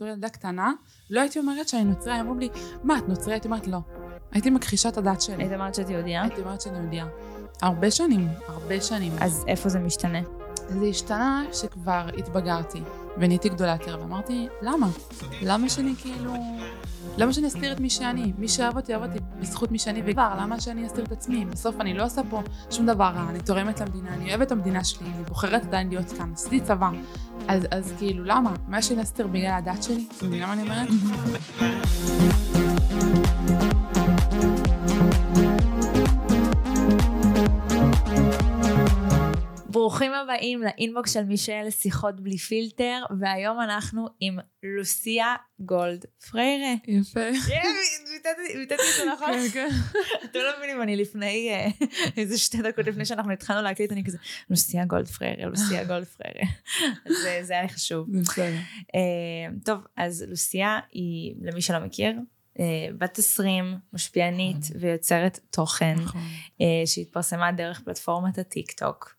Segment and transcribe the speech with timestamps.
[0.00, 0.72] בתור ילדה קטנה,
[1.10, 2.48] לא הייתי אומרת שאני נוצריה, היו אומרים לי,
[2.84, 3.34] מה, את נוצריה?
[3.34, 3.78] הייתי אומרת, לא.
[4.32, 5.42] הייתי מכחישה את הדת שלי.
[5.42, 6.22] היית אומרת שאת יהודייה?
[6.22, 7.06] הייתי אומרת שאני יהודייה.
[7.62, 9.12] הרבה שנים, הרבה שנים.
[9.20, 10.18] אז איפה זה משתנה?
[10.68, 12.82] זה השתנה שכבר התבגרתי,
[13.18, 14.88] ונהייתי גדולה יותר, ואמרתי, למה?
[15.42, 16.34] למה שאני כאילו...
[17.18, 18.32] למה שאני אסתיר את מי שאני?
[18.38, 21.44] מי שאהב אותי, אהב אותי בזכות מי שאני וכבר, למה שאני אסתיר את עצמי?
[21.44, 24.84] בסוף אני לא עושה פה שום דבר רע, אני תורמת למדינה, אני אוהבת את המדינה
[24.84, 26.90] שלי, אני בוחרת עדיין להיות כאן, עשיתי צבא.
[27.48, 28.52] אז, אז כאילו, למה?
[28.68, 30.06] מה שאני אסתיר בגלל הדת שלי?
[30.16, 30.88] אתה מבינה מה אני אומרת?
[39.80, 46.74] ברוכים הבאים לאינבוקס של מישל שיחות בלי פילטר, והיום אנחנו עם לוסיה גולד פריירה.
[46.86, 47.30] יפה.
[48.58, 49.28] ביטאתי את זה נכון?
[49.28, 49.68] כן, כן.
[50.24, 51.68] אתם לא מבינים, אני לפני, אה,
[52.16, 54.18] איזה שתי דקות לפני שאנחנו התחלנו להקליט, אני כזה,
[54.50, 56.50] לוסיה גולד פריירה, לוסיה גולד פריירה.
[57.06, 58.08] אז אה, זה היה לי חשוב.
[58.94, 59.00] אה,
[59.64, 62.12] טוב, אז לוסיה היא, למי שלא מכיר,
[62.98, 66.20] בת 20, משפיענית ויוצרת תוכן, נכון.
[66.60, 69.16] אה, שהתפרסמה דרך פלטפורמת הטיק טוק.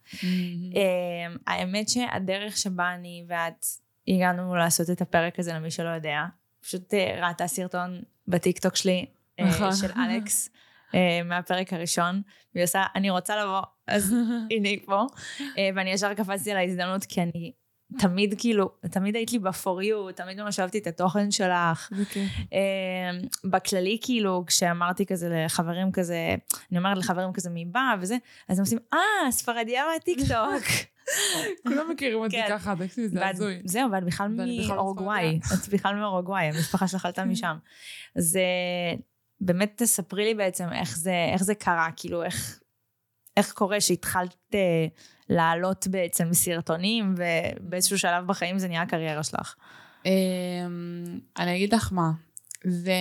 [0.76, 3.66] אה, האמת שהדרך שבה אני ואת
[4.08, 6.24] הגענו לעשות את הפרק הזה למי שלא יודע,
[6.62, 9.06] פשוט אה, ראתה סרטון בטיקטוק שלי
[9.40, 9.76] אה, נכון.
[9.76, 10.50] של אלכס.
[10.96, 12.22] אה, מהפרק הראשון,
[12.56, 14.14] והיא עושה, אני רוצה לבוא, אז
[14.52, 15.06] הנה היא פה.
[15.58, 17.52] אה, ואני ישר קפצתי על ההזדמנות, כי אני
[17.98, 21.90] תמיד כאילו, תמיד היית לי ב-for you, תמיד ממש אהבתי את התוכן שלך.
[22.12, 22.30] כיף.
[22.54, 22.60] אה,
[23.44, 26.36] בכללי, כאילו, כשאמרתי כזה לחברים כזה,
[26.72, 28.18] אני אומרת לחברים כזה מי בא וזה,
[28.50, 30.64] אז הם עושים, אה, ספרדיה מהטיקטוק.
[31.68, 32.48] כולם מכירים אותי כן.
[32.50, 33.62] ככה, תקשיבי, זה הזוי.
[33.66, 35.40] זהו, ואת בכלל בכלל מאורוגוואי.
[35.54, 37.58] את בכלל מאורוגוואי, המשפחה שלך עלתה משם.
[38.16, 38.96] אז אה,
[39.40, 42.60] באמת תספרי לי בעצם איך זה, איך זה קרה, כאילו, איך,
[43.38, 44.56] איך קורה שהתחלת
[45.32, 49.56] לעלות בעצם סרטונים, ובאיזשהו שלב בחיים זה נהיה הקריירה שלך.
[50.06, 50.12] אמ,
[51.40, 52.12] אני אגיד לך מה,
[52.64, 52.94] זה...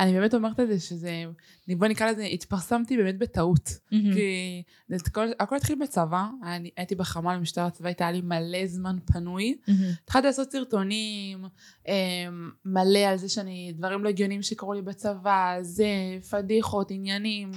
[0.00, 1.24] אני באמת אומרת את זה שזה,
[1.68, 3.68] בוא נקרא לזה, התפרסמתי באמת בטעות.
[4.14, 4.96] כי זה
[5.40, 9.58] הכל, התחיל בצבא, אני, הייתי בחמ"ל במשטרת הצבאית, היה לי מלא זמן פנוי.
[10.04, 11.44] התחלתי לעשות סרטונים
[11.88, 15.86] אמ, מלא על זה שאני, דברים לא הגיוניים שקרו לי בצבא, זה,
[16.30, 17.50] פדיחות, עניינים,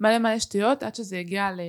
[0.00, 1.60] מלא מלא שטויות, עד שזה הגיע ל,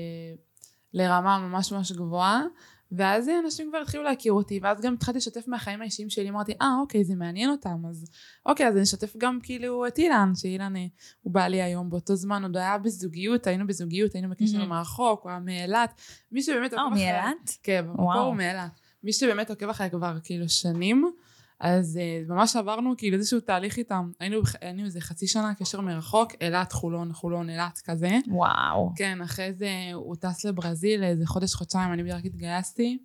[0.94, 2.44] לרמה ממש ממש גבוהה.
[2.92, 6.76] ואז אנשים כבר התחילו להכיר אותי, ואז גם התחלתי לשתף מהחיים האישיים שלי, אמרתי, אה,
[6.82, 8.10] אוקיי, זה מעניין אותם, אז
[8.46, 10.86] אוקיי, אז אני אשתף גם כאילו את אילן, שאילן אה,
[11.22, 14.70] הוא בעלי היום, באותו זמן עוד היה בזוגיות, היינו בזוגיות, היינו בקשר מהמם.
[14.70, 16.02] מרחוק, הוא היה מאילת,
[16.32, 17.58] מי שבאמת או, מאילת?
[17.64, 18.08] כן, וואו.
[18.08, 18.80] במקור הוא מאילת.
[19.04, 21.12] מי שבאמת עוקב אחרי כבר כאילו שנים,
[21.62, 24.12] אז uh, ממש עברנו כאילו איזשהו תהליך איתם.
[24.20, 28.10] היינו, היינו איזה חצי שנה קשר מרחוק, אילת, חולון, חולון, אילת, כזה.
[28.28, 28.92] וואו.
[28.96, 32.98] כן, אחרי זה הוא טס לברזיל איזה חודש, חודשיים, אני בדיוק התגייסתי,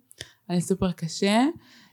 [0.47, 1.43] היה לי סופר קשה.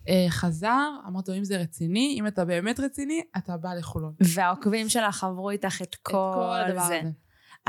[0.01, 4.15] Uh, חזר, אמרתי לו, אם זה רציני, אם אתה באמת רציני, אתה בא לחולון.
[4.21, 7.01] והעוקבים שלך עברו איתך את את כל הדבר זה.
[7.01, 7.11] הזה.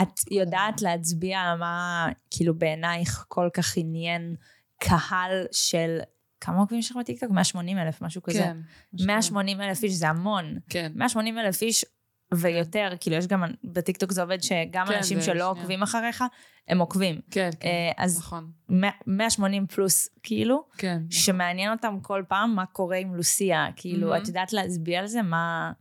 [0.02, 4.36] את יודעת להצביע על מה, כאילו בעינייך כל כך עניין
[4.80, 6.00] קהל של,
[6.46, 7.32] כמה עוקבים יש לך בטיקטוק?
[7.32, 8.40] 180 אלף, משהו כזה.
[8.40, 8.58] כן.
[8.94, 10.58] משהו 180 אלף איש זה המון.
[10.70, 10.92] כן.
[10.96, 11.86] 180 אלף איש
[12.34, 15.46] ויותר, כאילו יש גם, בטיקטוק זה עובד שגם כן, אנשים שלא שנייה.
[15.46, 16.24] עוקבים אחריך,
[16.68, 17.22] הם עוקבים.
[17.32, 17.68] כן, כן.
[17.68, 18.52] אה, אז נכון.
[18.70, 20.96] 100 180 פלוס, כאילו, כן.
[20.96, 21.12] נכון.
[21.12, 23.68] שמעניין אותם כל פעם מה קורה עם לוסיה.
[23.76, 24.22] כאילו, מהמם.
[24.22, 25.22] את יודעת להצביע על זה?
[25.22, 25.72] מה...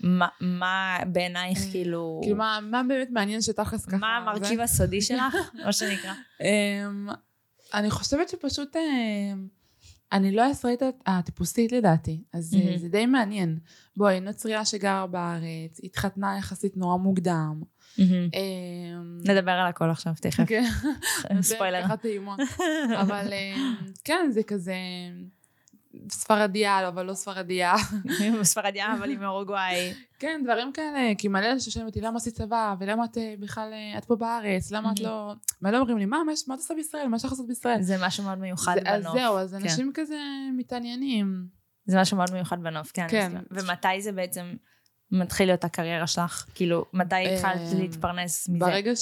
[0.00, 3.96] מה, מה בעינייך כאילו, כאילו, מה מה באמת מעניין שתכלס ככה...
[3.96, 4.16] מה?
[4.16, 6.12] המרכיב הסודי שלך, מה שנקרא?
[6.40, 7.08] אמ,
[7.74, 9.48] אני חושבת שפשוט אמ,
[10.12, 12.78] אני לא הישראלית הטיפוסית לדעתי, אז מהמם.
[12.78, 13.58] זה די מעניין.
[13.96, 17.62] בואי, נוצריה שגרה בארץ, התחתנה יחסית נורא מוקדם.
[17.98, 20.44] אמ, נדבר על הכל עכשיו, תכף.
[20.46, 20.64] כן,
[21.40, 21.84] ספוילר.
[23.00, 24.74] אבל אמ, כן, זה כזה
[26.10, 27.74] ספרדיה, אבל לא ספרדיה.
[28.42, 29.92] ספרדיה, אבל היא מאורוגוואי.
[30.18, 33.70] כן, דברים כאלה, כי מלא אנשים שואלים אותי, למה עשית צבא, ולמה את אה, בכלל,
[33.72, 35.10] אה, את פה בארץ, למה את מהמם.
[35.12, 35.34] לא...
[35.62, 37.82] מלא אומרים לי, מה, מה מה את עושה בישראל, מה לך לעשות בישראל?
[37.82, 39.14] זה משהו מאוד מיוחד זה- אז בנוף.
[39.18, 39.62] זהו, אז כן.
[39.62, 40.18] אנשים כזה
[40.56, 41.46] מתעניינים.
[41.86, 43.06] זה משהו מאוד מיוחד בנוף, כן.
[43.10, 43.32] כן.
[43.50, 44.54] ומתי זה בעצם
[45.12, 46.46] מתחיל להיות הקריירה שלך?
[46.54, 48.58] כאילו, מתי התחלת אמ, להתפרנס מזה?
[48.66, 48.92] ברגע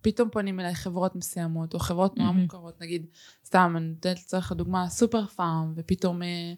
[0.00, 2.42] שפתאום פונים אליי חברות מסוימות, או חברות נורא מהמם.
[2.42, 3.06] מוכרות, נגיד,
[3.46, 6.52] סתם, אני נותנת לצורך הדוגמה, סופר פארם, ופתאום, אה,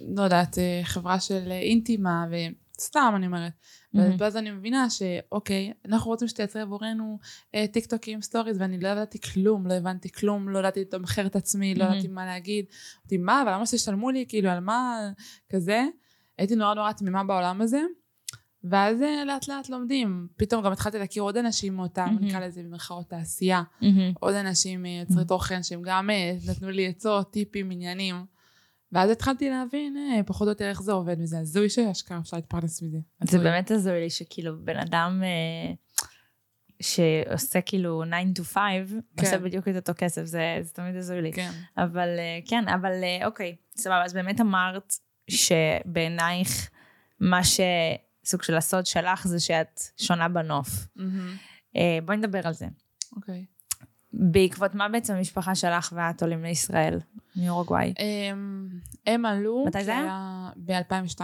[0.00, 3.52] לא יודעת, אה, חברה של אה, אינטימה, וסתם, אני אומרת.
[3.92, 4.16] מהמם.
[4.18, 7.18] ואז אני מבינה שאוקיי, אנחנו רוצים שתייצרי עבורנו
[7.54, 11.36] אה, טיק טוקים, stories, ואני לא ידעתי כלום, לא הבנתי כלום, לא ידעתי לתמחר את
[11.36, 11.94] עצמי, לא מהמם.
[11.94, 12.64] ידעתי מה להגיד.
[13.00, 15.10] אמרתי, מה, אבל למה שישלמו לי, כאילו, על מה,
[15.48, 15.84] כזה?
[16.38, 17.80] הייתי נורא נורא תמימה בעולם הזה.
[18.64, 20.28] ואז אה, לאט לאט לומדים.
[20.36, 22.24] פתאום גם התחלתי להכיר עוד אנשים מאותם, מהמם.
[22.24, 23.62] נקרא לזה במרכאות תעשייה.
[23.80, 24.12] מהמם.
[24.20, 28.24] עוד אנשים אה, יוצרי תוכן שהם גם אה, נתנו לי עצות, טיפים, עניינים.
[28.92, 32.82] ואז התחלתי להבין אה, פחות או יותר איך זה עובד, וזה הזוי שאשכרה אפשר להתפרנס
[32.82, 32.98] מזה.
[32.98, 33.50] זה הזוי.
[33.50, 35.74] באמת הזוי לי שכאילו בן אדם אה,
[36.80, 38.02] שעושה כאילו
[38.34, 38.62] 9 to 5,
[39.20, 41.32] עושה בדיוק את אותו כסף, זה, זה תמיד הזוי לי.
[41.32, 41.50] כן.
[41.76, 44.92] אבל אה, כן, אבל אה, אוקיי, סבבה, אז באמת אמרת
[45.30, 46.70] שבעינייך
[47.20, 47.44] מה
[48.26, 50.68] שסוג של הסוד שלך זה שאת שונה בנוף.
[51.76, 52.66] אה, בואי נדבר על זה.
[53.16, 53.44] אוקיי.
[54.12, 56.98] בעקבות מה בעצם המשפחה שלך ואת עולים לישראל,
[57.36, 57.94] מאורוגוואי?
[57.98, 58.68] אמ,
[59.06, 59.64] הם עלו...
[59.66, 60.50] מתי זה היה?
[60.56, 61.20] ב-2002.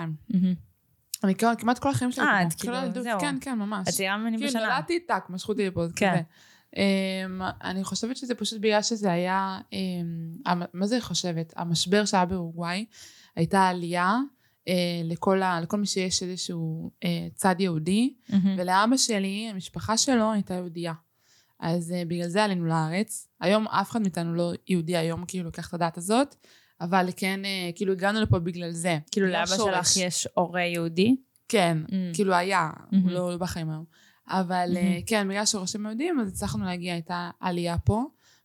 [1.25, 2.25] אני כאילו כמעט כל החיים שלי.
[2.25, 2.43] אה.
[2.43, 3.21] את כאילו, זהו.
[3.21, 3.89] כן, כן, ממש.
[3.89, 4.63] את צעירה ממני כאילו בשנה.
[4.63, 6.23] נולדתי טאק, משכו אותי לפה, כן.
[6.77, 6.83] אמ,
[7.65, 9.59] אני חושבת שזה פשוט בגלל שזה היה,
[10.47, 11.53] המ- מה זה חושבת?
[11.57, 12.85] המשבר שהיה באורוגוואי,
[13.37, 14.17] הייתה עלייה
[15.05, 18.55] לכל ה- לכל מי שיש איזשהו אה, צד יהודי, מהמם.
[18.59, 20.93] ולאבא שלי, המשפחה שלו הייתה יהודייה.
[21.61, 23.29] אז uh, בגלל זה עלינו לארץ.
[23.41, 26.35] היום אף אחד מאיתנו לא יהודי היום, כאילו, לוקח את הדת הזאת,
[26.81, 28.99] אבל כן, uh, כאילו, הגענו לפה בגלל זה.
[29.11, 29.89] כאילו לאבא שורש.
[29.95, 31.17] שלך יש הורה יהודי?
[31.49, 31.93] כן, Mm.
[32.15, 33.03] כאילו היה, מהמם.
[33.05, 33.85] הוא לא, לא בחיים היום.
[34.29, 35.03] אבל מהמם.
[35.07, 38.05] כן, בגלל שורשים יהודים, אז הצלחנו להגיע, הייתה עלייה פה.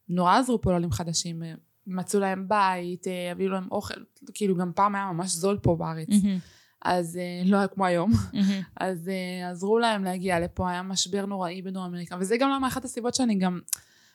[0.09, 1.41] נורא עזרו פה לעולים חדשים.
[1.87, 4.01] אה, מצאו להם בית, אה, הביאו להם אוכל,
[4.33, 6.07] כאילו גם פעם היה ממש זול פה בארץ.
[6.81, 8.11] אז uh, לא היה כמו היום.
[8.79, 12.85] אז uh, עזרו להם להגיע לפה, היה משבר נוראי בדרום אמריקה, וזה גם למה אחת
[12.85, 13.59] הסיבות שאני גם,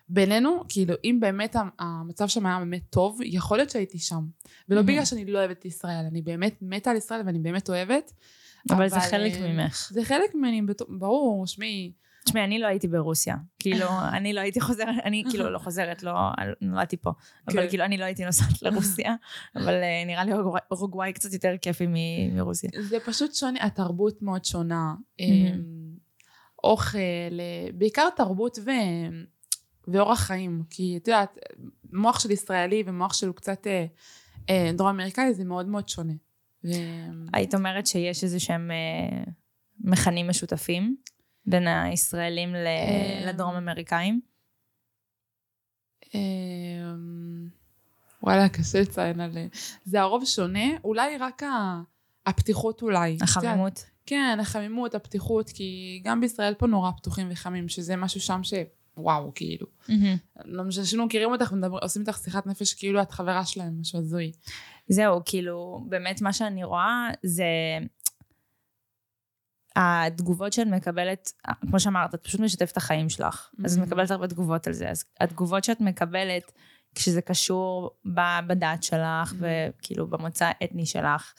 [0.08, 4.26] בינינו, כאילו, אם באמת המצב שם היה באמת טוב, יכול להיות שהייתי שם.
[4.68, 4.82] ולא.
[4.82, 8.12] בגלל שאני לא אוהבת את ישראל, אני באמת מתה על ישראל ואני באמת אוהבת.
[8.70, 9.90] אבל זה חלק אה, ממך.
[9.92, 11.92] זה חלק ממני, ברור, שמעי,
[12.24, 13.36] תשמעי, אני לא הייתי ברוסיה.
[13.58, 13.86] כאילו,
[14.16, 16.12] אני לא הייתי חוזרת, אני כאילו לא חוזרת, לא
[16.60, 17.10] נולדתי פה.
[17.48, 17.69] אבל כן.
[17.69, 19.14] כאילו, אני לא הייתי נוסעת לרוסיה,
[19.56, 20.32] אבל אה, נראה לי
[20.72, 21.86] אורוגוואי- קצת יותר כיפי
[22.32, 22.70] מרוסיה.
[22.80, 24.94] זה פשוט שונה, התרבות מאוד שונה.
[24.94, 25.22] Mhm.
[25.22, 25.62] אמ,
[26.64, 28.70] אוכל, אה, בעיקר תרבות ו...
[29.88, 30.62] ואורח חיים.
[30.70, 31.38] כי את יודעת,
[31.92, 33.86] מוח של ישראלי ומוח של קצת אה,
[34.50, 36.12] אה, דרום אמריקאי זה מאוד מאוד שונה.
[36.64, 36.68] ו...
[37.32, 39.22] היית אומרת שיש איזה שהם אה,
[39.80, 40.96] מכנים משותפים
[41.46, 44.20] בין הישראלים אה, לדרום אמריקאים?
[46.14, 47.48] אמ,
[48.22, 49.38] וואלה, קשה לציין על...
[49.84, 51.42] זה הרוב שונה, אולי רק.
[52.26, 53.16] הפתיחות אולי.
[53.20, 53.84] החמימות?
[54.06, 58.54] כן, החמימות, הפתיחות, כי גם בישראל פה נורא פתוחים וחמים, שזה משהו שם ש...
[58.96, 59.66] וואו, כאילו.
[60.44, 64.32] לא משנה שלא מכירים אותך עושים איתך שיחת נפש כאילו את חברה שלהם, משהו הזוי.
[64.88, 67.44] זהו, כאילו, באמת מה שאני רואה זה...
[69.76, 71.32] התגובות שאת מקבלת,
[71.70, 73.50] כמו שאמרת, את פשוט משתפת את החיים שלך.
[73.64, 73.86] אז את Mhm.
[73.86, 74.90] מקבלת הרבה תגובות על זה.
[74.90, 76.52] אז התגובות שאת מקבלת,
[76.94, 77.90] כשזה קשור
[78.46, 79.36] בדת שלך, Mhm.
[79.38, 81.32] וכאילו במוצא האתני שלך,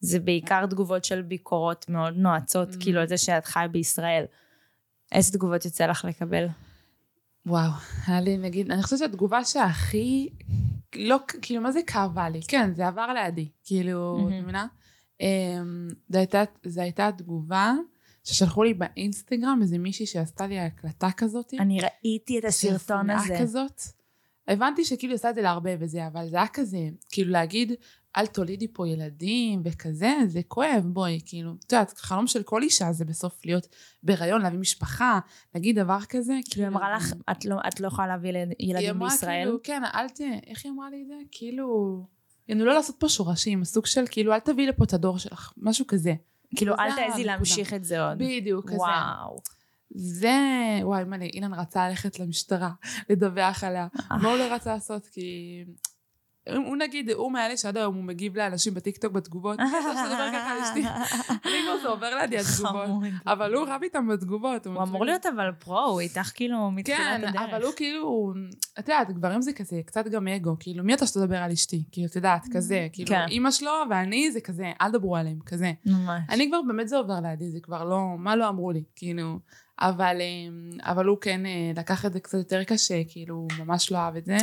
[0.00, 2.76] זה בעיקר תגובות של ביקורות מאוד נועצות, Mhm.
[2.80, 4.24] כאילו על זה שאת חיה בישראל.
[5.12, 6.46] איזה תגובות יוצא לך לקבל?
[7.46, 7.70] וואו,
[8.06, 10.28] היה לי נגיד, אני חושבת שהתגובה שהכי,
[10.96, 12.40] לא, כאילו מה זה כאבה לי?
[12.48, 14.28] כן, זה עבר לידי, כאילו.
[14.28, 14.66] את מבינה?
[15.20, 17.74] אמ, זו הייתה, זו הייתה תגובה
[18.24, 21.54] ששלחו לי באינסטגרם איזה מישהי שעשתה לי הקלטה כזאת.
[21.60, 23.36] אני ראיתי את הסרטון הזה.
[23.40, 23.82] כזאת.
[24.48, 26.78] הבנתי שכאילו עושה את זה להרבה וזה, אבל זה היה כזה,
[27.08, 27.72] כאילו להגיד,
[28.16, 32.92] אל תולידי פה ילדים וכזה, זה כואב, בואי, כאילו, את יודעת, חלום של כל אישה
[32.92, 33.66] זה בסוף להיות
[34.02, 35.18] בהיריון, להביא משפחה,
[35.54, 38.70] להגיד דבר כזה, כאילו, היא אמרה לך, את לא, את לא יכולה להביא ילד- היא
[38.70, 39.44] ילדים אמרה בישראל?
[39.44, 40.20] כאילו, כן, אל ת...
[40.46, 41.14] איך היא אמרה לי את זה?
[41.30, 42.17] כאילו...
[42.48, 45.86] יענו לא לעשות פה שורשים, סוג של כאילו, אל תביאי לפה את הדור שלך, משהו
[45.86, 46.14] כזה.
[46.56, 47.24] כאילו, אל תעזי.
[47.24, 48.18] להמשיך את זה עוד.
[48.18, 48.76] בדיוק, כזה.
[48.76, 49.40] וואו.
[49.90, 50.38] זה,
[50.82, 52.70] וואי, מה לי, אילן רצה ללכת למשטרה,
[53.10, 53.86] לדווח עליה.
[54.10, 55.06] מה הוא לא רצה לעשות?
[55.06, 55.64] כי...
[56.56, 59.60] הוא נגיד, הוא מאלה שעד היום הוא מגיב לאנשים בטיקטוק בתגובות.
[61.30, 63.02] אני כבר זה עובר לידי התגובות.
[63.26, 64.66] אבל הוא רב איתם בתגובות.
[64.66, 67.42] הוא אמור להיות אבל פרו, הוא איתך כאילו מתחילת כן, הדרך.
[67.50, 68.32] אבל הוא כאילו,
[68.78, 71.84] את יודעת, גברים זה כזה, קצת גם אגו, כאילו, מי אתה שתדבר על אשתי?
[71.92, 73.26] כאילו, את יודעת, כזה, כאילו, כן.
[73.28, 75.72] אימא שלו ואני זה כזה, אל דברו עליהם, כזה.
[75.86, 76.22] ממש.
[76.28, 79.38] אני כבר, באמת זה עובר לידי, זה כבר לא, מה לא אמרו לי, כאילו,
[79.80, 83.92] אבל, אמ, אבל הוא כן אה, לקח את זה קצת יותר קשה, כאילו, הוא ממש
[83.92, 84.36] לא אהב את זה.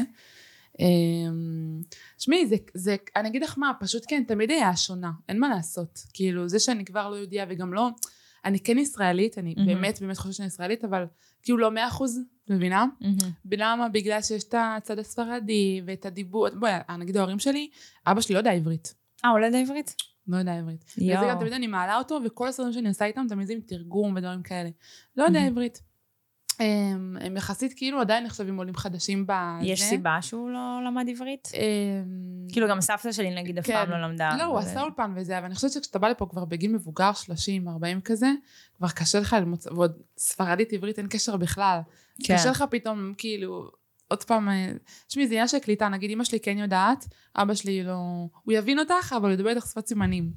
[0.79, 1.81] אמ,
[2.17, 5.99] שמעי, זה, זה, אני אגיד לך מה, פשוט כן, תמיד היה שונה, אין מה לעשות.
[6.13, 7.89] כאילו, זה שאני כבר לא יהודייה וגם לא,
[8.45, 9.67] אני כן ישראלית, אני מהמם.
[9.67, 11.05] באמת באמת חושבת שאני ישראלית, אבל
[11.43, 12.85] כאילו לא מאה אחוז, מבינה?
[13.01, 13.17] מהמם.
[13.51, 13.89] למה?
[13.89, 17.69] בגלל שיש את הצד הספרדי ואת הדיבור, בואי, נגיד ההורים שלי,
[18.07, 18.95] אבא שלי לא יודע עברית.
[19.25, 19.95] אה, הוא לא יודע עברית?
[20.27, 20.85] לא יודע עברית.
[20.97, 24.15] וזה גם תמיד אני מעלה אותו, וכל הסרטונים שאני עושה איתם תמיד זה עם תרגום
[24.15, 24.69] ודברים כאלה.
[25.17, 25.51] לא יודע מהמם.
[25.51, 25.81] עברית.
[26.59, 29.65] הם, הם יחסית כאילו עדיין נחשבים עולים חדשים בזה.
[29.65, 31.51] יש סיבה שהוא לא למד עברית?
[31.53, 33.73] אמ, כאילו גם סבתא שלי נגיד אף כן.
[33.73, 34.29] פעם לא למדה.
[34.37, 37.67] לא, הוא עשה אולפן וזה, אבל אני חושבת שכשאתה בא לפה כבר בגיל מבוגר, 30,
[37.67, 38.27] 40 כזה,
[38.77, 41.79] כבר קשה לך ללמוד, ועוד ספרדית עברית אין קשר בכלל.
[42.23, 42.37] כן.
[42.37, 43.71] קשה לך פתאום, כאילו,
[44.07, 44.71] עוד פעם, אה,
[45.07, 48.27] תשמעי, זה עניין של קליטה, נגיד אמא שלי כן יודעת, אבא שלי לא...
[48.43, 50.31] הוא יבין אותך, אבל הוא ידבר איתך שפת סימנים.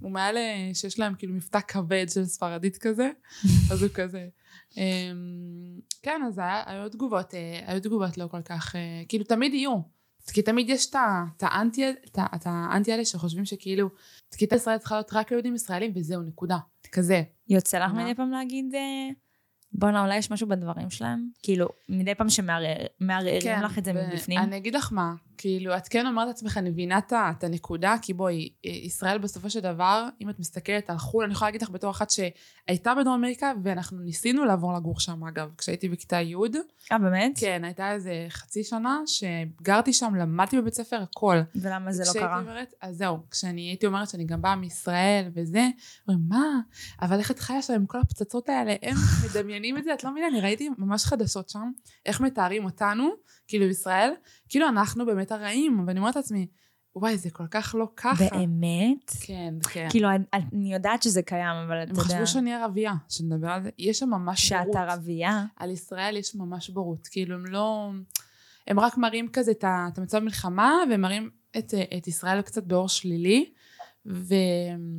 [0.00, 0.40] הוא מאלה
[0.74, 3.10] שיש להם כאילו מבטא כבד של ספרדית כזה,
[3.72, 4.28] אז הוא כזה.
[4.76, 4.82] אמ,
[6.02, 9.78] כן, אז היה, היו תגובות, אה, היו תגובות לא כל כך, אה, כאילו תמיד יהיו.
[10.32, 11.90] כי תמיד יש את האנטי,
[12.34, 13.88] את האנטי האלה שחושבים שכאילו,
[14.28, 16.58] תקיטה ישראל צריכה להיות רק ליהודים ישראלים וזהו, נקודה.
[16.92, 17.22] כזה.
[17.48, 18.74] יוצא לך מדי פעם להגיד...
[19.74, 21.28] בואנה, אולי יש משהו בדברים שלהם?
[21.42, 24.38] כאילו, מדי פעם שמערערים כן, לך את זה מבפנים?
[24.38, 28.48] אני אגיד לך מה, כאילו, את כן אומרת לעצמך, אני מבינה את הנקודה, כי בואי,
[28.64, 32.10] ישראל בסופו של דבר, אם את מסתכלת על חו"ל, אני יכולה להגיד לך בתור אחת
[32.10, 36.34] שהייתה בדרום אמריקה, ואנחנו ניסינו לעבור לגור שם, אגב, כשהייתי בכיתה י'.
[36.92, 37.32] אה, באמת?
[37.36, 41.36] כן, הייתה איזה חצי שנה שגרתי שם, למדתי בבית ספר, הכל.
[41.54, 42.40] ולמה זה לא קרה?
[42.40, 45.68] אומרת, אז זהו, כשאני הייתי אומרת שאני גם באה מישראל וזה,
[46.08, 46.60] אומרים, מה?
[47.02, 48.74] אבל איך את חיה שם עם כל הפצצות האלה?
[48.82, 51.70] הם מדמיינים את זה, את לא מבינה, אני ראיתי ממש חדשות שם,
[52.06, 53.10] איך מתארים אותנו,
[53.48, 54.10] כאילו ישראל,
[54.48, 56.46] כאילו אנחנו באמת הרעים, ואני אומרת לעצמי,
[56.96, 58.24] וואי, זה כל כך לא ככה.
[58.30, 59.10] באמת?
[59.20, 59.86] כן, כן.
[59.90, 62.02] כאילו, אני יודעת שזה קיים, אבל אתה יודע...
[62.02, 63.70] הם חשבו שאני ערבייה, שנדבר על זה.
[63.78, 64.72] יש שם ממש שאת בורות.
[64.72, 65.44] שאת ערבייה?
[65.56, 67.06] על ישראל יש ממש בורות.
[67.06, 67.90] כאילו, הם לא...
[68.66, 73.52] הם רק מראים כזה את המצב מלחמה, והם מראים את, את ישראל קצת באור שלילי.
[74.06, 74.34] ו...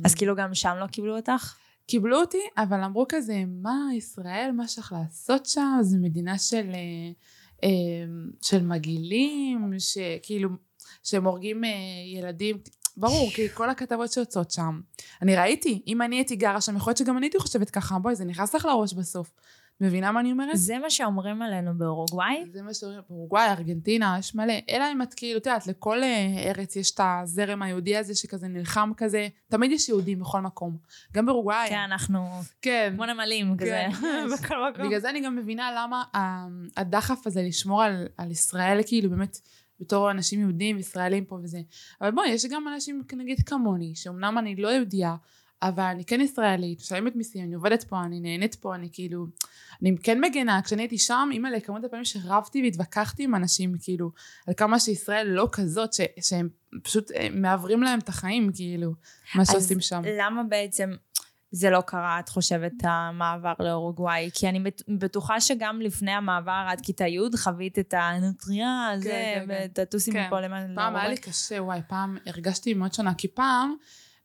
[0.04, 1.56] אז כאילו גם שם לא קיבלו אותך?
[1.86, 5.78] קיבלו אותי, אבל אמרו כזה, מה ישראל, מה שצריך לעשות שם?
[5.80, 6.70] זו מדינה של...
[6.74, 7.12] אמ,
[8.42, 10.48] של מגעילים, שכאילו,
[11.02, 11.70] שהם הורגים אה,
[12.14, 12.56] ילדים,
[12.96, 14.80] ברור, כי כל הכתבות שיוצאות שם.
[15.22, 18.14] אני ראיתי, אם אני הייתי גרה שם, יכול להיות שגם אני הייתי חושבת ככה, בואי,
[18.14, 19.32] זה נכנס לך לראש בסוף.
[19.80, 20.56] מבינה מה אני אומרת?
[20.56, 22.44] זה מה שאומרים עלינו באורוגוואי?
[22.52, 24.54] זה מה שאומרים באורוגוואי, ארגנטינה, יש מלא.
[24.70, 28.48] אלא אם את כאילו, את יודעת, לכל אה, ארץ יש את הזרם היהודי הזה שכזה
[28.48, 29.28] נלחם כזה.
[29.48, 30.76] תמיד יש יהודים בכל מקום.
[31.12, 31.68] גם באורוגוואי.
[31.68, 32.28] כן, אנחנו
[32.62, 32.92] כן.
[32.96, 34.86] כמו נמלים כן, כזה, בכל מקום.
[34.86, 36.04] בגלל זה אני גם מבינה למה
[36.76, 39.40] הדחף הזה לשמור על, על ישראל, כאילו באמת,
[39.80, 41.60] בתור אנשים יהודים, ישראלים פה וזה.
[42.00, 45.16] אבל בואי, יש גם אנשים, נגיד כמוני, שאומנם אני לא יהודייה,
[45.62, 49.26] אבל אני כן ישראלית, משלמת מיסים, אני עובדת פה, אני נהנית פה, אני כאילו,
[49.82, 54.10] אני כן מגנה, כשאני הייתי שם, אימא'לה, כמות הפעמים שרבתי והתווכחתי עם אנשים, כאילו,
[54.46, 56.48] על כמה שישראל לא כזאת, ש, שהם
[56.82, 58.92] פשוט אה, מעוורים להם את החיים, כאילו,
[59.34, 59.98] מה שעושים שם.
[59.98, 60.90] אז למה בעצם
[61.50, 64.30] זה לא קרה, את חושבת, המעבר לאורוגוואי?
[64.34, 69.44] כי אני בטוחה שגם לפני המעבר עד כיתה י' חווית את הנוטריה, כן, זה, כן,
[69.48, 69.66] כן.
[69.70, 70.26] וטטוסים כן.
[70.26, 70.74] מפה למעלה.
[70.74, 73.76] פעם היה לי קשה, וואי, פעם הרגשתי מאוד שונה, כי פעם...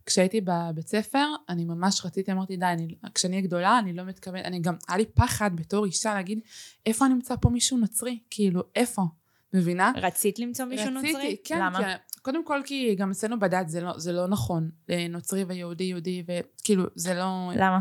[0.05, 4.45] כשהייתי בבית ספר, אני ממש רציתי, אמרתי, די, אני, כשאני אהיה גדולה, אני לא מתכוונת,
[4.45, 6.39] אני גם, היה לי פחד בתור אישה להגיד,
[6.85, 8.19] איפה אני אמצא פה מישהו נוצרי?
[8.29, 9.01] כאילו, איפה?
[9.53, 9.91] מבינה?
[9.95, 11.37] רצית למצוא מישהו רציתי, נוצרי?
[11.43, 11.79] כן, למה?
[11.79, 14.69] כי, קודם כל כי גם אצלנו בדת זה לא, זה לא נכון,
[15.09, 17.51] נוצרי ויהודי יהודי, וכאילו, זה לא...
[17.55, 17.79] למה?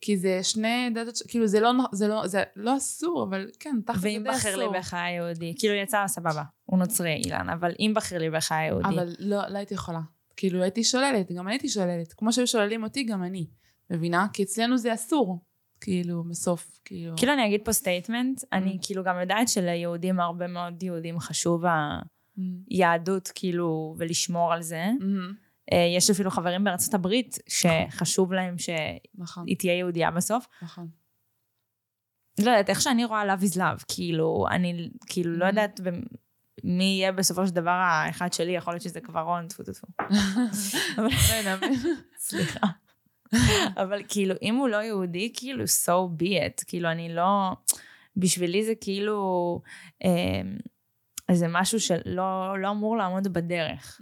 [0.00, 4.00] כי זה שני דתות, כאילו זה לא, זה לא, זה לא אסור, אבל כן, תחת
[4.00, 4.18] זה אסור.
[4.18, 8.30] ואם בחר לי בחיי יהודי, כאילו יצא סבבה, הוא נוצרי אילן, אבל אם בחר לי
[8.30, 8.88] בחיי יהודי.
[8.88, 10.00] אבל לא, לא הייתי יכולה.
[10.36, 12.12] כאילו הייתי שוללת, גם אני הייתי שוללת.
[12.12, 13.46] כמו שהיו שוללים אותי, גם אני.
[13.90, 14.26] מבינה?
[14.32, 15.38] כי אצלנו זה אסור.
[15.80, 17.16] כאילו, בסוף, כאילו...
[17.16, 18.46] כאילו אני אגיד פה statement, mm.
[18.52, 21.64] אני כאילו גם יודעת שליהודים, הרבה מאוד יהודים חשוב
[22.70, 23.32] היהדות, mm.
[23.34, 24.84] כאילו, ולשמור על זה.
[25.00, 25.34] Mm-hmm.
[25.72, 29.44] אה, יש אפילו חברים בארצות הברית שחשוב להם שהיא נכון.
[29.58, 30.46] תהיה יהודייה בסוף.
[30.62, 30.88] נכון.
[32.40, 35.48] לא יודעת, איך שאני רואה love is love, כאילו, אני כאילו לא mm-hmm.
[35.48, 35.80] יודעת
[36.64, 39.86] מי יהיה בסופו של דבר האחד שלי, יכול להיות שזה כבר רון, טפו טפו.
[42.18, 42.66] סליחה.
[43.76, 46.64] אבל כאילו, אם הוא לא יהודי, כאילו, so be it.
[46.66, 47.52] כאילו, אני לא...
[48.16, 49.60] בשבילי זה כאילו
[51.28, 54.00] איזה משהו שלא לא אמור לעמוד בדרך.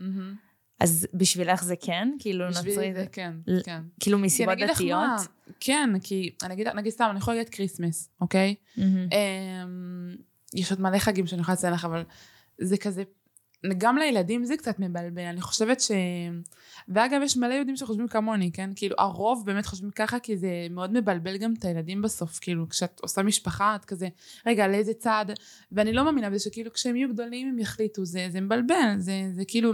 [0.81, 2.09] אז בשבילך זה כן?
[2.19, 2.71] כאילו נוצרי...
[2.71, 3.33] בשבילי זה כן,
[3.65, 3.83] כן.
[4.01, 5.21] כאילו מסיבות דתיות?
[5.61, 8.55] כן, כי אני אגיד, נגיד סתם, אני יכולה להגיד כריסמס, אוקיי?
[10.55, 12.05] יש עוד מלא חגים שאני יכולה לציין לך, אבל
[12.61, 13.03] זה כזה,
[13.79, 15.91] גם לילדים זה קצת מבלבל, אני חושבת ש...
[16.89, 18.71] ואגב, יש מלא יהודים שחושבים כמוני, כן?
[18.77, 23.01] כאילו, הרוב באמת חושבים ככה, כי זה מאוד מבלבל גם את הילדים בסוף, כאילו, כשאת
[23.01, 24.09] עושה משפחה, את כזה,
[24.47, 25.27] רגע, לאיזה צד?
[25.73, 29.45] ואני לא מאמינה בזה שכאילו, כשהם יהיו גדולים הם יחליטו, זה, זה מבלבל, זה, זה
[29.45, 29.73] כאילו...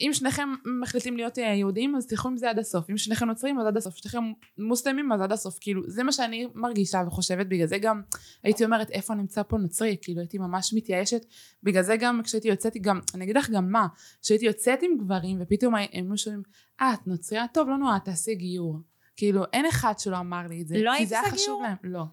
[0.00, 0.48] אם שניכם
[0.80, 2.90] מחליטים להיות אה, יהודים, אז תלכו עם זה עד הסוף.
[2.90, 3.96] אם שניכם נוצרים, אז עד הסוף.
[3.96, 5.58] שניכם מוסלמים, אז עד הסוף.
[5.60, 7.46] כאילו, זה מה שאני מרגישה וחושבת.
[7.46, 8.02] בגלל זה גם
[8.42, 9.96] הייתי אומרת, איפה נמצא פה נוצרי?
[10.02, 11.26] כאילו, הייתי ממש מתייאשת.
[11.62, 13.86] בגלל זה גם כשהייתי יוצאת, גם, אני אגיד לך גם מה,
[14.22, 16.42] כשהייתי יוצאת עם גברים, ופתאום הם שומעים,
[16.80, 17.46] אה, את נוצריה?
[17.52, 18.78] טוב, לא נורא, תעשי גיור.
[19.16, 20.78] כאילו, אין אחד שלא אמר לי את זה.
[20.78, 21.62] לא היית עושה גיור?
[21.84, 22.04] לא.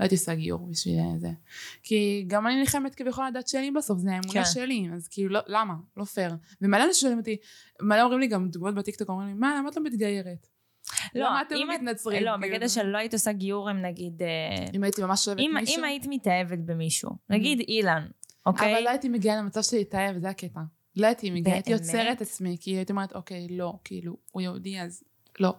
[0.00, 1.28] לא הייתי עושה גיור בשביל זה.
[1.82, 4.44] כי גם אני נלחמת כביכול הדת שלי בסוף, זה האמונה כן.
[4.44, 5.74] שלי, אז כאילו, לא, למה?
[5.96, 6.34] לא פייר.
[6.60, 7.36] ומלא אנשים שואלים אותי,
[7.82, 10.48] מלא אומרים לי גם תגובות בטיקטוק, אומרים לי, מה, למה את לא מתגיירת?
[11.14, 12.22] לא, מה אתם אם את- מתנצרים?
[12.24, 12.54] לא, כאילו?
[12.54, 14.22] בקטע של לא היית עושה גיור עם נגיד...
[14.22, 18.06] אה, אם הייתי ממש אוהבת אם מישהו, אם היית מתאהבת במישהו, נגיד אילן,
[18.46, 18.74] אוקיי?
[18.74, 20.60] אבל לא הייתי מגיעה למצב של להתאהב, זה הקטע.
[20.96, 21.72] לא הייתי מגיעה, הייתי?
[21.72, 25.02] עוצרת עצמי, כי הייתי אומרת, אוקיי, לא, כאילו, הוא יהודי, אז
[25.40, 25.54] לא.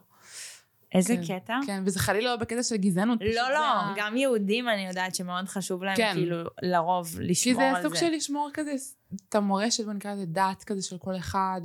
[0.96, 1.40] איזה כן.
[1.40, 1.58] קטע?
[1.66, 3.20] כן, וזה חלילה לא בקטע של גזענות.
[3.22, 6.12] לא, זה לא, ה- גם יהודים אני יודעת שמאוד חשוב להם כן.
[6.14, 8.00] כאילו לרוב כי לשמור זה על סוג זה.
[8.00, 8.72] של לשמור כזה
[9.30, 11.62] את המורשת, בוא נקרא לזה דת כזה של כל אחד.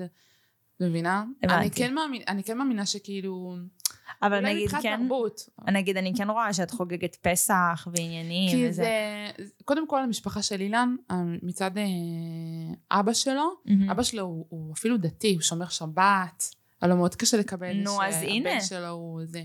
[0.80, 1.24] מבינה?
[1.42, 1.54] הבנתי.
[1.60, 3.56] אני כן מאמינה, אני כן מאמינה שכאילו...
[4.22, 5.48] אבל נגיד כן, תרבות.
[5.72, 8.82] נגיד אני כן רואה שאת חוגגת פסח ועניינים כי וזה.
[9.38, 9.44] זה...
[9.64, 10.96] קודם כל המשפחה של אילן,
[11.42, 11.84] מצד אה,
[13.00, 13.90] אבא שלו, מהמם.
[13.90, 16.54] אבא שלו הוא, הוא אפילו דתי, הוא שומר שבת.
[16.80, 18.50] היה לו מאוד קשה לקבל נו, אז הנה.
[18.50, 19.42] שהבן שלו הוא זה.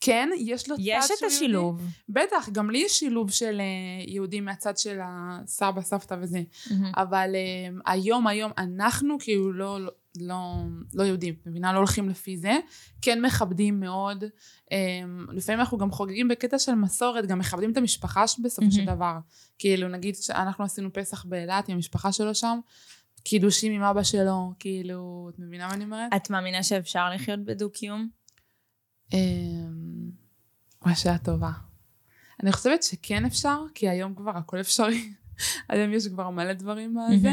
[0.00, 1.36] כן, יש לו צד יש את שהוא יהודי.
[1.36, 1.82] השילוב.
[2.08, 6.42] בטח, גם לי יש שילוב של אה, יהודים מהצד של הסבא, סבתא וזה.
[6.70, 6.92] מהמם.
[6.96, 10.56] אבל um, היום, היום, אנחנו כאילו לא, לא, לא,
[10.94, 11.72] לא יהודים, מבינה?
[11.72, 12.58] לא הולכים לפי זה.
[13.02, 14.24] כן מכבדים מאוד.
[14.24, 14.72] Um,
[15.32, 18.96] לפעמים אנחנו גם חוגגים בקטע של מסורת, גם מכבדים את המשפחה בסופו של מהמם.
[18.96, 19.18] דבר.
[19.58, 22.58] כאילו, נגיד שאנחנו עשינו פסח באילת עם המשפחה שלו שם,
[23.24, 26.12] קידושים עם אבא שלו, כאילו, את מבינה מה אני אומרת?
[26.16, 28.08] את מאמינה שאפשר לחיות בדו-קיום?
[29.10, 29.14] Um,
[30.82, 31.50] וואי, שאלה טובה.
[32.42, 35.12] אני חושבת שכן אפשר, כי היום כבר הכל אפשרי.
[35.68, 37.32] היום יש כבר מלא דברים בזה.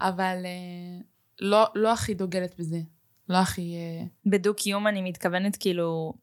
[0.00, 1.00] אבל אה,
[1.40, 2.80] לא, לא הכי דוגלת בזה.
[3.28, 3.74] לא הכי...
[3.74, 6.14] אה, בדו-קיום אני מתכוונת כאילו,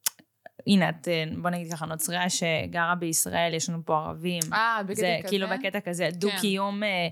[0.68, 4.41] הנה את, אה, בוא נגיד ככה, נוצריה שגרה בישראל, יש לנו פה ערבים.
[4.53, 5.30] אה, בקטע זה כזה?
[5.30, 7.08] כאילו בקטע כזה, דו-קיום אה,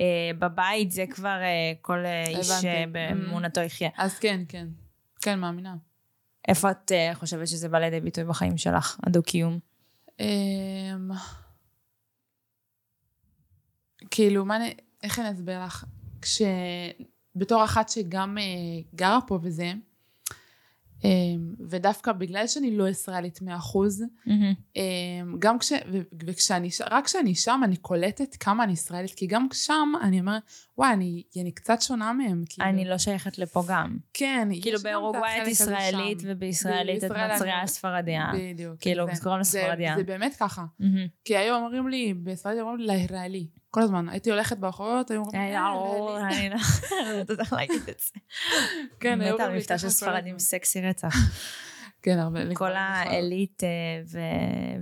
[0.00, 2.50] אה, בבית זה כבר אה, כל אה, איש.
[2.64, 3.90] אה, באמונתו יחיה.
[3.96, 4.66] אז כן, כן.
[5.22, 5.76] כן, מאמינה.
[6.48, 9.58] איפה את אה, חושבת שזה בא לידי ביטוי בחיים שלך, הדו-קיום?
[10.20, 11.10] אמ,
[14.10, 14.58] כאילו, מה,
[15.02, 15.84] איך אני אסביר לך?
[16.22, 16.42] כש...
[17.36, 18.44] בתור אחת שגם אה,
[18.94, 19.72] גרה פה וזה,
[21.68, 24.04] ודווקא בגלל שאני לא ישראלית מאה אחוז,
[24.76, 24.82] אמ,
[25.38, 25.72] גם כש...
[25.92, 26.68] ו- וכשאני...
[26.90, 30.42] רק כשאני שם אני קולטת כמה אני ישראלית, כי גם שם אני אומרת,
[30.78, 32.44] וואי, אני, אני קצת שונה מהם.
[32.48, 32.68] כאילו.
[32.68, 33.96] אני לא שייכת לפה גם.
[34.14, 36.18] כן, כאילו גם את באורוגוואי ישראלית.
[36.24, 38.26] ובישראלית את בישראל אני- נוצריה ספרדיה.
[38.34, 38.74] בדיוק.
[38.80, 39.94] כאילו, זה- קוראים לה זה- ספרדיה.
[39.96, 40.64] זה באמת ככה.
[40.80, 41.06] מהמם.
[41.24, 43.46] כי היום אומרים לי, בספרדיה אומרים לי לישראלי.
[43.74, 44.08] כל הזמן.
[44.08, 46.50] הייתי הולכת ברחובות, היו אומרים אה, "אה, לא, לישראלי." אני
[47.14, 48.20] לא יודעת להגיד את זה.
[49.00, 50.38] כן, היו אומרים לי מבטא של ספרדים.
[50.38, 51.14] סקסי רצח.
[52.02, 52.40] כן, הרבה.
[52.44, 52.72] כל בכלל.
[52.76, 53.62] האליט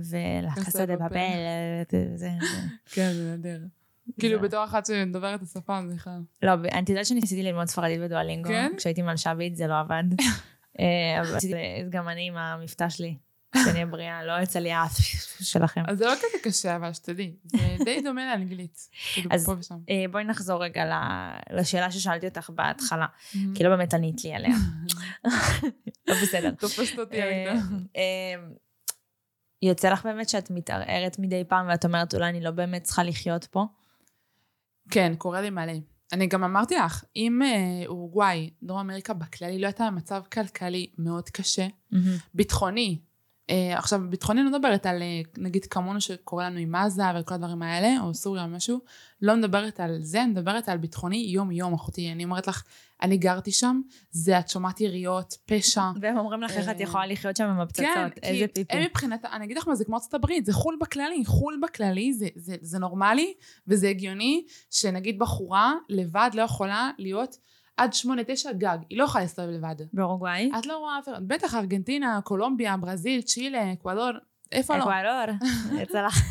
[0.09, 1.83] ולקסה קסה דה אה,
[2.15, 2.29] זה-
[2.91, 3.59] כן, זה נדיר.
[4.19, 6.19] כאילו, בתור אחת שמדברת את השפה, בכלל.
[6.43, 8.71] לא, אני יודעת שניסיתי ללמוד ספרדית בדואלינגו, כן?
[8.77, 10.03] כשהייתי מלש"בית זה לא עבד.
[10.79, 11.37] אה, אבל
[11.89, 13.17] גם אני עם המבטא שלי,
[13.57, 14.97] שאני אהיה בריאה, לא יצא לי האף
[15.41, 15.83] שלכם.
[15.87, 17.33] אז זה לא כזה קשה, אבל שתדעי.
[17.45, 18.89] זה די דומה לאנגלית.
[19.13, 19.75] כאילו, אז- פה ושם.
[19.89, 20.83] אה, בואי נחזור רגע
[21.51, 23.05] לשאלה ששאלתי אותך בהתחלה.
[23.55, 24.55] כי לא באמת ענית לי עליה.
[26.07, 26.51] לא בסדר.
[26.51, 27.21] תופסת אותי.
[27.95, 28.35] אה,
[29.61, 33.45] יוצא לך באמת שאת מתערערת מדי פעם ואת אומרת אולי אני לא באמת צריכה לחיות
[33.45, 33.65] פה?
[34.91, 35.73] כן, קורה לי מלא.
[36.13, 41.29] אני גם אמרתי לך, אם אה, אורוגוואי, דרום אמריקה בכללי, לא הייתה במצב כלכלי מאוד
[41.29, 41.67] קשה,
[42.33, 42.99] ביטחוני.
[43.49, 47.61] אה, עכשיו, ביטחוני לא מדברת על אה, נגיד כמונו שקורה לנו עם עזה וכל הדברים
[47.61, 48.79] האלה, או סוריה או משהו,
[49.21, 52.11] לא מדברת על זה, אני מדברת על ביטחוני יום-יום, אחותי.
[52.11, 52.63] אני אומרת לך,
[53.01, 55.83] אני גרתי שם, זה את שומעת יריות, פשע.
[56.01, 58.77] והם אומרים לך איך את אה, יכולה לחיות שם עם הפצצות, כן, איזה פיפי.
[58.77, 62.13] הם מבחינת, אני אגיד לך מה, זה כמו ארצות הברית, זה חו"ל בכללי, חו"ל בכללי,
[62.13, 63.33] זה, זה, זה נורמלי
[63.67, 67.37] וזה הגיוני, שנגיד בחורה לבד לא יכולה להיות
[67.77, 69.75] עד שמונה, תשע גג, היא לא יכולה להסתובב לבד.
[69.93, 70.51] באורוגוואי?
[70.59, 74.09] את לא רואה אף אחד, בטח ארגנטינה, קולומביה, ברזיל, צ'ילה, אקוודור,
[74.51, 74.83] איפה לא?
[74.83, 75.35] אקוואדור,
[75.81, 76.21] יצא לך.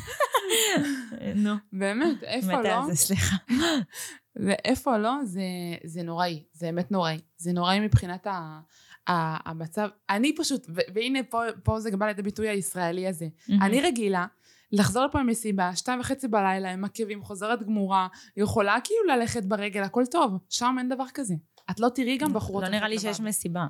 [1.34, 2.68] נו, באמת, איפה לא?
[2.68, 3.36] על זה, סליחה.
[4.44, 5.42] ואיפה לא, זה,
[5.84, 7.20] זה נוראי, זה באמת נוראי.
[7.36, 8.60] זה נוראי מבחינת ה,
[9.08, 9.88] ה, המצב.
[10.10, 13.26] אני פשוט, ו, והנה פה, פה זה גם בא לידי ביטוי הישראלי הזה.
[13.48, 14.26] אני רגילה
[14.72, 20.04] לחזור לפה ממסיבה, שתיים וחצי בלילה, עם עקבים, חוזרת גמורה, יכולה כאילו ללכת ברגל, הכל
[20.10, 20.38] טוב.
[20.48, 21.34] שם אין דבר כזה.
[21.70, 22.62] את לא תראי גם בחורות.
[22.62, 23.20] לא נראה לי שיש.
[23.20, 23.66] מסיבה.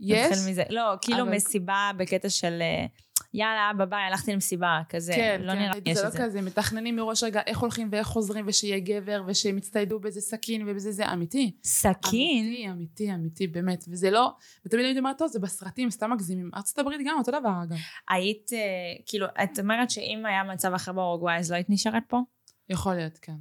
[0.00, 0.36] יש?
[0.70, 2.86] לא, כאילו אבל- מסיבה בקטע של אה,
[3.34, 5.12] יאללה, אבא ביי, הלכתי למסיבה, כזה.
[5.12, 6.18] כן, לא כן, נראה לי יש זה את לא זה.
[6.18, 10.92] כזה, מתכננים מראש רגע איך הולכים ואיך חוזרים, ושיהיה גבר, ושהם יצטיידו באיזה סכין ובזה
[10.92, 11.52] זה אמיתי.
[11.64, 12.46] סכין?
[12.46, 13.84] אמיתי, אמיתי, אמיתי, באמת.
[13.88, 14.32] וזה לא,
[14.66, 16.50] ותמיד הייתי אומרת, טוב, זה בסרטים, סתם מגזימים.
[16.56, 17.76] ארצות הברית גם אותו דבר, אגב.
[18.08, 18.58] היית, אה,
[19.06, 22.20] כאילו, את אומרת שאם היה מצב אחר באורוגוואי, אז לא היית נשארת פה?
[22.68, 23.36] יכול להיות, כן.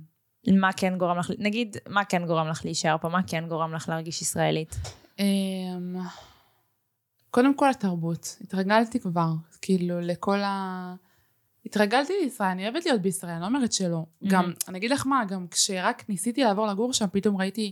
[0.48, 3.10] מה כן גורם לך, נגיד, מה כן גורם לך להישאר פה?
[3.10, 4.76] מה כן גורם לך להרגיש ישראלית?
[5.20, 5.96] אמ,
[7.32, 8.38] קודם כל התרבות.
[8.42, 9.30] התרגלתי כבר,
[9.62, 10.96] כאילו, לכל ה...
[11.66, 14.06] התרגלתי לישראל, אני אוהבת להיות בישראל, אני לא אומרת שלא.
[14.28, 17.72] גם, אני אגיד לך מה, גם כשרק ניסיתי לעבור לגור שם, פתאום ראיתי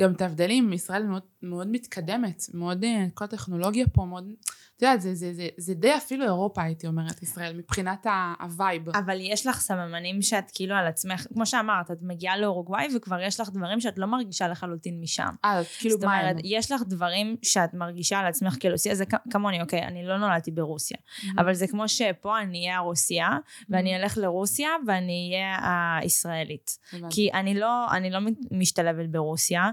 [0.00, 4.32] גם את ההבדלים, ישראל מאוד, מאוד מתקדמת, מאוד, אה, כל הטכנולוגיה פה מאוד,
[4.78, 8.06] את יודעת, זה, זה, זה, זה די אפילו אירופה, הייתי אומרת, ישראל, מבחינת
[8.40, 8.88] ה vibe.
[8.96, 13.40] אבל יש לך סממנים שאת כאילו על עצמך, כמו שאמרת, את מגיעה לאורוגוואי וכבר יש
[13.40, 15.28] לך דברים שאת לא מרגישה לחלוטין משם.
[15.44, 16.42] אה, אז כאילו זאת מה אומרת, הם?
[16.44, 20.50] יש לך דברים שאת מרגישה על עצמך כרוסיה, זה כ- כמוני, אוקיי, אני לא נולדתי
[20.50, 20.96] ברוסיה,
[21.38, 23.28] אבל זה כמו שפה אני אהיה הרוסיה,
[23.68, 25.58] ואני אלך לרוסיה ואני אהיה
[26.02, 26.78] הישראלית.
[26.92, 27.14] הבנתי.
[27.14, 28.18] כי אני לא, אני לא
[28.50, 29.70] משתלבת ברוסיה.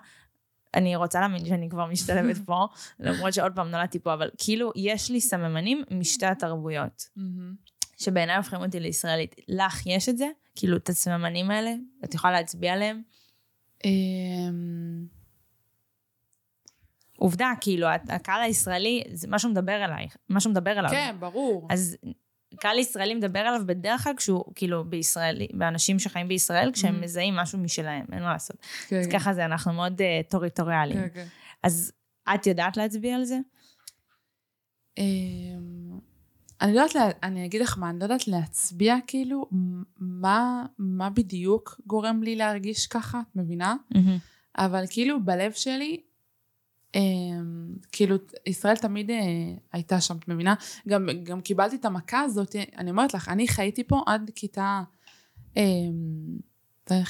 [0.76, 2.68] אני רוצה להאמין שאני כבר משתלבת פה,
[3.00, 7.10] למרות שעוד פעם נולדתי פה, אבל כאילו, יש לי סממנים משתי התרבויות.
[7.98, 9.36] שבעיניי הופכים אותי לישראלית.
[9.48, 10.28] לך יש את זה?
[10.56, 11.74] כאילו, את הסממנים האלה?
[12.06, 13.02] את יכולה להצביע עליהם?
[13.86, 15.06] אמ,
[17.18, 20.90] עובדה, כאילו, הקהל הישראלי, זה משהו מדבר אלייך, משהו מדבר אליו.
[20.90, 21.68] כן, ברור.
[21.70, 21.98] אז
[22.60, 27.04] קהל ישראלי מדבר עליו בדרך כלל כשהוא, כאילו, בישראלי, באנשים שחיים בישראל, כשהם Mhm.
[27.04, 28.58] מזהים משהו משלהם, אין מה לעשות.
[28.88, 29.12] כן, אז כן.
[29.20, 31.00] ככה זה, אנחנו מאוד uh, טריטוריאליים.
[31.00, 31.26] כן, כן.
[31.64, 31.92] אז
[32.36, 33.38] את יודעת להצביע על זה?
[34.98, 36.00] אמ,
[36.62, 39.46] אני לא יודעת, אני אגיד לך מה, אני לא יודעת להצביע כאילו
[40.00, 43.76] מה, מה בדיוק גורם לי להרגיש ככה, את מבינה?
[44.58, 46.02] אבל כאילו בלב שלי,
[47.92, 49.18] כאילו ישראל תמיד אה,
[49.74, 50.56] הייתה שם, את מבינה?
[50.88, 54.82] גם, גם קיבלתי את המכה הזאת, אני אומרת לך, אני חייתי פה עד כיתה,
[55.58, 55.62] אמ,
[56.92, 57.02] אה,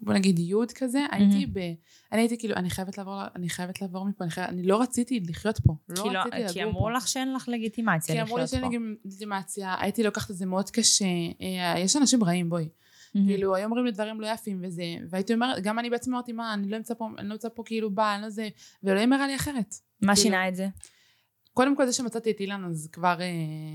[0.00, 1.58] בוא נגיד י' כזה, הייתי ב...
[2.12, 5.20] אני הייתי כאילו, אני חייבת לעבור, אני חייבת לעבור מפה, אני, חייבת, אני לא רציתי
[5.28, 6.52] לחיות פה, לא כי, לא, רציתי לגור פה.
[6.52, 9.06] כי אמרו לך שאין לך לגיטימציה כי אמרו לי לחיות שאין פה.
[9.06, 11.04] לגיטימציה, הייתי לוקחת את זה מאוד קשה,
[11.40, 12.68] אה, יש אנשים רעים, בואי.
[13.14, 13.26] מהמם.
[13.26, 16.54] כאילו, היו אומרים לי דברים לא יפים וזה, והייתי אומרת, גם אני בעצמי אמרתי, מה,
[16.54, 18.48] אני לא אמצא פה, אני לא אמצא פה כאילו אני לא זה,
[18.82, 19.74] ואלוהים הראה לי אחרת.
[20.02, 20.68] מה כאילו- שינה את זה?
[21.54, 23.26] קודם כל זה שמצאתי את אילן, אז כבר, אה,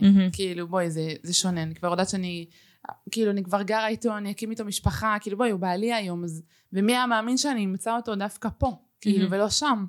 [0.01, 0.31] מהמם.
[0.31, 2.45] כאילו, בואי, זה, זה שונה, אני כבר יודעת שאני,
[3.11, 6.43] כאילו, אני כבר גרה איתו, אני אקים איתו משפחה, כאילו, בואי, הוא בעלי היום, אז,
[6.73, 8.71] ומי היה מאמין שאני אמצא אותו דווקא פה,
[9.01, 9.33] כאילו, מהמם.
[9.33, 9.85] ולא שם.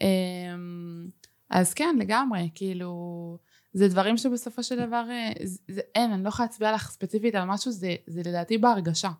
[0.00, 1.08] אמ,
[1.50, 3.38] אז כן, לגמרי, כאילו,
[3.72, 7.34] זה דברים שבסופו של דבר, אה, זה, זה, אין, אני לא יכולה להצביע לך ספציפית
[7.34, 9.10] על משהו, זה, זה לדעתי בהרגשה.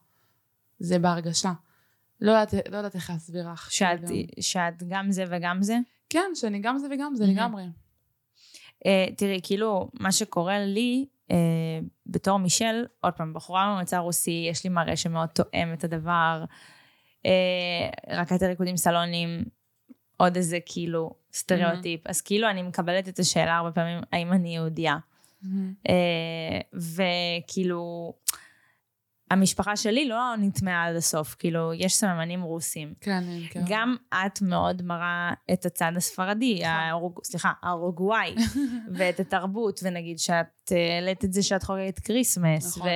[0.79, 1.53] זה בהרגשה.
[2.21, 3.73] לא יודעת, לא יודעת איך להסביר לך.
[3.73, 4.01] שאת.
[4.41, 5.79] שאת גם זה וגם זה?
[6.11, 7.37] כן, שאני גם זה וגם זה, מהמם.
[7.37, 7.65] לגמרי.
[8.85, 11.35] Uh, תראי, כאילו, מה שקורה לי, uh,
[12.07, 16.45] בתור מישל, עוד פעם, בחורה ממוצא רוסי, יש לי מראה שמאוד תואם את הדבר.
[17.23, 17.27] Uh,
[18.09, 19.45] רק יותר ריקודים סלונים,
[20.21, 22.01] עוד איזה כאילו סטריאוטיפ.
[22.07, 24.97] אז כאילו, אני מקבלת את השאלה הרבה פעמים, האם אני יהודייה?
[25.43, 25.75] מהמם.
[25.89, 25.93] Uh,
[26.75, 28.13] וכאילו,
[29.31, 32.95] המשפחה שלי לא נטמעה עד הסוף, כאילו, יש סממנים רוסים.
[33.01, 33.63] כן, כן.
[33.69, 36.67] גם את מאוד מראה את הצד הספרדי, נכון.
[36.67, 37.21] האורוג...
[37.25, 38.35] סליחה, האורוגוואי,
[38.97, 42.89] ואת התרבות, ונגיד שאת אה, העלית את זה שאת חוגגת כריסמס, נכון.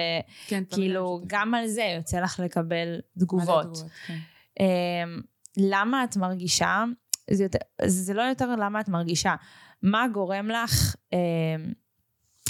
[0.46, 3.84] כן, וכאילו, אני גם על זה יוצא לך לקבל מלא תגובות.
[4.06, 4.18] כן.
[4.60, 5.20] אמ,
[5.56, 6.84] למה את מרגישה,
[7.30, 9.34] זה, יותר, זה לא יותר למה את מרגישה,
[9.82, 11.18] מה גורם לך אמ,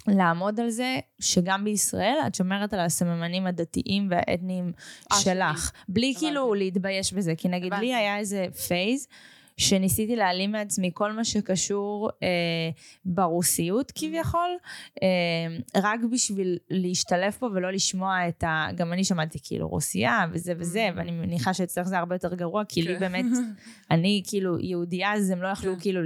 [0.08, 4.72] לעמוד על זה שגם בישראל את שומרת על הסממנים הדתיים והאתניים
[5.12, 6.26] אה, שלך, בלי הבנתי.
[6.26, 7.86] כאילו להתבייש בזה, כי נגיד הבנתי.
[7.86, 9.06] לי היה איזה פייז
[9.56, 12.28] שניסיתי להעלים מעצמי כל מה שקשור אה,
[13.04, 14.50] ברוסיות כביכול,
[15.02, 18.66] אה, רק בשביל להשתלב פה ולא לשמוע את ה...
[18.74, 20.96] גם אני שמעתי כאילו רוסייה וזה וזה, Mhm.
[20.96, 23.00] ואני מניחה שאצלך זה הרבה יותר גרוע, כי לי כן.
[23.00, 23.24] באמת,
[23.90, 25.80] אני כאילו יהודייה, אז הם לא יכלו כן.
[25.80, 26.00] כאילו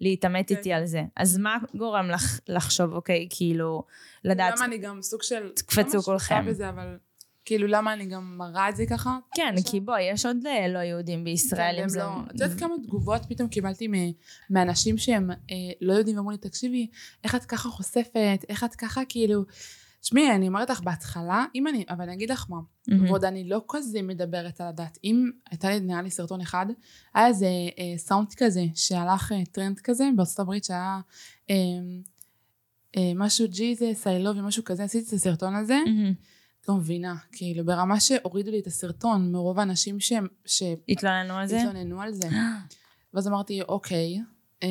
[0.00, 0.56] להתעמת כן.
[0.56, 1.02] איתי על זה.
[1.16, 3.82] אז מה גורם לך לחשוב, אוקיי, כאילו,
[4.24, 4.54] לדעת...
[4.56, 5.48] למה אני גם סוג של...
[5.54, 6.46] תקפצו כולכם.
[6.46, 6.96] בזה, אבל
[7.44, 9.18] כאילו, למה אני גם מראה את זה ככה?
[9.34, 9.54] כן?
[9.70, 11.98] כי בואי, יש עוד אה, לא יהודים בישראל, כן, אם זה...
[11.98, 12.20] לא.
[12.26, 13.88] את יודעת כמה תגובות פתאום קיבלתי
[14.50, 15.36] מאנשים שהם אה,
[15.80, 16.90] לא יודעים ואמרו לי, תקשיבי,
[17.24, 19.44] איך את ככה חושפת, איך את ככה כאילו...
[20.04, 22.60] תשמעי, אני אומרת לך בהתחלה, אם אני, אבל אני אגיד לך מה.
[23.06, 24.98] ועוד אני לא כזה מדברת על הדת.
[25.04, 26.66] אם הייתה לי, נראה לי סרטון אחד,
[27.14, 31.00] היה איזה אה, סאונד כזה, שהלך אה, טרנד כזה בארצות הברית, שהיה
[31.50, 31.56] אה,
[32.96, 36.12] אה, משהו Jesus, I love משהו כזה, עשיתי את הסרטון הזה, מהמם.
[36.68, 40.26] לא מבינה, כאילו, ברמה שהורידו לי את הסרטון מרוב האנשים שהם,
[40.88, 41.58] התלוננו על זה?
[41.58, 42.28] שהתלוננו על זה.
[43.14, 44.20] ואז אמרתי, אוקיי,
[44.62, 44.68] אה,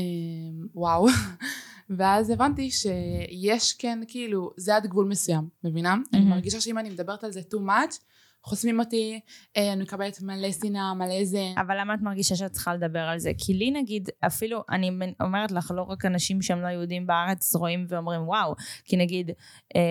[0.76, 1.08] וואו.
[1.98, 5.94] ואז הבנתי שיש כן, כאילו, זה עד גבול מסוים, מבינה?
[5.94, 6.30] אני מהמם.
[6.30, 7.96] מרגישה שאם אני מדברת על זה too much,
[8.44, 9.20] חוסמים אותי,
[9.58, 11.54] אה, אני מקבלת מלא שנאה, מלא זה.
[11.58, 13.32] אבל למה את מרגישה שאת צריכה לדבר על זה?
[13.38, 17.86] כי לי נגיד, אפילו, אני אומרת לך, לא רק אנשים שהם לא יהודים בארץ רואים
[17.90, 19.32] ואומרים וואו, כי נגיד,
[19.76, 19.82] אמ,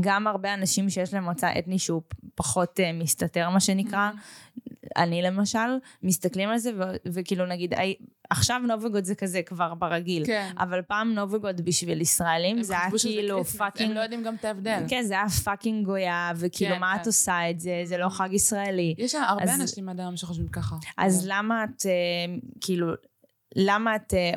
[0.00, 2.02] גם הרבה אנשים שיש להם מוצא אתני שהוא
[2.34, 4.10] פחות אה, מסתתר, מה שנקרא,
[4.96, 5.58] אני למשל,
[6.02, 7.94] מסתכלים על זה, ו- וכאילו נגיד, "אי,
[8.30, 10.50] עכשיו נובי גוד זה כזה כבר ברגיל, כן.
[10.58, 13.90] אבל פעם נובי גוד בשביל ישראלים זה היה כאילו fucking...
[13.90, 14.82] הם לא יודעים גם את ההבדל.
[14.88, 17.00] כן, זה היה fucking גויה, וכאילו, כן, מה כן.
[17.02, 17.82] את עושה את זה?
[17.84, 18.94] זה לא חג ישראלי.
[18.98, 20.76] יש הרבה אז- אנשים עד היום שחושבים ככה.
[20.98, 21.26] אז כן.
[21.30, 21.92] למה את, אה,
[22.60, 22.92] כאילו,
[23.56, 24.30] למה את אה,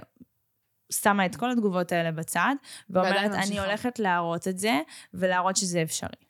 [1.01, 2.55] שמה את כל התגובות האלה בצד,
[2.89, 4.79] ואומרת, אני ממשיכה." הולכת להראות את זה,
[5.13, 6.25] ולהראות שזה אפשרי.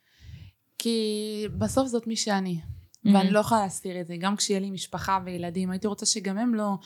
[0.78, 2.60] כי בסוף זאת מי שאני.
[3.04, 3.18] מהמם.
[3.18, 4.16] ואני לא יכולה להסתיר את זה.
[4.20, 6.78] גם כשיהיה לי משפחה וילדים, הייתי רוצה שגם הם לא...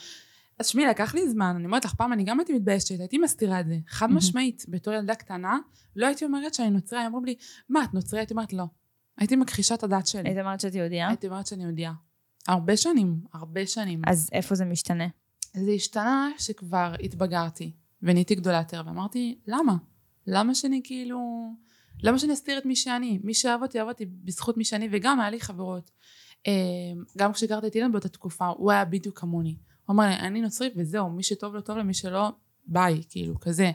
[0.58, 3.60] אז שמי, לקח לי זמן, אני אומרת לך, פעם אני גם הייתי מתביישת, הייתי מסתירה
[3.60, 3.76] את זה.
[3.88, 4.18] חד מהמם.
[4.18, 5.58] משמעית, בתור ילדה קטנה,
[5.96, 7.34] לא הייתי אומרת שאני נוצריה, אמרו לי,
[7.68, 8.20] מה, את נוצריה?
[8.20, 8.64] הייתי אומרת, לא.
[9.18, 10.28] הייתי מכחישה את הדת שלי.
[10.28, 11.08] היית אומרת שאת יהודייה?
[11.08, 11.92] הייתי אומרת שאני יהודייה.
[12.48, 14.02] הרבה שנים, הרבה שנים.
[14.06, 15.06] אז איפה זה משתנה?
[15.56, 19.76] זה השתנה שכבר התבגרתי, ונהייתי גדולה יותר, ואמרתי, למה?
[20.26, 21.50] למה שאני כאילו...
[22.02, 23.18] למה שאני אסתיר את מי שאני?
[23.24, 25.90] מי שאהב אותי, אהב אותי בזכות מי שאני, וגם היה לי חברות.
[26.46, 26.52] אה,
[27.18, 29.56] גם כשהכרתי את אילן באותה תקופה, הוא היה בדיוק כמוני.
[29.86, 32.28] הוא אמר לי, אני נוצרי וזהו, מי שטוב לו טוב לו, מי שלא,
[32.66, 33.70] ביי, כאילו, כזה.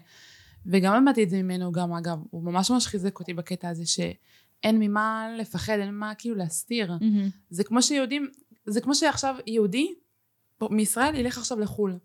[0.66, 4.80] וגם למדתי את זה ממנו גם, אגב, הוא ממש ממש חיזק אותי בקטע הזה שאין
[4.80, 6.94] ממה לפחד, אין ממה כאילו להסתיר.
[7.50, 8.28] זה כמו שיהודים,
[8.66, 9.94] זה כמו שעכשיו יהודי
[10.62, 11.98] מישראל ילך עכשיו לחו"ל.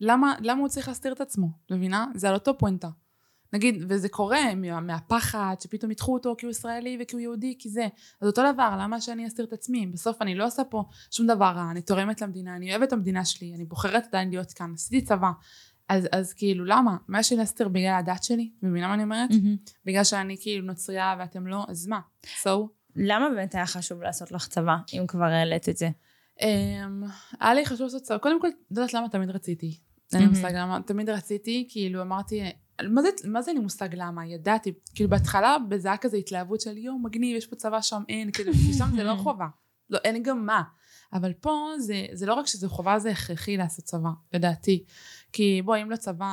[0.00, 1.48] למה, למה הוא צריך להסתיר את עצמו?
[1.70, 2.06] מבינה?
[2.14, 2.88] זה על אותו פואנטה.
[3.52, 7.68] נגיד, וזה קורה מה, מהפחד שפתאום ידחו אותו כי הוא ישראלי וכי הוא יהודי, כי
[7.68, 7.88] זה.
[8.20, 9.86] אז אותו דבר, למה שאני אסתיר את עצמי?
[9.86, 13.24] בסוף אני לא עושה פה שום דבר רע, אני תורמת למדינה, אני אוהבת את המדינה
[13.24, 15.30] שלי, אני בוחרת עדיין להיות כאן, עשיתי צבא.
[15.88, 16.96] אז, אז כאילו, למה?
[17.08, 18.50] מה יש לי להסתיר בגלל הדת שלי?
[18.62, 19.30] מבינה מה אני אומרת?
[19.84, 22.00] בגלל שאני כאילו נוצרייה ואתם לא, אז מה?
[22.42, 22.48] So,
[22.96, 25.90] למה באמת היה חשוב לעשות לך צבא, אם כבר העלית את זה?
[26.40, 27.02] אמ,
[27.40, 28.18] היה לי חשוב לעשות צבא.
[28.18, 29.78] קודם כל, לא יודעת למה תמיד רציתי.
[30.12, 30.26] אין לי.
[30.26, 32.40] מושג למה, תמיד רציתי, כאילו אמרתי,
[32.82, 34.26] מה זה, מה זה אין לי מושג למה?
[34.26, 38.32] ידעתי, כאילו בהתחלה זה היה כזה התלהבות של יואו מגניב, יש פה צבא שם אין,
[38.32, 39.46] כאילו, שם זה לא חובה.
[39.90, 40.62] לא, אין גם מה.
[41.12, 44.84] אבל פה זה, זה לא רק שזה חובה, זה הכרחי לעשות צבא, לדעתי.
[45.36, 46.26] כי בוא, אם לא צבא,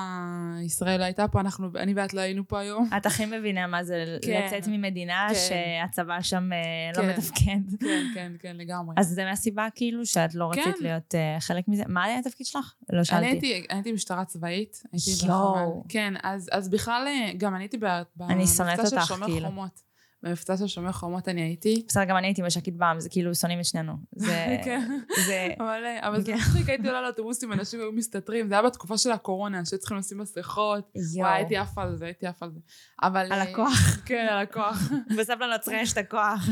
[0.61, 2.89] ישראל לא הייתה פה, אנחנו, אני ואת לא היינו פה היום.
[2.97, 4.45] את הכי מבינה מה זה כן.
[4.45, 5.35] לצאת ממדינה כן.
[5.35, 6.57] שהצבא שם אה,
[6.95, 7.09] לא כן.
[7.09, 7.77] מתפקד.
[7.79, 8.95] כן, כן, כן, לגמרי.
[8.97, 10.71] אז זה מהסיבה כאילו שאת לא רצית כן.
[10.81, 11.83] להיות אה, חלק מזה.
[11.87, 12.73] מה היה התפקיד שלך?
[12.89, 13.25] לא שאלתי.
[13.25, 15.11] הייתי, אני הייתי משטרה צבאית, הייתי.
[15.27, 15.81] בחמ"ל.
[15.89, 17.77] כן, אז, אז בכלל, אה, גם אני הייתי
[18.15, 19.47] במבצע של שומר כאילו.
[19.47, 19.92] חומות.
[20.23, 21.83] במבצע של שומר חומות אני הייתי.
[21.88, 23.93] בסדר, גם אני הייתי מש"קית בעם, זה כאילו שונאים את שנינו.
[24.15, 24.45] זה...
[24.65, 24.99] כן.
[25.25, 25.47] זה...
[25.59, 26.38] אבל, אה, אבל זה כן.
[26.38, 30.17] מצחיק, הייתי עולה לאוטובוסים, אנשים היו מסתתרים, זה היה בתקופה של הקורונה, שהיו צריכים לשים
[30.17, 30.91] מסכות.
[31.15, 32.59] וואי, הייתי עפה על זה, הייתי עפה על זה.
[33.03, 33.19] אבל...
[33.19, 33.97] על אה, הכוח.
[34.07, 34.77] כן, על הכוח.
[35.17, 36.49] בסוף לנוצרי יש את הכוח.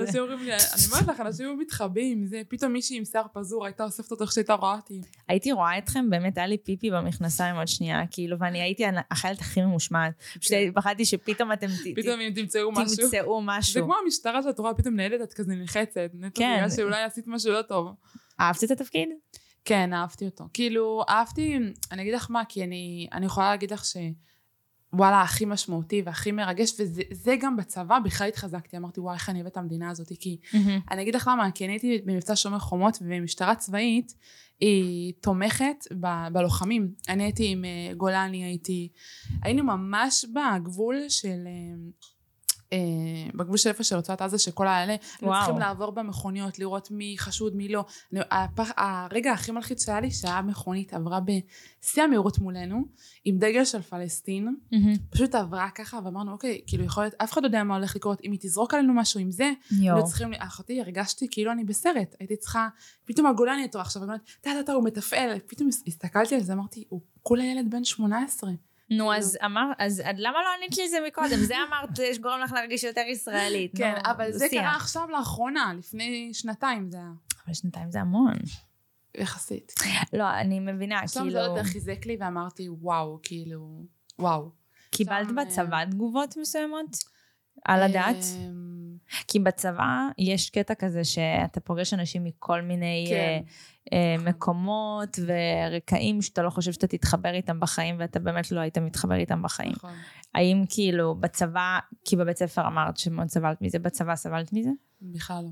[0.00, 3.66] אנשים אומרים לי, אני אומרת לך, אנשים היו מתחבאים, זה, פתאום מישהי עם שיער פזור
[3.66, 5.00] הייתה אוספת אותו איך שהייתה רואה אותי.
[5.28, 9.62] הייתי רואה אתכם, באמת היה לי פיפי במכנסיים עוד שנייה, כאילו, ואני הייתי החיילת הכי
[9.62, 10.12] ממושמעת.
[10.40, 12.02] פשוט פחדתי שפתאום אתם כן.
[12.02, 13.09] פתאום אם תמצאו משהו.
[13.10, 13.84] תמצאו זה משהו.
[13.84, 16.10] כמו המשטרה שאת רואה פתאום ניידת, את כזה נלחצת.
[16.34, 16.56] כן.
[16.56, 17.88] בגלל שאולי עשית משהו לא טוב.
[18.40, 19.08] אהבת את התפקיד?
[19.64, 20.44] כן, אהבתי אותו.
[20.52, 21.58] כאילו, אהבתי,
[21.92, 23.96] אני אגיד לך מה, כי אני, אני יכולה להגיד לך ש...
[24.92, 29.38] וואלה, הכי משמעותי והכי מרגש, וזה זה גם בצבא, בכלל התחזקתי, אמרתי, וואי, איך אני
[29.38, 30.38] אוהבת את המדינה הזאת, כי
[30.90, 34.14] אני אגיד לך למה, כי אני הייתי במבצע שומר חומות, ומשטרה צבאית
[34.60, 36.94] היא תומכת ב- בלוחמים.
[37.08, 38.88] אני הייתי עם אה, גולני, הייתי...
[39.42, 41.38] היינו ממש בגבול של...
[42.72, 45.38] אה, אה, בגבול של איפה של רצועת עזה, שכל האלה, וואו.
[45.38, 47.84] צריכים לעבור במכוניות, לראות מי חשוד, מי לא.
[48.12, 52.84] אני, הפח, הרגע הכי מלחיץ שהיה לי, שהיה מכונית עברה בשיא המהירות מולנו,
[53.24, 54.54] עם דגל של פלסטין,
[55.10, 58.20] פשוט עברה ככה, ואמרנו, אוקיי, כאילו יכול להיות, אף אחד לא יודע מה הולך לקרות,
[58.24, 59.98] אם היא תזרוק עלינו משהו עם זה, יואו.
[59.98, 62.68] לא צריכים, אחותי, הרגשתי כאילו אני בסרט, הייתי צריכה,
[63.04, 66.84] פתאום הגולני אותו עכשיו, הגולני, טה טה טה, הוא מתפעל, פתאום הסתכלתי על זה, אמרתי,
[66.88, 68.50] הוא כולה ילד בן 18.
[68.90, 71.36] נו, אז אמר, אז למה לא ענית לי את זה מקודם?
[71.36, 73.72] זה אמרת שגורם לך להרגיש יותר ישראלית.
[73.76, 74.46] כן, אבל זה.
[74.50, 77.10] קרה עכשיו לאחרונה, לפני שנתיים זה היה,
[77.46, 78.34] אבל שנתיים זה המון.
[79.14, 79.74] יחסית.
[80.12, 81.32] לא, אני מבינה, עכשיו כאילו...
[81.32, 83.84] זה עוד יותר חיזק לי, ואמרתי, וואו, כאילו,
[84.18, 84.50] וואו.
[84.90, 86.96] קיבלת בצבא תגובות מסוימות?
[87.64, 88.24] על הדת?
[89.28, 93.40] כי בצבא יש קטע כזה שאתה פוגש אנשים מכל מיני כן.
[93.92, 98.78] אה, אה, מקומות ורקעים שאתה לא חושב שאתה תתחבר איתם בחיים ואתה באמת לא היית
[98.78, 99.72] מתחבר איתם בחיים.
[99.72, 99.92] נכון.
[100.34, 104.70] האם כאילו בצבא, כי בבית ספר אמרת שמאוד סבלת מזה, בצבא סבלת מזה?
[105.02, 105.50] בכלל לא.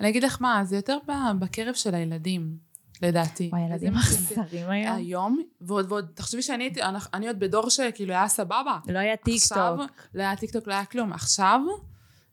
[0.00, 0.98] אני אגיד לך מה, זה יותר
[1.38, 2.56] בקרב של הילדים,
[3.02, 3.48] לדעתי.
[3.52, 4.96] וואי, ילדים אכזרים היום.
[4.96, 6.80] היום, ועוד, ועוד, תחשבי שאני הייתי,
[7.14, 8.78] אני- עוד בדור שכאילו היה סבבה.
[8.88, 9.90] לא היה טיקטוק.
[10.14, 11.12] לא היה טיקטוק, לא היה כלום.
[11.12, 11.60] עכשיו,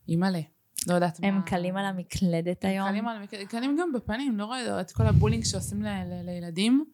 [0.09, 0.39] אימא'לה.
[0.87, 1.27] לא יודעת מה.
[1.27, 2.89] הם קלים על המקלדת היום.
[2.89, 6.85] קלים על המקלדת, קלים גם בפנים, לא רואה את כל הבולינג שעושים ל- ל- לילדים.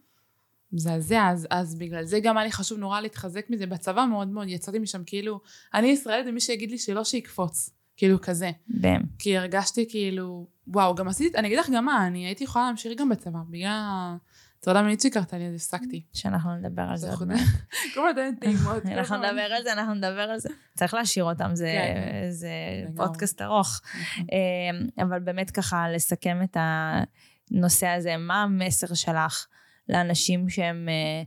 [0.72, 3.66] מזעזע, אז, אז בגלל זה גם היה לי חשוב נורא להתחזק מזה.
[3.66, 5.40] בצבא מאוד מאוד יצאתי משם כאילו,
[5.74, 7.70] אני ישראלית ומי שיגיד לי שלא שיקפוץ.
[7.98, 8.52] כאילו כזה.
[8.68, 9.02] בהם.
[9.20, 13.00] כי הרגשתי כאילו, וואו, גם עשיתי, אני אגיד לך גם מה, אני הייתי יכולה להמשיך
[13.00, 14.16] גם בצבא, בגלל
[14.64, 16.04] הטרדה מינית שקרתה לי, אז הפסקתי.
[16.14, 17.40] שאנחנו נדבר על זה עוד מעט.
[17.94, 18.86] כל הזמן טעימות.
[18.98, 20.50] אנחנו נדבר על זה, אנחנו נדבר על זה.
[20.76, 22.30] צריך להשאיר אותם, זה, כן.
[22.84, 23.08] לגמרי.
[23.08, 23.82] פודקאסט ארוך.
[24.18, 29.48] אה, אבל באמת ככה, לסכם את הנושא הזה, מה המסר שלך
[29.90, 31.24] לאנשים שהם אה,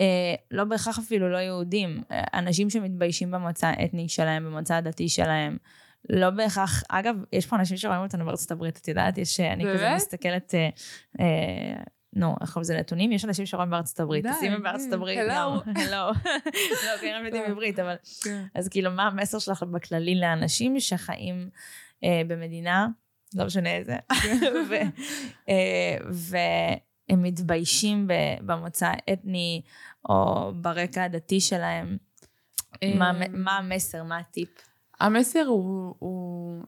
[0.00, 5.56] אה, לא בהכרח אפילו לא יהודים, אה, אנשים שמתביישים במוצא האתני שלהם, במוצא הדתי שלהם.
[6.10, 9.94] לא בהכרח, אגב, יש פה אנשים שרואים אותנו בארצות הברית, את יודעת, יש, אני כזה?
[9.96, 10.68] מסתכלת, אה,
[11.20, 11.82] אה,
[12.16, 13.12] נו, איך קוראים לזה נתונים?
[13.12, 15.30] יש אנשים שרואים בארצות הברית, די, שימי בארצות די, הברית, hello.
[15.30, 16.12] גם, הלו,
[16.86, 17.44] לא, כנראה הם יודעים.
[17.50, 18.44] עברית, אבל, כן.
[18.54, 21.50] אז כאילו, מה המסר שלך בכללי לאנשים שחיים
[22.04, 22.88] אה, במדינה,
[23.34, 23.96] לא משנה איזה,
[24.70, 25.02] ו-
[25.48, 28.08] אה, והם מתביישים
[28.40, 29.62] במוצא האתני,
[30.08, 31.96] או ברקע הדתי שלהם,
[32.84, 34.48] מה אמ, המסר, מה הטיפ?
[35.00, 36.64] המסר הוא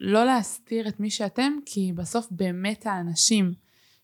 [0.00, 3.54] לא להסתיר את מי שאתם, כי בסוף באמת האנשים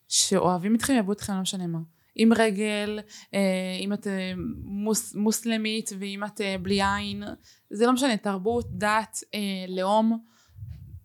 [0.09, 1.79] שאוהבים אתכם יאהבו אתכם לא משנה מה.
[2.15, 2.99] עם רגל,
[3.33, 7.23] אה, אם את אה, מוס, מוסלמית ואם את אה, בלי עין,
[7.69, 9.17] זה לא משנה, תרבות, דת,
[9.67, 10.25] לאום,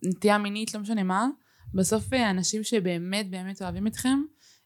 [0.04, 1.26] נטייה מינית, לא משנה מה.
[1.74, 4.18] בסוף האנשים שבאמת באמת אוהבים אתכם,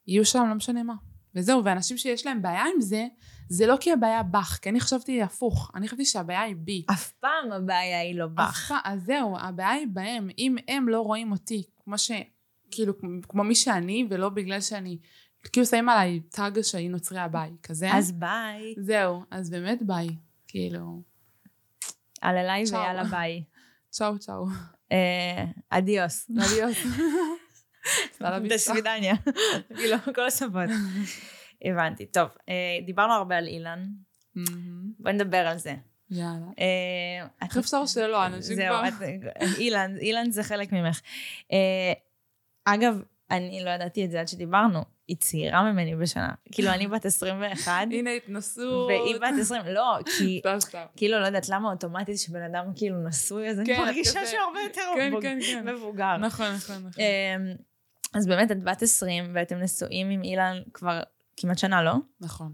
[0.06, 0.94] יהיו שם לא משנה מה.
[1.34, 3.06] וזהו, ואנשים שיש להם בעיה עם זה,
[3.48, 6.84] זה לא כי הבעיה בך, כי אני חשבתי הפוך, אני חשבתי שהבעיה היא בי.
[6.90, 8.74] אף פעם הבעיה היא לא בך.
[8.84, 10.28] אז זהו, הבעיה היא בהם.
[10.38, 12.10] אם הם לא רואים אותי כמו ש...
[12.70, 12.92] כאילו,
[13.28, 14.98] כמו מי שאני, ולא בגלל שאני...
[15.52, 17.92] כאילו שמים עליי tag שהיא נוצרייה, ביי, כזה.
[17.94, 18.74] אז ביי.
[18.78, 20.08] זהו, אז באמת ביי.
[20.48, 21.02] כאילו,
[22.20, 22.64] על אליי.
[22.72, 23.44] ויאללה ביי.
[23.90, 24.46] צ'או צ'או.
[24.92, 26.30] אה, adiós.
[26.30, 26.78] adiós.
[28.54, 29.14] до свидания.
[29.76, 30.70] כאילו, כל השפות.
[31.64, 32.06] הבנתי.
[32.06, 32.54] טוב, אה,
[32.86, 33.86] דיברנו הרבה על אילן.
[34.98, 35.74] בואי נדבר על זה.
[36.10, 36.46] יאללה.
[36.58, 39.08] אה, איך אפשר שלא, אנשים זהו, כבר...
[39.28, 41.00] את- אילן, אילן זה חלק ממך.
[42.74, 44.84] אגב, אני לא ידעתי את זה עד שדיברנו.
[45.08, 46.32] היא צעירה ממני בשנה.
[46.52, 48.88] כאילו, אני בת 21, הנה התנסות.
[48.88, 49.62] והיא בת 20.
[49.66, 50.38] לא, כי...
[50.40, 50.84] סתם, סתם.
[50.96, 54.26] כאילו, לא יודעת למה אוטומטית שבן אדם כאילו נשוי, אז אני כן, מרגישה.
[54.26, 55.68] שהוא הרבה יותר כן, כן.
[55.74, 56.16] מבוגר.
[56.16, 57.02] נכון, נכון, נכון.
[57.02, 57.54] אמ,
[58.14, 61.00] אז באמת, את בת 20, ואתם נשואים עם אילן כבר
[61.36, 61.94] כמעט שנה, לא?
[62.20, 62.52] נכון.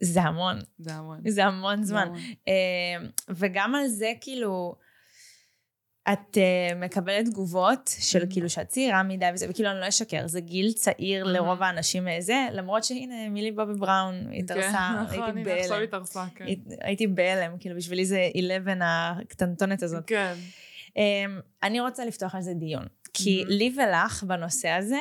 [0.00, 1.20] זה המון, זה המון.
[1.28, 2.12] זה המון זמן.
[2.46, 2.52] אמ,
[3.28, 4.74] וגם על זה, כאילו,
[6.12, 8.26] את uh, מקבלת תגובות של Mhm.
[8.30, 11.28] כאילו שאת צעירה מדי וזה, וכאילו אני לא אשקר, זה גיל צעיר Mhm.
[11.28, 15.82] לרוב האנשים זה, למרות שהנה מילי בובי בראון התארסה, כן, נכון, הייתי הנה, עכשיו בהלם.
[15.84, 16.44] התארסה, כן.
[16.80, 18.74] הייתי בהלם, כאילו בשבילי זה 11
[19.20, 20.04] הקטנטונת הזאת.
[20.06, 20.34] כן.
[20.88, 20.92] Um,
[21.62, 22.86] אני רוצה לפתוח על זה דיון.
[23.14, 23.50] כי Mhm.
[23.50, 24.98] לי ולך בנושא הזה,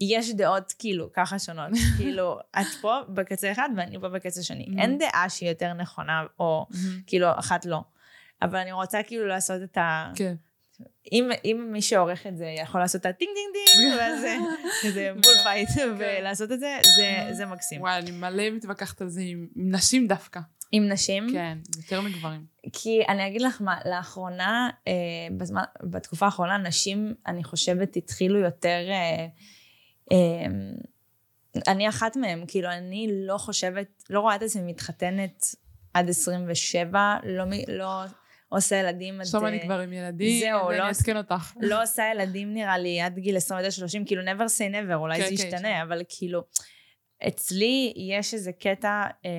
[0.00, 1.70] יש דעות כאילו ככה שונות.
[1.98, 4.66] כאילו, את פה בקצה אחד ואני פה בקצה שני.
[4.78, 6.66] אין דעה שהיא יותר נכונה, או
[7.06, 7.80] כאילו אחת לא.
[8.42, 10.12] אבל אני רוצה כאילו לעשות את ה...
[10.16, 10.34] כן.
[11.12, 14.24] אם, אם מי שעורך את זה יכול לעשות את הטינג דינג דינג, ואז
[14.82, 17.80] כזה bull fight, ולעשות את זה, זה, זה מקסים.
[17.80, 20.40] וואי, אני מלא מתווכחת על זה עם עם נשים דווקא.
[20.72, 22.44] עם נשים, כן, יותר מגברים.
[22.72, 24.92] כי אני אגיד לך מה, לאחרונה, אה,
[25.36, 28.88] בזמן, בתקופה האחרונה, נשים, אני חושבת, התחילו יותר...
[28.90, 29.26] אה,
[30.12, 30.46] אה,
[31.68, 35.44] אני אחת מהן, כאילו, אני לא חושבת, לא רואה את עצמי מתחתנת
[35.94, 38.04] עד 27, לא, לא
[38.48, 39.20] עושה ילדים עד...
[39.20, 41.52] עכשיו אני כבר עם ילדים, זהו, לא- אעדכן אותך.
[41.60, 43.40] לא עושה ילדים נראה לי עד גיל 29-30,
[44.06, 45.80] כאילו never say never, אולי כן, זה כן, ישתנה, כן.
[45.80, 46.42] אבל כאילו,
[47.28, 49.30] אצלי יש איזה קטע אה,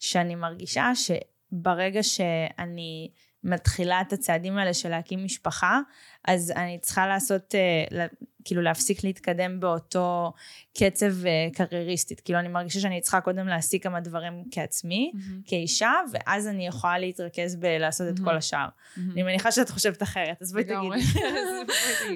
[0.00, 3.10] שאני מרגישה שברגע שאני
[3.46, 5.80] מתחילה את הצעדים האלה של להקים משפחה,
[6.24, 8.06] אז אני צריכה לעשות, אה,
[8.44, 10.32] כאילו להפסיק להתקדם באותו
[10.78, 12.20] קצב אה, קרייריסטית.
[12.20, 16.98] כאילו אני מרגישה שאני צריכה קודם להשיג כמה דברים כעצמי, מהמם, כאישה, ואז אני יכולה
[16.98, 18.36] להתרכז בלעשות את כל.
[18.36, 18.68] השאר.
[18.96, 19.10] מהמם.
[19.12, 20.64] אני מניחה שאת חושבת אחרת, אז בואי.
[20.64, 21.04] תגידי.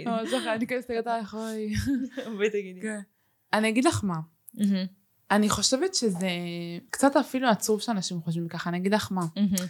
[0.55, 1.75] אני כזה מסתכלת עלייך, אוי.
[2.37, 2.81] בואי תגידי.
[2.81, 3.01] כן.
[3.53, 4.21] אני אגיד לך מה.
[5.31, 6.29] אני חושבת שזה
[6.90, 9.25] קצת אפילו עצוב שאנשים חושבים ככה, אני אגיד לך מה.
[9.37, 9.66] מהמם.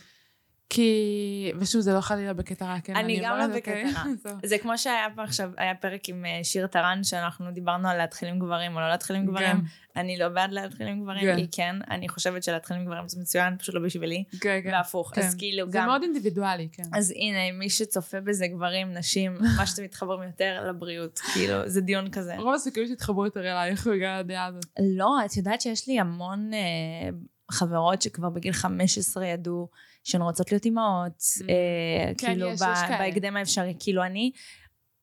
[0.71, 2.97] כי, ושוב, זה לא חלילה בקטע רע, כן?
[2.97, 3.89] אני גם לא בקטע?
[4.25, 4.33] רע.
[4.45, 8.29] זה כמו שהיה פה עכשיו, היה פרק עם אה, שיר טרן, שאנחנו דיברנו על להתחיל
[8.29, 9.57] עם גברים או לא להתחיל עם גברים.
[9.97, 11.37] אני לא בעד להתחיל עם גברים, כן.
[11.37, 14.25] כי כן, אני חושבת שלהתחיל עם גברים זה מצוין, פשוט לא בשבילי.
[14.41, 14.71] כן, כן.
[14.73, 15.23] והפוך, כן.
[15.23, 15.87] אז כאילו זה גם...
[15.87, 16.83] מאוד אינדיבידואלי, כן.
[16.93, 22.11] אז הנה, מי שצופה בזה, גברים, נשים, מה שאתם מתחברים יותר לבריאות, כאילו, זה דיון
[22.11, 22.37] כזה.
[22.37, 24.65] רוב הסיכויים שהתחברו יותר אלייך בגלל הדעה הזאת.
[24.97, 27.11] לא, את יודעת שיש לי המון אה,
[27.51, 29.69] חברות שכבר בגיל 15 ידעו
[30.05, 31.43] שהן רוצות להיות אימהות, Mm.
[31.49, 32.99] אה, כן, כאילו, יש, ב- יש כאלה.
[32.99, 33.75] בהקדם האפשרי.
[33.79, 34.31] כאילו, אני,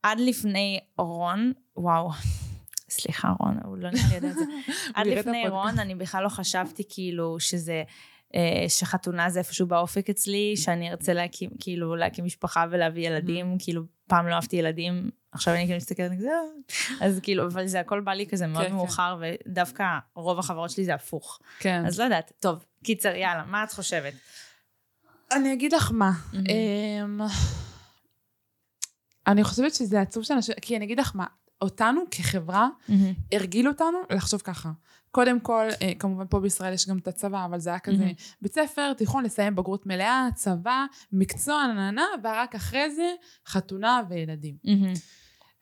[0.03, 2.09] עד לפני רון, וואו,
[2.89, 4.41] סליחה רון, הוא לא נראה לי יודע את זה.
[4.95, 5.47] עד לפני.
[5.47, 7.83] רון, אני בכלל לא חשבתי כאילו שזה...
[8.35, 13.63] אה, שחתונה זה איפשהו באופק אצלי, שאני ארצה להקים, כאילו, להקים משפחה ולהביא ילדים, Mm.
[13.63, 17.79] כאילו, פעם לא אהבתי ילדים, עכשיו אני כאילו מסתכלת כזה, "אה." אז כאילו, אבל זה
[17.79, 18.75] הכל בא לי כזה מאוד כן, כן.
[18.75, 19.83] מאוחר, ודווקא
[20.15, 21.39] רוב החברות שלי זה הפוך.
[21.59, 21.85] כן.
[21.85, 24.13] אז לא יודעת, טוב, קיצר, יאללה, מה את חושבת?
[25.32, 26.11] אני אגיד לך מה.
[26.34, 27.21] אמ,
[29.28, 31.25] אני חושבת שזה עצוב שאנשים, כי אני אגיד לך מה,
[31.61, 32.69] אותנו כחברה.
[33.32, 34.71] הרגילו אותנו לחשוב ככה.
[35.11, 38.13] קודם כל, אה, כמובן פה בישראל יש גם את הצבא, אבל זה היה כזה מהמם.
[38.41, 43.13] בית ספר, תיכון, לסיים בגרות מלאה, צבא, מקצוע, נהנה, ורק אחרי זה
[43.47, 44.55] חתונה וילדים.
[44.63, 44.93] מהמם.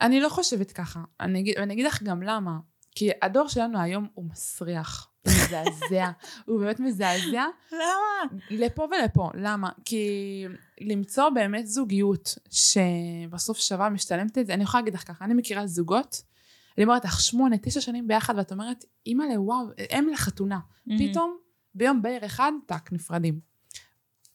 [0.01, 1.03] אני לא חושבת ככה.
[1.19, 2.57] אני אגיד, ואני אגיד לך גם למה.
[2.91, 5.09] כי הדור שלנו היום הוא מסריח.
[5.27, 6.11] מזעזע.
[6.45, 8.37] הוא באמת מזעזע למה?
[8.49, 9.29] לפה ולפה.
[9.33, 9.69] למה?
[9.85, 10.45] כי
[10.81, 15.67] למצוא באמת זוגיות שבסוף שווה, משתלמת את זה, אני יכולה להגיד לך ככה, אני מכירה
[15.67, 16.21] זוגות,
[16.77, 20.59] אני אומרת לך שמונה, תשע שנים ביחד, ואת אומרת, אימא'לה, וואו, הם לחתונה.
[20.99, 21.37] פתאום,
[21.75, 23.39] ביום בהיר אחד, טאק, נפרדים.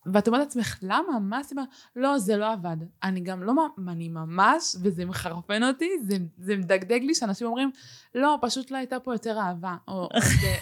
[0.07, 1.19] ואת אומרת לעצמך, למה?
[1.21, 1.63] מה הסיבה?
[1.97, 2.77] לא, זה לא עבד.
[3.03, 3.53] אני גם לא,
[3.89, 7.71] אני ממש, וזה מחרפן אותי, זה, זה מדגדג לי שאנשים אומרים,
[8.15, 9.77] לא, פשוט לא הייתה פה יותר אהבה.
[9.89, 10.55] או, או זה,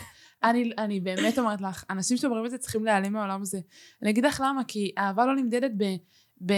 [0.45, 3.59] אני, אני באמת אומרת לך, אנשים שאומרים את זה צריכים להיעלם מהעולם הזה.
[4.03, 5.85] אני אגיד לך למה, כי אהבה לא נמדדת ב...
[6.47, 6.53] ב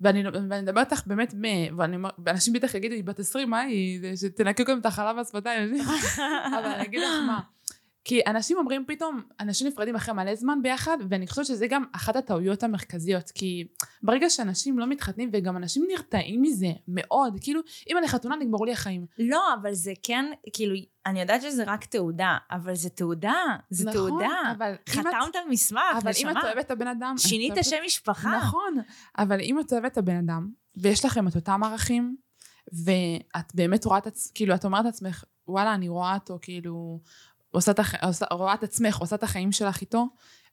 [0.00, 1.44] ואני, ואני מדברת איתך באמת, מ,
[1.78, 4.16] ואני אומר, ואנשים בטח יגידו, היא בת 20, מה היא?
[4.16, 5.74] שתנקו גם את החלב והשפתיים.
[6.58, 7.40] אבל אני אגיד לך מה.
[8.04, 12.16] כי אנשים אומרים פתאום, אנשים נפרדים אחרי מלא זמן ביחד, ואני חושבת שזה גם אחת
[12.16, 13.66] הטעויות המרכזיות, כי
[14.02, 18.72] ברגע שאנשים לא מתחתנים, וגם אנשים נרתעים מזה מאוד, כאילו, אם אני חתונה נגמרו לי
[18.72, 19.06] החיים.
[19.18, 20.74] לא, אבל זה כן, כאילו,
[21.06, 23.34] אני יודעת שזה רק תעודה, אבל זה תעודה,
[23.70, 24.28] זה נכון, תעודה.
[24.56, 26.42] אבל את- חתמת על מסמך, אבל אם את נשמה.
[26.42, 27.14] אוהבת את הבן אדם...
[27.14, 28.36] את שינית אוהבת- שם משפחה.
[28.38, 28.74] נכון,
[29.18, 32.16] אבל אם את אוהבת את הבן אדם, ויש לכם את אותם ערכים,
[32.84, 37.00] ואת באמת רואה את עצמך, כאילו, את אומרת לעצמך, וואלה, אני רואה אותו, כאילו,
[37.50, 37.80] עושה את.
[38.02, 40.06] עושה, רואה את עצמך, עושה את החיים שלך איתו,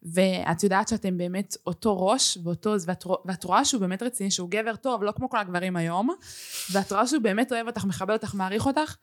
[0.03, 4.75] ואת יודעת שאתם באמת אותו ראש, ואותו, ואת, ואת רואה שהוא באמת רציני, שהוא גבר
[4.75, 6.09] טוב, לא כמו כל הגברים היום,
[6.71, 8.95] ואת רואה שהוא באמת אוהב אותך, מכבד אותך, מעריך אותך,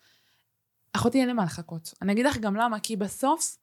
[0.92, 1.94] אחותי אין למה לחכות.
[2.02, 3.56] אני אגיד לך גם למה, כי בסוף,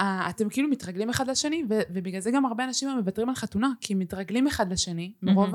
[0.00, 3.92] אתם כאילו מתרגלים אחד לשני, ו- ובגלל זה גם הרבה אנשים מוותרים על חתונה, כי
[3.92, 5.50] הם מתרגלים אחד לשני, מרוב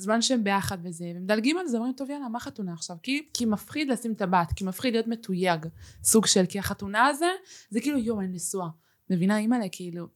[0.00, 2.96] הזמן שהם ביחד וזה, ומדלגים על זה, אומרים, טוב יאללה, מה חתונה עכשיו?
[3.02, 5.66] כי, כי מפחיד לשים טבעת, כי מפחיד להיות מתויג,
[6.04, 7.30] סוג של, כי החתונה הזה,
[7.70, 8.68] זה כאילו, יואו, אני נשואה.
[9.10, 10.06] מבינה, אימא'לה, כאילו...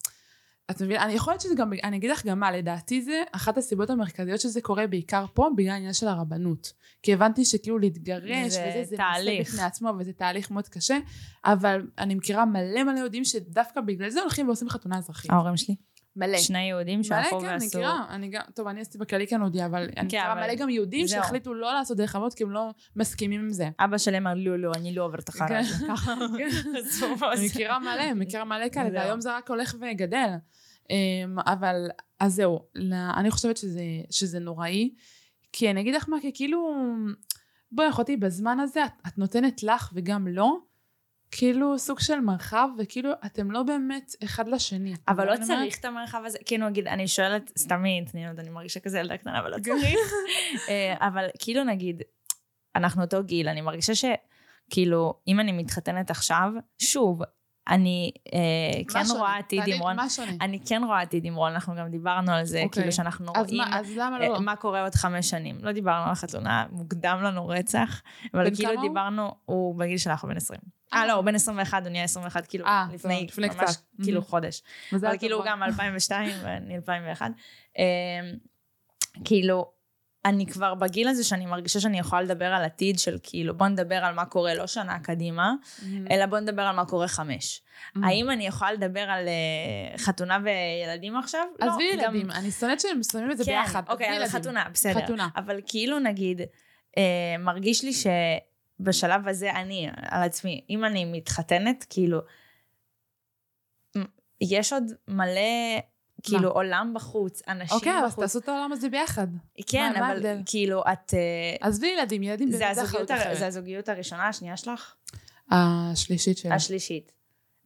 [0.71, 3.91] את מבינה, אני יכולה שזה גם, אני אגיד לך גם מה, לדעתי זה אחת הסיבות
[3.91, 6.73] המרכזיות שזה קורה בעיקר פה, בגלל העניין של הרבנות.
[7.03, 9.49] כי הבנתי שכאילו להתגרש, זה וזה, זה תהליך.
[9.49, 10.99] בפני עצמו, וזה תהליך מאוד קשה,
[11.45, 15.31] אבל אני מכירה מלא מלא יהודים שדווקא בגלל זה הולכים ועושים חתונה אזרחית.
[15.31, 15.77] ההורים שלי.
[16.16, 16.39] מלא.
[16.39, 17.66] שני יהודים מלא, שהלכו כן, אני ועשו.
[17.66, 21.09] מכירה, אני גם, טוב, אני עשיתי בכללי כאן הודיעה, אבל אני מכירה מלא גם יהודים.
[21.09, 23.68] שהחליטו לא לעשות דרך אבות, כי הם לא מסכימים עם זה.
[23.81, 25.49] אבא שלי אמר, לא, לא, אני לא עוברת אחריו.
[25.49, 25.87] כן.
[25.89, 26.14] ככה.
[26.87, 27.45] עשו מה אני זה.
[27.55, 29.01] מכירה מלא, מכירה מלא כאלה.
[29.01, 30.29] והיום זה רק הולך וגדל.
[30.91, 31.88] אמ, אבל,
[32.20, 32.61] אז זהו,
[33.16, 34.95] אני חושבת שזה, שזה נוראי,
[35.53, 36.74] כי אני אגיד לך מה, כי כאילו,
[37.72, 40.70] בואי אחותי, בזמן הזה את, את נותנת לך וגם לו,
[41.30, 44.95] כאילו סוג של מרחב, וכאילו אתם לא באמת אחד לשני.
[45.09, 48.51] אבל לא אני אומרת, צריך את המרחב הזה, כאילו נגיד, אני שואלת, סתם מעצבנת, אני
[48.51, 50.12] מרגישה כזה ילדה קטנה, אבל לא צריך.
[50.68, 52.03] אה, אבל כאילו נגיד,
[52.76, 57.22] אנחנו אותו גיל, אני מרגישה שכאילו, אם אני מתחתנת עכשיו, שוב,
[57.71, 59.21] אני אה, כן שונה?
[59.21, 60.33] רואה עתיד עם רון, מה שונה?
[60.41, 62.83] אני כן רואה עתיד עם רון, אנחנו גם דיברנו על זה, אוקיי.
[62.83, 64.41] כאילו שאנחנו אז רואים מה, אז למה אה, לא?
[64.41, 65.59] מה קורה עוד חמש שנים.
[65.62, 68.03] לא דיברנו על החתונה, מוקדם לנו רצח,
[68.35, 68.89] אבל כאילו כמה הוא?
[68.89, 70.61] דיברנו, הוא בגיל שלך, הוא בן 20.
[70.93, 71.07] אה, אה.
[71.07, 73.83] לא, הוא בן 21, הוא נהיה 21, כאילו, אה, לפני, לפני ממש, קצת.
[74.03, 74.23] כאילו.
[74.23, 74.62] חודש.
[74.93, 75.47] אבל כאילו רון.
[75.49, 77.31] גם 2002 ואני 2001.
[77.79, 77.85] אמ,
[79.25, 79.80] כאילו,
[80.25, 83.95] אני כבר בגיל הזה שאני מרגישה שאני יכולה לדבר על עתיד של כאילו, בוא נדבר
[83.95, 85.53] על מה קורה לא שנה קדימה,
[85.83, 86.07] מהמם.
[86.11, 87.62] אלא בוא נדבר על מה קורה חמש.
[87.95, 88.09] מהמם.
[88.09, 91.45] האם אני יכולה לדבר על אה, חתונה וילדים עכשיו?
[91.61, 93.83] לא, עזבי גם- ילדים, אני שונאת שהם שמים את זה כן, ביחד.
[93.89, 94.31] אוקיי, על ילדים.
[94.31, 95.01] חתונה, בסדר.
[95.05, 95.29] חתונה.
[95.37, 96.41] אבל כאילו נגיד,
[96.99, 102.21] אה, מרגיש לי שבשלב הזה אני, על עצמי, אם אני מתחתנת, כאילו,
[104.41, 105.41] יש עוד מלא,
[106.23, 108.25] כאילו, עולם בחוץ, אנשים אוקיי, אז בחוץ.
[108.25, 109.27] תעשו את העולם הזה ביחד.
[109.66, 110.43] כן, מה אבל ההבדל?
[110.47, 111.14] כאילו, את...
[111.14, 113.39] אה, עזבי ילדים, ילדים זה באמת הזוגיות, אחריות אחרת.
[113.39, 114.95] זה הזוגיות הראשונה, השנייה שלך?
[115.51, 116.53] השלישית שלי.
[116.53, 117.12] השלישית.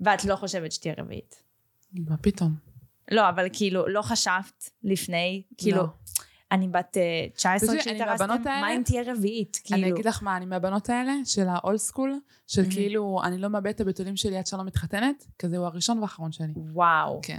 [0.00, 1.42] ואת לא חושבת שתהיה רביעית.
[1.92, 2.54] מה פתאום?
[3.10, 5.86] לא, אבל כאילו, לא חשבת לפני, כאילו, לא.
[6.52, 9.60] אני בת אה, 19 תשמעי, אני כשהתארסתם, מה אם תהיה רביעית?
[9.72, 12.74] אני כאילו, אגיד לך מה, אני מהבנות האלה של האולד סקול, של מהמם.
[12.74, 16.32] כאילו, אני לא מאבדת את הבתולים שלי עד שאני לא מתחתנת, כזה הוא הראשון והאחרון
[16.32, 16.52] שלי.
[16.56, 17.20] וואו.
[17.22, 17.38] כן.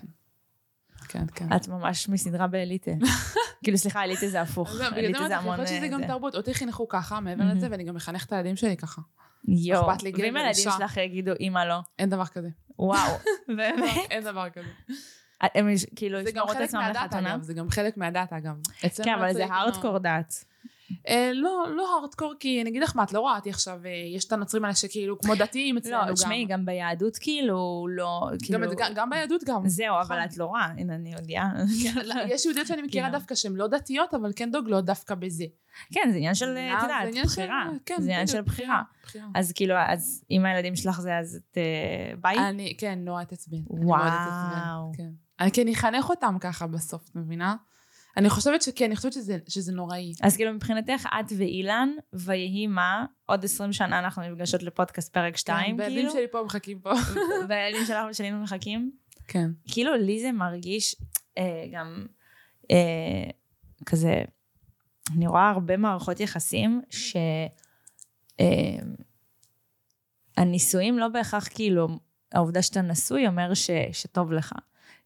[1.07, 1.55] כן, כן.
[1.55, 2.91] את ממש מסדרה באליטה.
[3.63, 4.71] כאילו, סליחה, אליטה זה הפוך.
[4.75, 5.53] בגלל אליטה זה המון...
[5.53, 6.35] יכול להיות שזה גם אה, תרבות.
[6.35, 7.43] אותי חינכו ככה, מעבר.
[7.55, 9.01] לזה, ואני גם מחנכת את הילדים שלי ככה.
[9.47, 9.91] יואו.
[9.91, 10.63] אכפת לי גבר, ואם הילדים.
[10.77, 11.79] שלך יגידו, אמא לא.
[11.99, 12.49] אין דבר כזה.
[12.79, 13.11] וואו.
[13.57, 14.11] באמת?
[14.11, 14.67] אין דבר כזה.
[15.41, 17.37] הם יש- כאילו ישמרו את עצמם לחתונה?
[17.41, 18.55] זה גם חלק מהדת, אגב.
[19.03, 20.45] כן, אבל לא זה הארדקור דת.
[21.07, 23.89] אה, לא, לא הארדקור, כי אני אגיד לך מה, את לא רואה אותי עכשיו, אה,
[24.15, 26.09] יש את הנוצרים האלה שכאילו כמו דתיים אצלנו גם.
[26.09, 28.59] לא, תשמעי, גם ביהדות כאילו, לא, כאילו...
[28.95, 29.67] גם, ביהדות גם.
[29.67, 31.51] זהו, אבל את לא רואה, הנה, אני יודעה.
[32.03, 33.19] לא, יש יהודיות שאני מכירה כאילו.
[33.19, 35.45] דווקא שהן לא דתיות, אבל כן דוגלות דווקא בזה.
[35.93, 37.69] כן, זה עניין של, אה, את יודעת, בחירה.
[37.85, 38.81] כן, זה עניין של בדיוק, בחירה.
[39.35, 41.57] אז כאילו, אז אם הילדים שלך זה, אז את
[42.21, 42.37] ביי?
[42.37, 44.91] אני, כן, נורא אתעצבן, וואו.
[44.97, 45.09] כן.
[45.39, 47.55] אני כן אחנך אותם ככה בסוף, את מבינה?
[48.17, 50.13] אני חושבת שכן, אני חושבת שזה, שזה נוראי.
[50.21, 55.75] אז כאילו מבחינתך, את ואילן, ויהי מה, עוד 20 שנה אנחנו נפגשות לפודקאסט פרק 2,
[55.75, 56.93] כן, והילדים כאילו, שלי פה מחכים פה.
[57.49, 58.91] והילדים שלך ושלנו מחכים.
[59.27, 59.49] כן.
[59.67, 60.95] כאילו לי זה מרגיש
[61.37, 62.05] אה, גם
[62.71, 63.29] אה,
[63.85, 64.23] כזה,
[65.15, 67.15] אני רואה הרבה מערכות יחסים ש...
[68.39, 68.77] אה,
[70.37, 71.87] הנישואים לא בהכרח כאילו,
[72.31, 74.53] העובדה שאתה נשוי אומר ש, שטוב לך.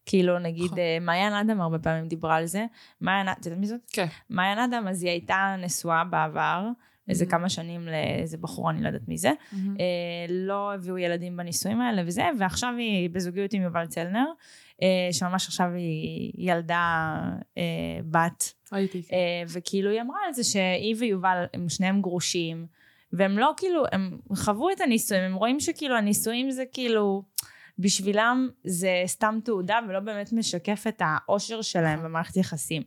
[0.06, 0.78] כאילו נגיד נכון.
[0.78, 2.66] אה, מעיין אדם הרבה פעמים דיברה על זה.
[3.00, 3.80] מעיין, את יודעת מי זאת?
[3.92, 4.06] כן.
[4.30, 6.68] מעיין אדם אז היא הייתה נשואה בעבר,
[7.08, 7.28] איזה Mhm.
[7.30, 9.30] כמה שנים לאיזה בחור, אני לא יודעת מי זה.
[9.52, 9.76] מהמם.
[9.80, 9.84] אה,
[10.28, 14.24] לא הביאו ילדים בנישואים האלה וזה, ועכשיו היא בזוגיות עם יובל צלנר,
[14.82, 17.14] אה, שממש עכשיו היא ילדה
[18.04, 19.02] בת, ראיתי.
[19.02, 19.16] כן.
[19.48, 22.66] וכאילו היא אמרה על זה שהיא ויובל הם שניהם גרושים,
[23.12, 27.22] והם לא כאילו, הם חוו את הנישואים, הם רואים שכאילו הנישואים זה כאילו,
[27.78, 32.82] בשבילם זה סתם תעודה ולא באמת משקף את האושר שלהם במערכת יחסים.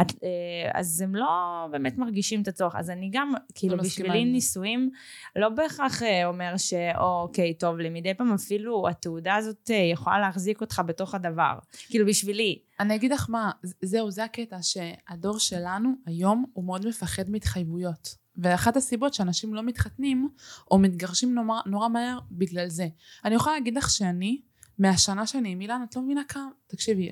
[0.00, 1.26] את, אה, אז הם לא
[1.70, 2.76] באמת מרגישים את הצורך.
[2.76, 4.24] אז אני גם, כאילו, לא בשבילי.
[4.24, 4.90] נישואים
[5.36, 7.90] לא בהכרח אה, אומר שאוקיי, טוב לי.
[7.90, 11.58] מדי פעם אפילו התעודה הזאת אה, יכולה להחזיק אותך בתוך הדבר.
[11.88, 12.58] כאילו, בשבילי.
[12.80, 13.50] אני אגיד לך מה,
[13.82, 18.14] זהו, זה הקטע, שהדור שלנו היום הוא מאוד מפחד מהתחייבויות.
[18.38, 20.28] ואחת הסיבות שאנשים לא מתחתנים
[20.70, 22.88] או מתגרשים נורא, נורא מהר בגלל זה.
[23.24, 24.40] אני יכולה להגיד לך שאני,
[24.78, 27.08] מהשנה שאני עם אילן, את לא מבינה כמה, תקשיבי,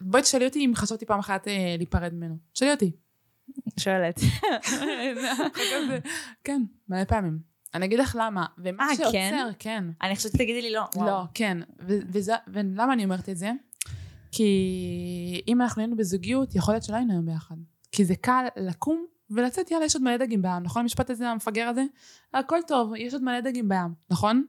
[0.00, 2.36] בואי תשאלי אותי אם חשבתי פעם אחת אה, להיפרד ממנו.
[2.52, 2.90] תשאלי אותי.
[3.80, 4.20] שואלת.
[6.44, 7.38] כן, מלא פעמים.
[7.74, 9.48] אני אגיד לך למה, ומה אה, שעוצר, כן?
[9.58, 9.84] כן.
[10.02, 10.82] אני חושבת שתגידי לי לא.
[10.96, 11.06] וואו.
[11.06, 11.58] לא, כן.
[11.88, 13.52] ו- וזה- ולמה אני אומרת את זה?
[14.32, 14.46] כי
[15.48, 17.54] אם אנחנו היינו בזוגיות, יכול להיות שלא היינו היום ביחד.
[17.92, 21.68] כי זה קל לקום ולצאת, יאללה, יש עוד מלא דגים בים, נכון המשפט הזה, המפגר
[21.68, 21.84] הזה?
[22.34, 24.44] הכל טוב, יש עוד מלא דגים בים, נכון?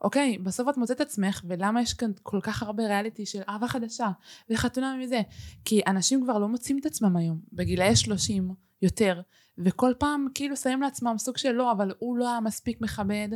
[0.00, 4.10] אוקיי, בסוף את מוצאת עצמך, ולמה יש כאן כל כך הרבה ריאליטי של אהבה חדשה,
[4.50, 5.20] וחתונה מזה?
[5.64, 9.20] כי אנשים כבר לא מוצאים את עצמם היום, בגילאי 30 יותר,
[9.58, 13.28] וכל פעם כאילו שמים לעצמם סוג של לא, אבל הוא לא היה מספיק מכבד.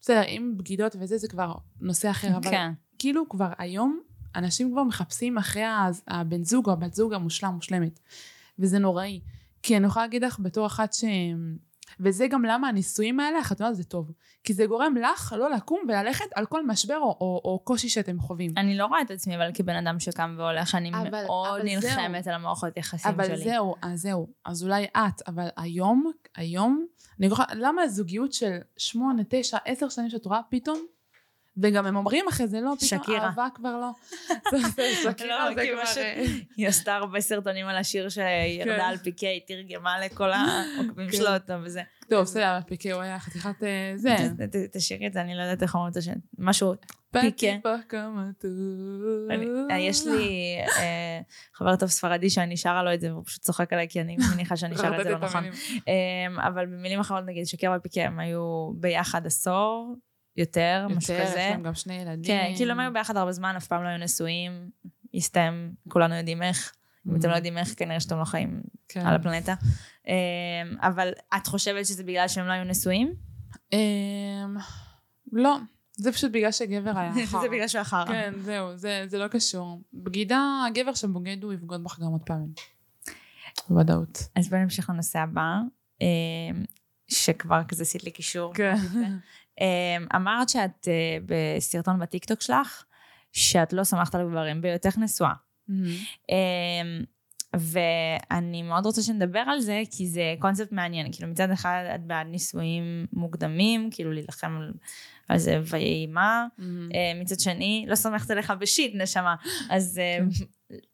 [0.00, 2.72] בסדר, אם בגידות וזה, זה כבר נושא אחר, אבל כן.
[2.98, 4.00] כאילו כבר היום,
[4.34, 5.62] אנשים כבר מחפשים אחרי
[6.06, 8.00] הבן זוג או הבת זוג המושלם, מושלמת.
[8.58, 9.20] וזה נוראי.
[9.62, 11.04] כי אני יכולה להגיד לך בתור אחת ש...
[12.00, 14.12] וזה גם למה הנישואים האלה, החתונה זה טוב.
[14.44, 18.20] כי זה גורם לך לא לקום וללכת על כל משבר או, או, או קושי שאתם
[18.20, 18.50] חווים.
[18.56, 22.26] אני לא רואה את עצמי, אבל כבן אדם שקם והולך, אני אבל- מאוד אבל נלחמת
[22.26, 23.36] על המערכות יחסים אבל שלי.
[23.44, 24.26] זהו, אז זהו.
[24.44, 26.86] אז אולי את, אבל היום, היום,
[27.18, 30.78] אני יכולה, למה הזוגיות של שמונה, תשע, עשר שנים שאת רואה פתאום,
[31.62, 33.26] וגם הם אומרים אחרי זה, לא, פתאום שקירה.
[33.26, 33.90] אהבה כבר לא.
[35.04, 36.02] שקירה לא, זה כי כבר...
[36.02, 36.24] אה,
[36.56, 38.10] היא עשתה הרבה סרטונים על השיר כן.
[38.10, 41.16] שירדה על פיקי, היא תרגמה לכל העוקבים כן.
[41.16, 41.82] שלו אותו וזה.
[42.08, 44.16] טוב, בסדר, פיקי הוא היה חתיכת אה, זה.
[44.72, 46.12] תשאירי את זה, אני לא יודעת איך אומרים את השם.
[46.38, 46.74] משהו,
[47.10, 47.46] פיקה.
[47.62, 48.08] פיקה.
[49.30, 51.20] אני- יש לי אה,
[51.54, 54.56] חבר טוב ספרדי שאני שרה לו את זה, והוא פשוט צוחק עליי, כי אני מניחה
[54.56, 55.44] שאני שרה את זה לא נכון.
[55.44, 59.94] אמ, אבל במילים אחרות נגיד שקר ופיקה הם היו ביחד עשור,
[60.38, 61.38] יותר, משהו יותר, יש כזה.
[61.50, 62.24] להם גם שני ילדים.
[62.24, 64.70] כן, כאילו הם היו ביחד הרבה זמן, אף פעם לא היו נשואים,
[65.14, 66.72] הסתיים, כולנו יודעים איך.
[67.08, 69.06] אם אתם לא יודעים איך, כנראה שאתם לא חיים כן.
[69.06, 69.54] על הפלנטה.
[70.06, 70.12] אמ,
[70.80, 73.14] אבל את חושבת שזה בגלל שהם לא היו נשואים?
[73.72, 73.78] אמ,
[75.32, 75.56] לא,
[75.92, 77.40] זה פשוט בגלל שגבר היה אחר.
[77.40, 78.06] זה בגלל שהוא אחר.
[78.06, 79.82] כן, זהו, זה, זה לא קשור.
[79.92, 82.52] בגידה, הגבר שבוגד הוא יבגוד בך גם עוד פעמים.
[83.68, 84.18] בוודאות.
[84.36, 85.56] אז בואי נמשיך לנושא הבא,
[86.00, 86.06] אמ,
[87.08, 88.54] שכבר כזה עשית לי קישור.
[88.54, 88.74] כן.
[89.60, 92.84] אמ, אמרת שאת אה, בסרטון בטיקטוק שלך,
[93.32, 95.32] שאת לא סומכת על גברים בהיותך נשואה.
[96.30, 97.04] אמ,
[97.56, 101.12] ואני מאוד רוצה שנדבר על זה, כי זה קונספט מעניין.
[101.12, 104.72] כאילו מצד אחד את בעד נישואים מוקדמים, כאילו להילחם על,
[105.28, 106.46] על זה ויהי מה.
[106.94, 109.34] אה, מצד שני, לא סומכת עליך בשיט, נשמה.
[109.70, 110.18] אז אה,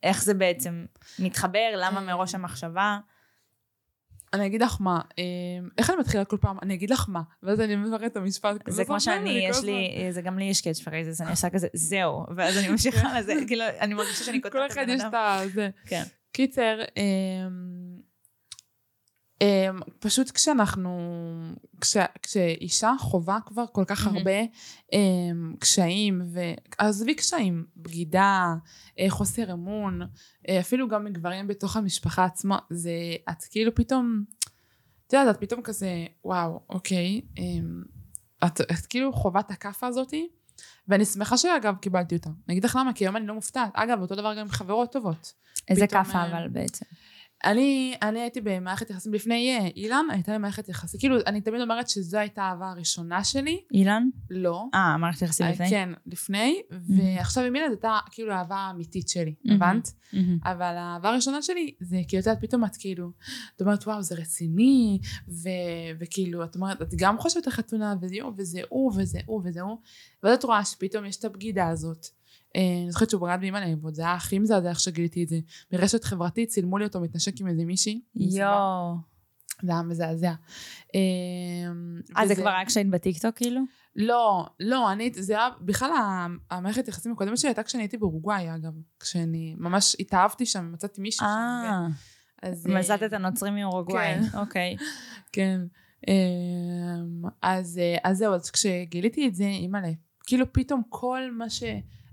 [0.03, 0.85] איך זה בעצם
[1.19, 1.69] מתחבר?
[1.77, 2.05] למה אה.
[2.07, 2.99] מראש המחשבה?
[4.35, 5.25] אני אגיד לך מה, אמ,
[5.79, 6.57] איך אני מתחילה כל פעם?
[6.63, 8.57] אני אגיד לך מה, ואז אני מפרט את המשפט.
[8.67, 11.31] זה כמו אני שאני, כל יש לי, זה גם לי יש catch phrase, אז אני
[11.31, 14.83] עושה כזה, זהו, ואז אני ממשיכה לזה, כאילו, אני מרגישה שאני כל כותבת את אחד
[14.83, 15.09] הבן יש אדם.
[15.09, 15.41] את ה...
[15.55, 15.71] זה.
[15.87, 16.03] כן.
[16.33, 17.84] קיצר, אמ,
[19.99, 20.99] פשוט כשאנחנו,
[21.81, 24.07] כש, כשאישה חווה כבר כל כך.
[24.07, 24.41] הרבה
[24.93, 28.55] אמ, קשיים, ועזבי קשיים, בגידה,
[28.99, 30.03] אה, חוסר אמון,
[30.49, 32.91] אה, אפילו גם מגברים בתוך המשפחה עצמה, זה,
[33.31, 34.25] את כאילו פתאום,
[35.07, 37.83] את יודעת, את פתאום כזה, וואו, אוקיי, אמ,
[38.47, 40.29] את, את כאילו חווה את הכאפה הזאתי,
[40.89, 42.31] ואני שמחה שאגב קיבלתי אותה.
[42.31, 43.71] אני אגיד לך למה, כי היום אני לא מופתעת.
[43.75, 45.33] אגב, אותו דבר גם עם חברות טובות.
[45.69, 46.87] איזה כאפה אה, אבל בעצם.
[47.45, 51.61] אני, אני הייתי במערכת יחסים לפני אה, אילן, הייתה לי מערכת יחסים, כאילו, אני תמיד
[51.61, 53.61] אומרת שזו הייתה האהבה הראשונה שלי.
[53.73, 54.09] אילן?
[54.31, 54.65] לא.
[54.75, 55.71] אה, מערכת יחסים אה, לפני?
[55.71, 59.63] כן, לפני, ועכשיו עם אילן זו הייתה כאילו האהבה האמיתית שלי, מהמם.
[59.63, 59.93] הבנת?
[60.13, 60.39] מהמם.
[60.45, 63.11] אבל האהבה הראשונה שלי זה כאילו, את יודעת, פתאום את כאילו,
[63.57, 68.17] את אומרת, וואו, זה רציני, ו- וכאילו, את אומרת, את גם חושבת על חתונה, וזה
[68.69, 69.79] הוא, וזה הוא, וזה הוא,
[70.23, 72.07] ואז את רואה שפתאום יש את הבגידה הזאת.
[72.57, 75.29] אה, אני זוכרת שהוא בגד באמא להם, ועוד זה היה הכי מזעזע איך שגיליתי את
[75.29, 75.39] זה.
[75.71, 78.01] ברשת חברתית צילמו לי אותו מתנשק עם איזה מישהי.
[78.15, 78.95] יואו.
[79.63, 80.33] זה היה מזעזע.
[80.95, 81.01] אה,
[82.19, 83.61] אה, זה כבר היה כשהיית בטיקטוק כאילו?
[83.97, 85.91] לא, לא, אני, זה היה, בכלל
[86.51, 88.73] המערכת יחסים הקודמת שלי הייתה כשאני הייתי באורוגוואי, אגב.
[89.01, 91.33] כשאני ממש התאהבתי שם, מצאתי מישהו שם.
[91.33, 91.87] אה,
[92.43, 94.15] אז, מצאת את הנוצרים מאורוגוואי.
[94.15, 94.23] כן.
[94.41, 94.77] אוקיי.
[95.33, 95.61] כן.
[96.09, 97.81] אמ, אז,
[98.13, 99.89] זהו, אז כשגיליתי את זה, אימא'לה,
[100.27, 101.51] כאילו פתאום כל מה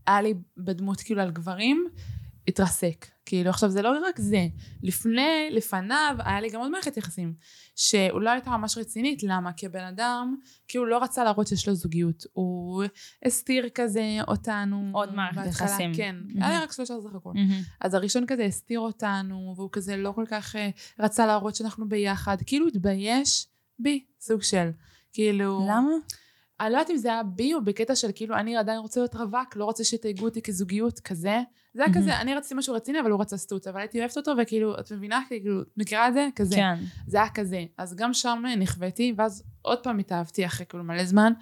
[0.05, 1.87] שהיה לי בדמות כאילו על גברים,
[2.47, 3.05] התרסק.
[3.25, 4.47] כאילו עכשיו זה לא רק זה,
[4.83, 7.33] לפני, לפניו היה לי גם עוד מערכת יחסים,
[7.75, 9.53] שהוא לא הייתה ממש רצינית, למה?
[9.53, 10.35] כי הבן אדם
[10.67, 12.83] כאילו לא רצה להראות שיש לו זוגיות, הוא
[13.25, 14.89] הסתיר כזה אותנו.
[14.93, 15.93] עוד מערכת יחסים.
[15.93, 16.43] כן, מהמם.
[16.43, 17.31] היה לי רק שלושה סך הכל.
[17.35, 17.61] מהמם.
[17.81, 22.37] אז הראשון כזה הסתיר אותנו, והוא כזה לא כל כך אה, רצה להראות שאנחנו ביחד,
[22.45, 23.47] כאילו התבייש
[23.79, 24.69] בי, סוג של.
[25.13, 25.67] כאילו...
[25.69, 25.91] למה?
[26.61, 29.15] אני לא יודעת אם זה היה בי או בקטע של כאילו אני עדיין רוצה להיות
[29.15, 31.41] רווק, לא רוצה שיתייגו אותי כזוגיות, כזה.
[31.73, 32.01] זה היה מהמם.
[32.01, 34.91] כזה, אני רציתי משהו רציני, אבל הוא רצה סטוץ, אבל הייתי אוהבת אותו, וכאילו, את
[34.91, 35.21] מבינה?
[35.27, 36.27] כאילו, את מכירה את זה?
[36.35, 36.55] כזה.
[36.55, 36.75] כן.
[37.07, 37.65] זה היה כזה.
[37.77, 41.33] אז גם שם נכוויתי, ואז עוד פעם התאהבתי אחרי כאילו מלא זמן,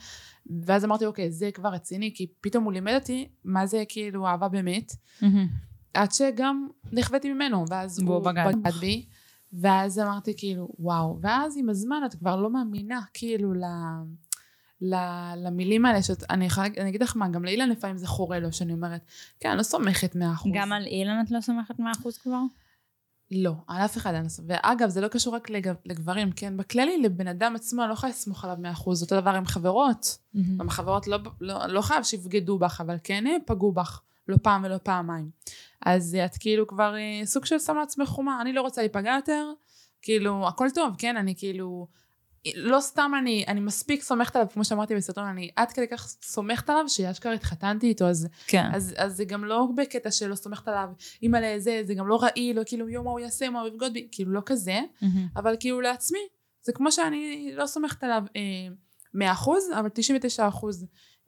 [0.65, 4.47] ואז אמרתי, אוקיי, זה כבר רציני, כי פתאום הוא לימד אותי מה זה כאילו אהבה
[4.47, 4.91] באמת.
[5.21, 5.47] מהמם.
[5.93, 8.45] עד שגם נכוויתי ממנו, ואז הוא בגד.
[8.47, 9.05] בגד בי,
[9.53, 13.57] ואז אמרתי כאילו, וואו, ואז עם הזמן את כבר לא מאמינה, כאילו, ל...
[13.57, 13.65] ל...
[14.81, 18.73] למילים האלה, שאני יכולה, אני אגיד לך מה, גם לאילן לפעמים זה חורה לו, שאני
[18.73, 19.01] אומרת,
[19.39, 20.51] כן, אני לא סומכת מאה אחוז.
[20.55, 21.83] גם על אילן את לא סומכת 100%
[22.23, 22.39] כבר?
[23.31, 24.49] לא, על אף אחד אין לסמוך.
[24.49, 25.71] ואגב, זה לא קשור רק לג...
[25.85, 26.57] לגברים, כן?
[26.57, 29.03] בכללי, לבן אדם עצמו, אני לא יכולה לסמוך עליו מאה אחוז.
[29.03, 30.17] אותו דבר עם חברות.
[30.57, 34.63] גם החברות לא, לא, לא חייב שיבגדו בך, אבל כן אה, פגעו בך, לא פעם
[34.63, 35.29] ולא פעמיים.
[35.85, 39.51] אז את כאילו כבר אה, סוג של שם לעצמך חומה, אני לא רוצה להיפגע יותר,
[40.01, 41.87] כאילו, הכל טוב, כן, אני כאילו,
[42.55, 46.69] לא סתם אני, אני מספיק סומכת עליו, כמו שאמרתי בסרטון, אני עד כדי כך סומכת
[46.69, 48.65] עליו, שאשכרה התחתנתי איתו, אז, כן.
[48.73, 50.89] אז, אז זה גם לא בקטע שלא סומכת עליו,
[51.21, 53.93] אימא זה, זה גם לא רעיל, או כאילו, יום מה הוא יעשה, מה הוא יבגוד
[53.93, 55.27] בי, כאילו, לא כזה, מהמם.
[55.35, 56.19] אבל כאילו לעצמי,
[56.61, 58.23] זה כמו שאני לא סומכת עליו
[59.15, 60.41] אה, 100%, אבל 99%,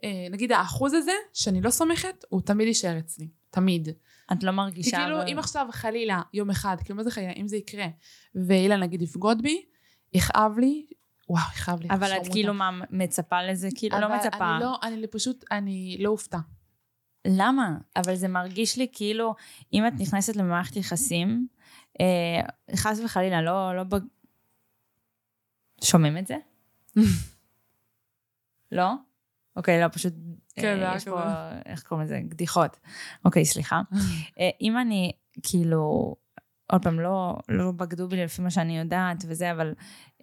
[0.03, 3.89] אה, נגיד האחוז הזה, שאני לא סומכת, הוא תמיד יישאר אצלי, תמיד.
[4.34, 4.97] את לא כי מרגישה...
[4.97, 7.86] כאילו, אבל- אם עכשיו חלילה, יום אחד, כאילו, מה זה חלילה, אם זה יקרה,
[8.36, 9.66] ואילן נגיד יבגוד בי,
[10.14, 10.86] יכאב לי,
[11.32, 11.88] וואו, יכאב לי.
[11.89, 12.32] אבל את שרמוטה.
[12.32, 13.69] כאילו מה, מצפה לזה?
[13.75, 14.55] כאילו, לא מצפה.
[14.55, 16.38] אני לא, אני פשוט, אני לא אופתע.
[17.27, 17.77] למה?
[17.95, 19.36] אבל זה מרגיש לי כאילו,
[19.73, 21.47] אם את נכנסת למערכת יחסים,
[22.01, 22.41] אה,
[22.75, 23.95] חס וחלילה, לא, לא ב...
[25.84, 26.38] שומעים את זה?
[28.71, 28.93] לא?
[29.55, 30.13] אוקיי, לא, פשוט...
[30.55, 31.21] כן, אה, יש פה.
[31.65, 32.19] איך קוראים לזה?
[32.27, 32.79] גדיחות.
[33.25, 33.82] אוקיי, סליחה.
[34.39, 35.11] אה, אם אני,
[35.43, 36.15] כאילו,
[36.72, 39.74] עוד פעם, לא, לא בגדו בי לפי מה שאני יודעת וזה, אבל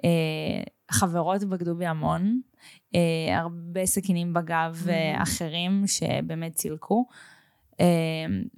[0.04, 2.40] אה, חברות בגדו בי המון.
[2.94, 5.22] אה, הרבה סכינים בגב Mhm.
[5.22, 7.06] אחרים שבאמת צילקו.
[7.80, 7.86] אה,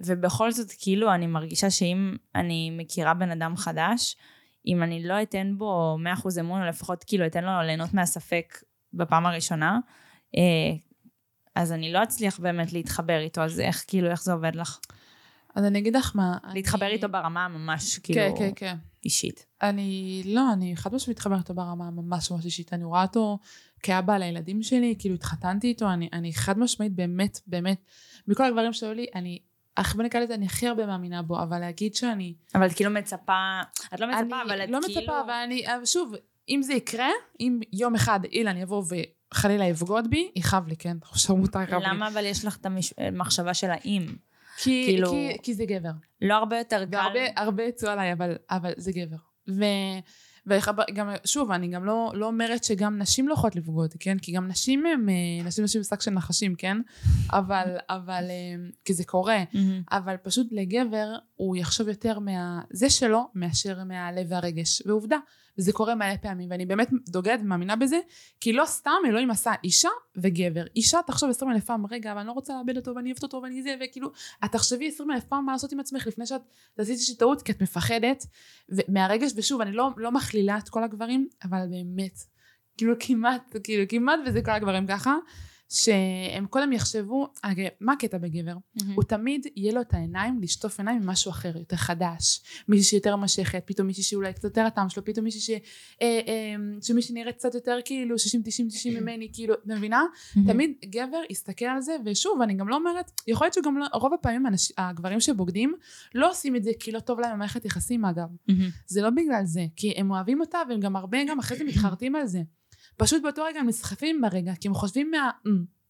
[0.05, 4.17] ובכל זאת, כאילו, אני מרגישה שאם אני מכירה בן אדם חדש,
[4.67, 8.57] אם אני לא אתן בו 100% אמון, או לפחות כאילו אתן לו ליהנות מהספק
[8.93, 9.79] בפעם הראשונה,
[10.37, 10.75] אה,
[11.55, 14.79] אז אני לא אצליח באמת להתחבר איתו, אז איך כאילו, איך זה עובד לך?
[15.55, 16.37] אז אני אגיד לך מה.
[16.53, 18.75] להתחבר אני- איתו ברמה ממש כאילו כן, כן, כן.
[19.05, 19.45] אישית.
[19.61, 22.73] אני, לא, אני חד משמעית מתחברת איתו ברמה ממש ממש אישית.
[22.73, 23.39] אני רואה אותו
[23.83, 27.85] כאבא לילדים שלי, כאילו התחתנתי איתו, אני, אני חד משמעית באמת, באמת,
[28.27, 29.39] מכל הגברים שהיו לי, אני,
[29.77, 32.33] איך בוא נקרא לזה, אני הכי הרבה מאמינה בו, אבל להגיד שאני...
[32.55, 33.61] אבל את כאילו מצפה,
[33.93, 35.01] את לא מצפה, אני אבל את לא כאילו...
[35.01, 36.13] מצפה, אבל אני, אבל שוב,
[36.49, 38.83] אם זה יקרה, אם יום אחד אילן יבוא
[39.33, 40.97] וחלילה יבגוד בי, יכאב לי, כן?
[41.15, 41.87] שרמוטה יכאב לי.
[41.87, 42.65] למה אבל יש לך את
[42.97, 44.05] המחשבה של האם?
[44.57, 45.91] כי, כאילו- כי, כי זה גבר.
[46.21, 46.97] לא הרבה יותר קל...
[46.97, 49.17] והרבה הרבה יצאו עליי, אבל, אבל זה גבר.
[49.49, 49.63] ו...
[50.47, 54.17] וגם, שוב, אני גם לא, לא אומרת שגם נשים לא יכולות לבגוד, כן?
[54.17, 56.77] כי גם נשים הם, אה, נשים נשים שק של נחשים, כן?
[57.31, 59.43] אבל, אבל, אה, כי זה קורה.
[59.53, 59.81] מהמם.
[59.91, 64.81] אבל פשוט לגבר, הוא יחשוב יותר מהזה שלו מאשר מהלב והרגש.
[64.85, 65.17] ועובדה,
[65.57, 67.99] וזה קורה מלא פעמים, ואני באמת דוגלת ומאמינה בזה,
[68.39, 70.63] כי לא סתם אלוהים עשה אישה וגבר.
[70.75, 73.41] אישה תחשוב עשרים אלף פעם, רגע, אבל אני לא רוצה לאבד אותו, ואני אוהבת אותו,
[73.43, 74.11] ואני זה, וכאילו,
[74.45, 76.41] את תחשבי עשרים אלף פעם מה לעשות עם עצמך לפני שאת
[76.73, 78.25] תעשי איזושהי טעות, כי את מפחדת
[78.87, 82.19] מהרגש, ושוב, אני לא, לא מכלילה את כל הגברים, אבל באמת,
[82.77, 85.15] כאילו כמעט, כאילו כמעט וזה כל הגברים ככה.
[85.71, 88.53] שהם קודם יחשבו, הרי מה הקטע בגבר?
[88.53, 88.83] Mm-hmm.
[88.95, 92.41] הוא תמיד יהיה לו את העיניים לשטוף עיניים ממשהו אחר, יותר חדש.
[92.67, 95.49] מישהי שיותר משכת, פתאום מישהי שאולי קצת יותר הטעם שלו, פתאום מישהי ש...
[95.49, 95.59] אה,
[96.01, 98.19] אה, שמישהי נראית קצת יותר כאילו 60-90-90
[99.01, 100.03] ממני, כאילו, את מבינה?
[100.03, 100.39] Mm-hmm.
[100.47, 104.13] תמיד גבר יסתכל על זה, ושוב, אני גם לא אומרת, יכול להיות שגם לא, רוב
[104.13, 105.75] הפעמים אנש, הגברים שבוגדים,
[106.15, 108.27] לא עושים את זה כי לא טוב להם במערכת יחסים אגב.
[108.29, 108.53] Mm-hmm.
[108.87, 112.15] זה לא בגלל זה, כי הם אוהבים אותה, והם גם הרבה גם אחרי זה מתחרטים
[112.15, 112.41] על זה.
[113.01, 115.29] פשוט באותו רגע הם נסחפים ברגע, כי הם חושבים מה...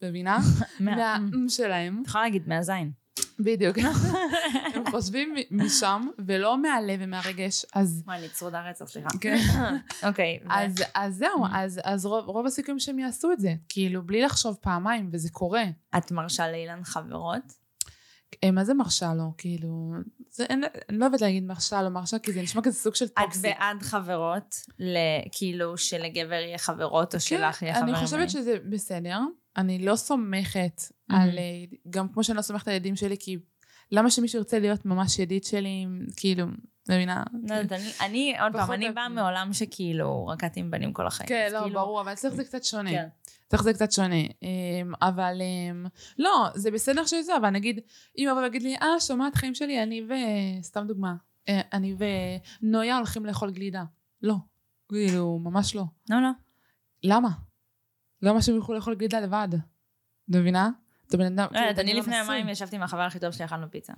[0.03, 0.39] מבינה?
[0.80, 1.99] מה שלהם.
[2.01, 2.91] את יכולה להגיד מהזין.
[3.39, 3.78] בדיוק.
[4.76, 8.03] הם חושבים משם, ולא מהלב ומהרגש, אז...
[8.05, 9.09] וואי, אני צרודה רצח, סליחה.
[9.22, 9.38] כן.
[10.07, 10.39] אוקיי.
[10.95, 11.45] אז זהו,
[11.84, 15.64] אז רוב הסיכויים שהם יעשו את זה, כאילו, בלי לחשוב פעמיים, וזה קורה.
[15.97, 17.61] את מרשה לאילן חברות?
[18.44, 19.34] אה, מה זה מרשה לו?
[19.38, 19.92] כאילו,
[20.32, 23.08] זה, אין, אני לא אוהבת להגיד מרשה לו מרשה, כי זה נשמע כזה סוג של
[23.08, 23.46] טוקסיק.
[23.46, 24.56] את בעד חברות,
[25.32, 27.96] כאילו שלגבר יהיה חברות, או כן, שלך יהיה חברים?
[27.96, 29.20] אני חושבת שזה בסדר.
[29.58, 31.16] אני לא סומכת mm-hmm.
[31.16, 31.44] על, אה,
[31.90, 33.38] גם כמו שאני לא סומכת על ילדים שלי, כי
[33.92, 36.46] למה שמישהו ירצה להיות ממש ידיד שלי, כאילו,
[36.90, 37.24] מבינה?
[37.50, 41.30] לא יודעת, אני, עוד פעם, אני באה מעולם שכאילו רקדתי עם בנים כל החיים.
[41.30, 42.90] כן, לא, כאילו- ברור, אבל אצלך זה קצת שונה.
[42.90, 43.08] כן.
[43.48, 44.16] אצלך זה קצת שונה.
[44.16, 45.86] אמ, אבל אמ,
[46.20, 47.80] לא, זה בסדר שזה, אבל נגיד,
[48.18, 50.14] אם יבוא ויגיד לי, אה, שומעת חיים שלי, אני ו...
[50.64, 51.16] סתם דוגמה,
[51.50, 51.96] אה, אני
[52.62, 53.84] ונויה הולכים לאכול גלידה.
[54.22, 54.36] לא.
[54.90, 55.84] כאילו, ממש לא.
[56.10, 56.30] לא, לא.
[57.04, 57.30] למה?
[58.22, 59.50] למה שהם יוכלו לאכול גלידה לבד?
[59.54, 60.70] את מבינה?
[61.08, 61.48] אתה בן אדם...
[61.52, 63.94] לא יודעת, אני לפני יומיים ישבתי עם החבר הכי טוב שלי, אכלנו פיצה.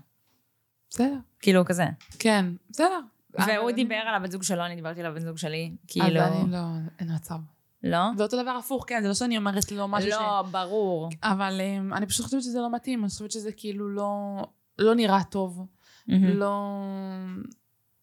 [0.94, 1.18] בסדר.
[1.40, 1.86] כאילו כזה.
[2.20, 3.00] כן, בסדר.
[3.34, 6.20] והוא דיבר על הבן זוג שלו, אני דיברתי על הבן זוג שלי, כאילו...
[6.20, 6.58] אז אני לא,
[7.00, 7.36] אין מצב.
[7.84, 8.00] לא?
[8.18, 10.14] זה אותו דבר הפוך, כן, זה לא שאני אומרת לו משהו ש...
[10.14, 11.10] לא, ברור.
[11.24, 14.42] אבל um, אני פשוט חושבת שזה לא מתאים, אני חושבת שזה כאילו לא,
[14.80, 15.66] לא נראה טוב.
[16.08, 16.80] לא...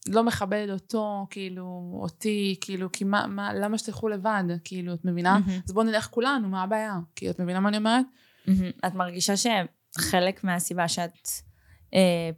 [0.08, 5.38] לא מכבד אותו, כאילו, אותי, כאילו, כי מה, מה, למה שתלכו לבד, כאילו, את מבינה?
[5.38, 5.64] Mm-hmm.
[5.64, 6.98] אז בואו נלך כולנו, מה הבעיה?
[7.16, 8.06] כאילו, את מבינה מה אני אומרת?
[8.46, 8.86] Mm-hmm.
[8.86, 11.28] את מרגישה שחלק מהסיבה שאת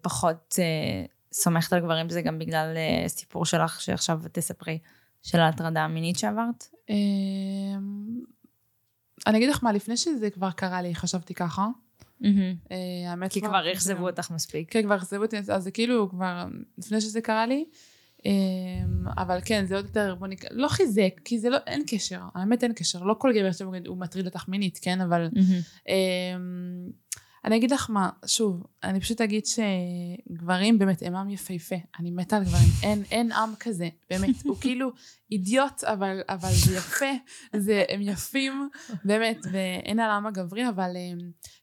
[0.02, 4.78] פחות אה, סומכת על גברים זה גם בגלל אה, סיפור שלך, שעכשיו תספרי,
[5.22, 6.68] של ההטרדה המינית שעברת?
[6.90, 6.96] אה,
[9.26, 11.66] אני אגיד לך מה, לפני שזה כבר קרה לי, חשבתי ככה.
[12.70, 14.72] אה, כי כבר אכזבו אותך מספיק.
[14.72, 16.46] כן, כבר אכזבו אותי, אז זה כאילו כבר,
[16.78, 17.64] לפני שזה קרה לי,
[18.24, 22.20] אמ, אבל כן, זה עוד יותר, בוא נקרא, לא חיזק, כי זה לא, אין קשר,
[22.34, 25.28] האמת אין קשר, לא כל גבר שבוגד הוא מטריד אותך מינית, כן, אבל
[27.44, 32.36] אני אגיד לך מה, שוב, אני פשוט אגיד שגברים באמת הם עם יפהפה, אני מתה
[32.36, 34.92] על גברים, אין, אין עם כזה, באמת, הוא כאילו
[35.30, 37.10] אידיוט, אבל, אבל זה יפה,
[37.56, 38.68] זה, הם יפים,
[39.04, 40.96] באמת, ואין על העם הגברי, אבל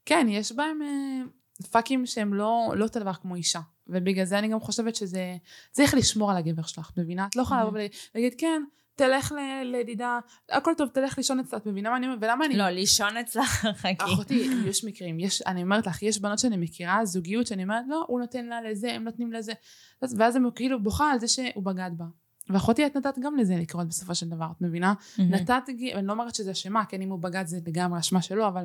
[0.06, 4.48] כן, יש בהם אה, פאקים שהם לא, לא אותו דבר כמו אישה, ובגלל זה אני
[4.48, 5.38] גם חושבת שזה,
[5.72, 7.26] צריך לשמור על הגבר שלך, מבינה?
[7.26, 7.80] את לא יכולה לבוא
[8.14, 8.64] ולהגיד, כן,
[9.00, 9.34] תלך
[9.66, 10.20] לדידה,
[10.50, 12.20] הכל טוב, תלך לישון אצלה, את מבינה מה אני אומרת?
[12.22, 12.58] ולמה אני...
[12.58, 13.88] לא, לישון אצלה, חכי.
[14.00, 18.06] אחותי, יש מקרים, יש, אני אומרת לך, יש בנות שאני מכירה, זוגיות שאני אומרת, לא,
[18.08, 19.54] הוא נותן לה לזה, הם נותנים לזה,
[20.02, 22.06] ואז הם כאילו בוכה על זה שהוא בגד בה.
[22.50, 24.93] ואחותי את נתת גם לזה לקרות בסופו של דבר, את מבינה?
[25.20, 28.64] נתת, אני לא אומרת שזה אשמה, כן אם הוא בגד זה לגמרי אשמה שלו, אבל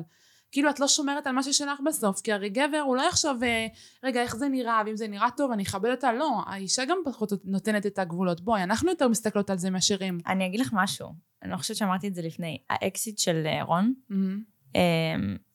[0.55, 3.67] כאילו את לא שומרת על מה ששלך בסוף, כי הרי גבר הוא לא יחשוב, אה,
[4.03, 7.31] רגע, איך זה נראה, ואם זה נראה טוב, אני אכבד אותה, לא, האישה גם פחות
[7.43, 8.41] נותנת את הגבולות.
[8.41, 10.17] בואי, אנחנו יותר מסתכלות על זה מאשר הם.
[10.27, 11.09] אני אגיד לך משהו,
[11.43, 14.77] אני לא חושבת שאמרתי את זה לפני, האקסיט של אה, רון, mm-hmm.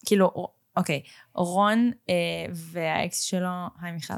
[0.05, 0.31] כאילו,
[0.77, 1.01] אוקיי,
[1.35, 1.91] רון
[2.53, 3.49] והאקסיט שלו,
[3.81, 4.13] היי מיכל.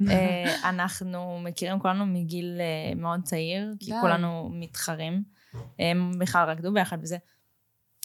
[0.70, 2.60] אנחנו מכירים כולנו מגיל
[2.96, 5.22] מאוד צעיר, כי כולנו מתחרים.
[5.78, 7.16] הם בכלל רקדו ביחד וזה.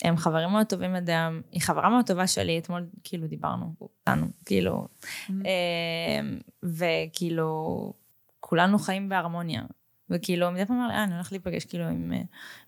[0.04, 4.88] הם חברים מאוד טובים אדם, היא חברה מאוד טובה שלי, אתמול כאילו דיברנו, כולנו, כאילו,
[5.02, 5.32] mm-hmm.
[5.32, 7.94] אמ, וכאילו,
[8.40, 9.62] כולנו חיים בהרמוניה.
[10.10, 12.22] וכאילו, מדי פעם אמר לי, אה, אני הולך להיפגש כאילו עם אה,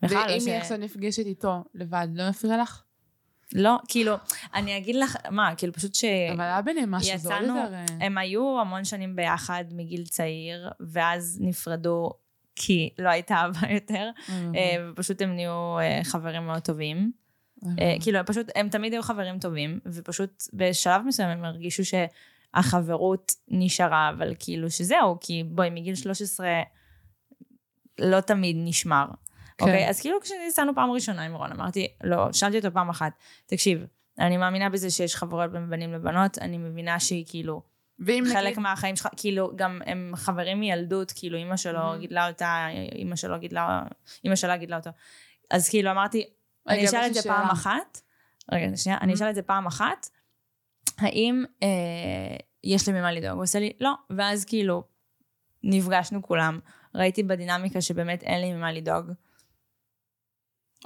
[0.04, 0.16] מיכל.
[0.16, 2.84] ואם היא עכשיו נפגשת איתו לבד, לא מפריע לך?
[3.54, 4.16] לא, כאילו,
[4.54, 6.04] אני אגיד לך, מה, כאילו פשוט ש...
[6.34, 7.74] אבל היה ביניהם משהו, זה עוד יותר...
[7.74, 12.12] אה, הם היו המון שנים ביחד מגיל צעיר, ואז נפרדו
[12.56, 17.21] כי לא הייתה אהבה יותר, אה, ופשוט הם נהיו חברים מאוד טובים.
[17.80, 24.10] אה, כאילו, פשוט, הם תמיד היו חברים טובים, ופשוט בשלב מסוים הם הרגישו שהחברות נשארה,
[24.10, 26.48] אבל כאילו שזהו, כי בואי, מגיל 13
[28.00, 29.06] לא תמיד נשמר.
[29.58, 29.66] כן.
[29.66, 29.90] אוקיי?
[29.90, 33.14] אז כאילו כשניסענו פעם ראשונה עם רון, אמרתי, לא, שאלתי אותו פעם אחת,
[33.46, 33.86] תקשיב,
[34.20, 37.62] אני מאמינה בזה שיש חברות בין בנים לבנות, אני מבינה שהיא כאילו
[38.06, 41.98] ואם חלק נגיד, מהחיים שלך, כאילו, גם הם חברים מילדות, כאילו, אימא שלו Mhm.
[41.98, 43.84] גידלה אותה, אימא שלו גידלה,
[44.24, 44.90] אימא שלה גידלה אותו.
[45.52, 46.26] אז כאילו, אמרתי,
[46.68, 47.22] אני אשאל את זה.
[47.22, 48.02] פעם אחת,
[48.52, 49.16] רגע, שנייה, אני Mhm.
[49.16, 50.10] אשאל את זה פעם אחת,
[50.98, 51.68] האם אה,
[52.64, 53.34] יש לי ממה לדאוג?
[53.36, 54.84] הוא עושה לי, לא, ואז כאילו,
[55.64, 56.60] נפגשנו כולם,
[56.96, 59.06] ראיתי בדינמיקה שבאמת אין לי ממה לדאוג.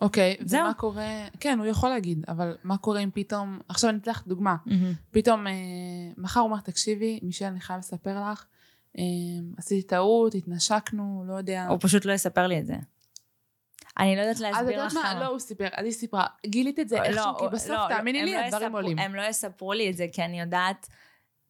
[0.01, 0.61] אוקיי, זהו.
[0.63, 1.07] ומה קורה,
[1.39, 4.55] כן, הוא יכול להגיד, אבל מה קורה אם פתאום, עכשיו אני אתן לך דוגמה,
[5.11, 5.53] פתאום אה,
[6.17, 8.45] מחר הוא אומר, תקשיבי, מישל, אני חייב לספר לך,
[8.97, 9.03] אה,
[9.57, 11.67] עשיתי טעות, התנשקנו, לא יודע.
[11.67, 12.75] הוא פשוט לא יספר לי את זה.
[13.99, 15.19] אני לא יודעת אז את להסביר יודעת לך מה.
[15.19, 18.23] לא, הוא סיפר, אז היא סיפרה, גילית את זה איכשהו, כי הוא- בסוף, לא, תאמיני
[18.25, 18.99] לי, לא הדברים עולים.
[18.99, 20.87] הם לא יספרו לי את זה, כי אני יודעת,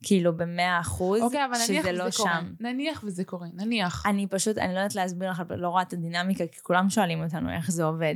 [0.03, 2.31] כאילו, במאה אחוז, אוקיי, אבל שזה לא קורה.
[2.39, 2.53] שם.
[2.59, 4.05] נניח וזה קורה, נניח.
[4.05, 7.49] אני פשוט, אני לא יודעת להסביר לך, לא רואה את הדינמיקה, כי כולם שואלים אותנו
[7.51, 8.15] איך זה עובד.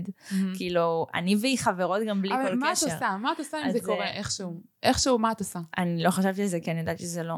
[0.56, 2.86] כאילו, אני והיא חברות גם בלי אבל כל מה את קשר.
[2.94, 3.18] עושה?
[3.22, 4.62] מה את עושה אם זה- קורה איכשהו?
[4.84, 5.60] איכשהו, מה את עושה?
[5.78, 7.36] אני לא חשבתי על זה, כי אני יודעת שזה לא.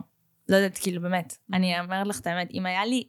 [0.50, 1.38] לא יודעת, כאילו, באמת.
[1.54, 3.08] אני אומרת לך את האמת, אם היה לי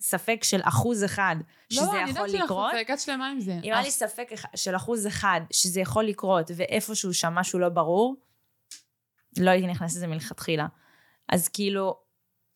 [0.00, 1.36] ספק של אחוז אחד
[1.72, 3.52] שזה לא, אני יכול יודעת שלך לקרות, ספק, את שלמה עם זה.
[3.64, 8.16] אם היה לי ספק של אחוז אחד שזה יכול לקרות, ואיפשהו שם משהו לא ברור,
[9.38, 10.66] לא הייתי נכנסת לזה מלכתחילה.
[11.28, 11.96] אז כאילו,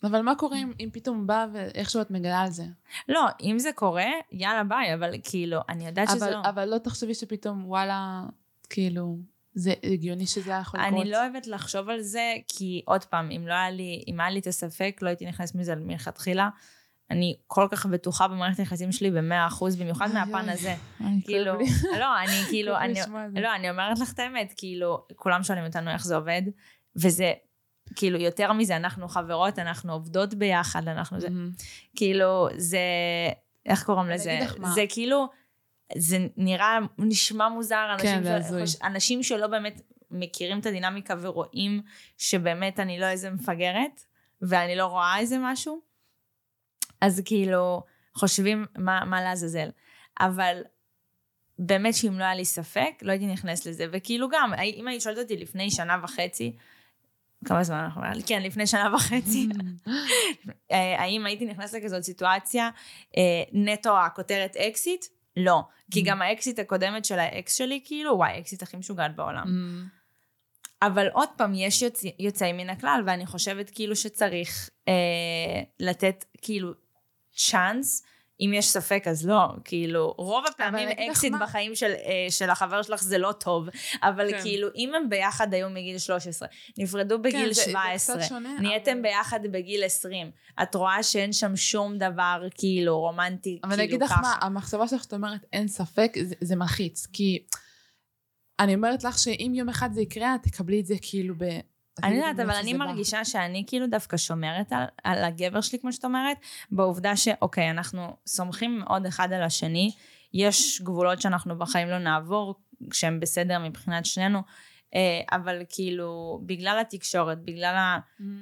[0.02, 2.64] אבל מה קורה אם, אם פתאום בא ואיכשהו את מגלה על זה?
[3.08, 6.40] לא, אם זה קורה, יאללה ביי, אבל כאילו, אני יודעת שזה אבל, לא.
[6.48, 8.22] אבל לא תחשבי שפתאום, וואלה,
[8.70, 9.18] כאילו,
[9.54, 11.02] זה הגיוני שזה היה יכול לקרות.
[11.02, 14.30] אני לא אוהבת לחשוב על זה, כי עוד פעם, אם לא היה לי, אם היה
[14.30, 16.48] לי את הספק, לא הייתי נכנסת מזה מלכתחילה.
[17.10, 20.48] אני כל כך בטוחה במערכת היחסים שלי במאה אחוז, במיוחד מהפן.
[20.48, 20.74] הזה.
[21.24, 21.52] כאילו.
[22.00, 23.00] לא, אני כאילו, אני.
[23.40, 26.42] לא, אני אומרת לך את האמת, כאילו, כולם שואלים אותנו איך זה עובד,
[26.96, 27.32] וזה,
[27.96, 31.28] כאילו, יותר מזה, אנחנו חברות, אנחנו עובדות ביחד, אנחנו זה.
[31.96, 32.78] כאילו, זה,
[33.66, 34.38] איך קוראים לזה?
[34.74, 35.26] זה כאילו,
[35.96, 38.46] זה נראה, נשמע מוזר, אנשים, כן, ש-.
[38.46, 39.80] חוש- אנשים שלא באמת
[40.10, 41.82] מכירים את הדינמיקה ורואים
[42.18, 44.04] שבאמת אני לא איזה מפגרת,
[44.42, 45.80] ואני לא רואה איזה משהו,
[47.00, 47.82] אז כאילו,
[48.14, 49.68] חושבים מה, מה לעזאזל.
[50.20, 50.62] אבל
[51.58, 53.86] באמת שאם לא היה לי ספק, לא הייתי נכנסת לזה.
[53.92, 56.56] וכאילו גם, אם היית שואלת אותי לפני שנה וחצי,
[57.44, 58.22] כמה זמן אנחנו אומרים?
[58.26, 59.48] כן, לפני שנה וחצי,
[60.72, 62.70] אה, האם הייתי נכנסת לכזאת סיטואציה,
[63.16, 63.22] אה,
[63.52, 65.04] נטו הכותרת אקסית?
[65.36, 65.62] לא.
[65.90, 66.04] כי ממ.
[66.06, 69.44] גם האקסית הקודמת של האקס שלי, כאילו, וואי, אקסית הכי משוגעת בעולם.
[69.46, 69.86] מהמם.
[70.82, 74.92] אבל עוד פעם, יש יוצא, יוצאים מן הכלל, ואני חושבת כאילו שצריך אה,
[75.80, 76.72] לתת כאילו
[77.36, 78.02] צ'אנס.
[78.46, 79.48] אם יש ספק, אז לא.
[79.64, 83.68] כאילו, רוב הפעמים אקסית בחיים של, אה, של החבר שלך זה לא טוב.
[84.02, 84.42] אבל כן.
[84.42, 88.56] כאילו, אם הם ביחד היו מגיל 13, נפרדו בגיל כן, זה- זה 17, קצת שונה,
[88.60, 90.30] נהייתם אבל- ביחד בגיל 20,
[90.62, 94.20] את רואה שאין שם שום דבר כאילו רומנטי, אבל אני כאילו אגיד לך ככה.
[94.20, 97.06] מה, המחשבה שלך שאת אומרת אין ספק, זה, זה מלחיץ.
[97.12, 97.44] כי
[98.60, 101.44] אני אומרת לך שאם יום אחד זה יקרה, את תקבלי את זה כאילו ב...
[102.02, 102.84] אני יודעת, אבל אני שזה בא.
[102.84, 106.36] מרגישה שאני כאילו דווקא שומרת על, על הגבר שלי, כמו שאת אומרת,
[106.70, 109.92] בעובדה שאוקיי, אנחנו סומכים מאוד אחד על השני,
[110.34, 112.54] יש גבולות שאנחנו בחיים לא נעבור,
[112.92, 114.42] שהם בסדר מבחינת שנינו,
[114.94, 117.98] אה, אבל כאילו, בגלל התקשורת, בגלל ה.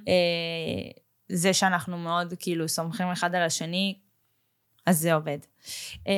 [0.09, 3.98] אה, זה שאנחנו מאוד כאילו סומכים אחד על השני,
[4.87, 5.39] אז זה עובד.
[6.09, 6.12] אה,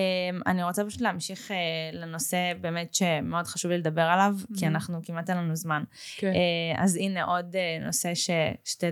[0.47, 1.57] אני רוצה פשוט להמשיך אה,
[1.93, 4.69] לנושא באמת שמאוד חשוב לי לדבר עליו, כי Mhm.
[4.69, 5.85] אנחנו כמעט אין לנו זמן.
[6.17, 6.27] כן.
[6.35, 8.31] אה, אז הנה עוד אה, נושא ש...
[8.65, 8.87] שתי...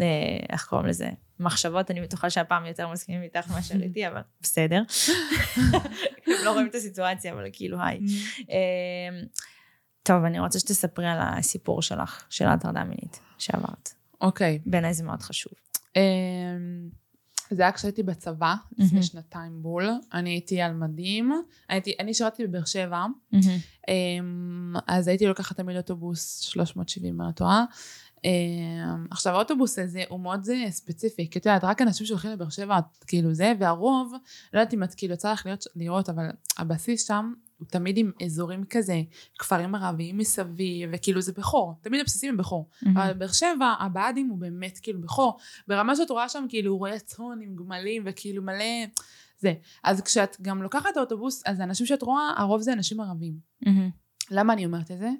[0.00, 0.06] אה,
[0.48, 1.10] איך קוראים לזה?
[1.40, 4.82] מחשבות, אני בטוחה שהפעם יותר מסכימים איתך מאשר איתי, אבל בסדר.
[6.26, 8.00] הם לא רואים את הסיטואציה, אבל כאילו, היי.
[8.50, 9.20] אה,
[10.02, 13.92] טוב, אני רוצה שתספרי על הסיפור שלך, של ההטרדה מינית שעברת.
[14.20, 14.58] אוקיי.
[14.66, 15.52] בעיניי זה מאוד חשוב.
[15.96, 16.88] אמ,
[17.50, 19.02] זה היה כשהייתי בצבא, לפני מהמם.
[19.02, 19.88] שנתיים בול.
[20.12, 21.32] אני הייתי על מדים.
[21.68, 23.06] הייתי, אני שירתי בבאר שבע,
[23.88, 27.64] אמ, אז הייתי לוקחת תמיד אוטובוס 370 אם אני טועה.
[28.24, 32.48] אמ, עכשיו האוטובוס הזה הוא מאוד זה, ספציפי, כי את יודעת, רק אנשים שהולכים לבאר
[32.48, 34.12] שבע, כאילו זה, והרוב,
[34.52, 35.46] לא יודעת אם את כאילו יצא לך
[35.76, 36.24] לראות, אבל
[36.58, 39.02] הבסיס שם הוא תמיד עם אזורים כזה,
[39.38, 42.68] כפרים ערביים מסביב, וכאילו זה בכור, תמיד הבסיסים הם בכור.
[42.92, 45.38] אבל בבאר שבע, הבה"דים הוא באמת כאילו בכור,
[45.68, 48.64] ברמה שאת רואה שם כאילו רואה צאן עם גמלים וכאילו מלא
[49.38, 49.54] זה.
[49.84, 53.34] אז כשאת גם לוקחת אוטובוס, אז האנשים שאת רואה, הרוב זה אנשים ערבים.
[54.30, 55.10] למה אני אומרת את זה?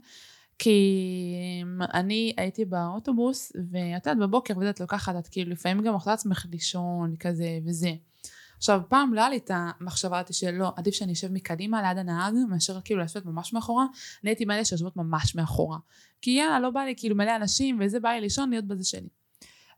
[0.58, 1.02] כי
[1.94, 7.14] אני הייתי באוטובוס, ואת יודעת, בבוקר, ואת לוקחת, את כאילו לפעמים גם אוכלת עצמך לישון,
[7.20, 7.90] כזה וזה.
[8.60, 12.34] עכשיו, פעם לא היה לי את המחשבה הזאת שלא, עדיף שאני אשב מקדימה ליד הנהג,
[12.48, 13.86] מאשר כאילו לשבת ממש מאחורה.
[14.22, 15.78] אני הייתי מאלה שיושבות ממש מאחורה.
[16.22, 19.08] כי יאללה, לא בא לי כאילו מלא אנשים, וזה בא לי לישון, להיות בזה שלי.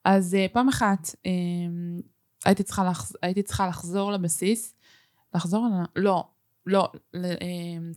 [0.04, 2.02] אז uh, פעם אחת um,
[2.44, 3.16] הייתי, צריכה לחז...
[3.22, 4.74] הייתי צריכה לחזור לבסיס.
[5.34, 5.68] לחזור?
[5.96, 6.24] לא,
[6.66, 7.32] לא, ל...
[7.32, 7.38] um,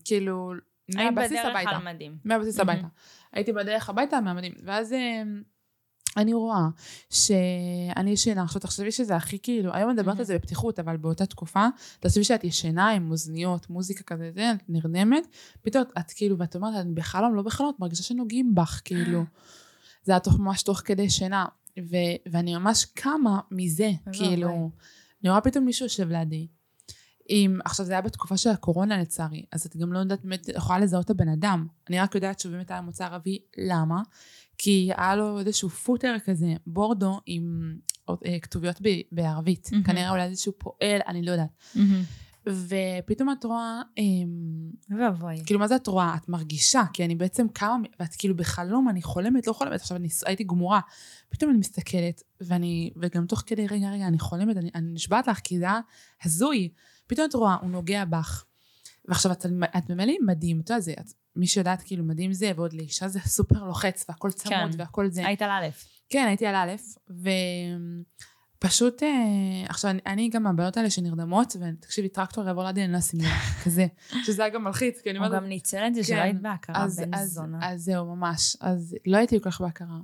[0.05, 0.53] כאילו,
[0.95, 1.69] היית מהבסיס בדרך הביתה.
[1.69, 2.17] על מדים.
[2.25, 2.59] מהבסיס.
[2.59, 2.87] הביתה.
[3.33, 4.53] הייתי בדרך הביתה מהמדים.
[4.63, 5.43] ואז אמ,
[6.17, 6.67] אני רואה
[7.09, 10.19] שאני ישנה, עכשיו תחשבי שזה הכי כאילו, היום אני מדברת.
[10.19, 11.67] על זה בפתיחות, אבל באותה תקופה,
[11.99, 15.27] תחשבי שאת ישנה עם אוזניות, מוזיקה כזה, זה, את נרדמת,
[15.61, 19.23] פתאום את כאילו, ואת אומרת, אני בחלום, לא בחלום, את מרגישה שנוגעים בך, כאילו.
[20.03, 21.45] זה היה תוך, ממש תוך כדי שינה,
[21.79, 21.95] ו,
[22.31, 24.69] ואני ממש קמה מזה, כאילו.
[25.23, 26.47] אני רואה פתאום מישהו יושב לידי.
[27.27, 30.79] עם, עכשיו זה היה בתקופה של הקורונה לצערי, אז את גם לא יודעת באמת, יכולה
[30.79, 31.67] לזהות את הבן אדם.
[31.89, 34.01] אני רק יודעת שהוא באמת היה מוצא ערבי, למה?
[34.57, 37.75] כי היה לו איזשהו פוטר כזה, בורדו עם
[38.09, 39.69] אה, כתוביות ב- בערבית.
[39.71, 39.83] מהמם.
[39.83, 41.49] כנראה אולי איזשהו פועל, אני לא יודעת.
[42.47, 45.35] ופתאום את רואה, אמ, ואבוי.
[45.45, 46.15] כאילו מה זה את רואה?
[46.15, 50.07] את מרגישה, כי אני בעצם קמה, ואת כאילו בחלום, אני חולמת, לא חולמת, עכשיו אני
[50.25, 50.79] הייתי גמורה.
[51.29, 55.39] פתאום אני מסתכלת, ואני, וגם תוך כדי, רגע, רגע, אני חולמת, אני, אני נשבעת לך,
[55.43, 55.79] כי זה היה
[56.23, 56.69] הזוי.
[57.07, 58.45] פתאום את רואה, הוא נוגע בך.
[59.07, 59.45] ועכשיו את,
[59.77, 63.07] את ממילא עם מדים, את יודעת, זה, את, מי שיודעת, כאילו, מדים זה, ועוד לאישה
[63.07, 64.69] זה סופר לוחץ, והכל צמוד, כן.
[64.77, 65.27] והכל זה.
[65.27, 65.67] היית על א'.
[66.09, 66.75] כן, הייתי על א',
[68.59, 69.09] ופשוט, אה,
[69.69, 73.27] עכשיו, אני, אני גם מהבעיות האלה שנרדמות, ותקשיבי, טרקטור יעבור לידי, אני לא אשים לב,
[73.63, 73.87] כזה,
[74.23, 76.21] שזה היה גם מלחיץ, כי אני הוא אומרת, גם ניצל את זה שלא כן.
[76.21, 77.59] היית בהכרה, אז, בן אז, זונה.
[77.61, 78.57] אז זהו, ממש.
[78.59, 79.99] אז לא הייתי כל כך בהכרה.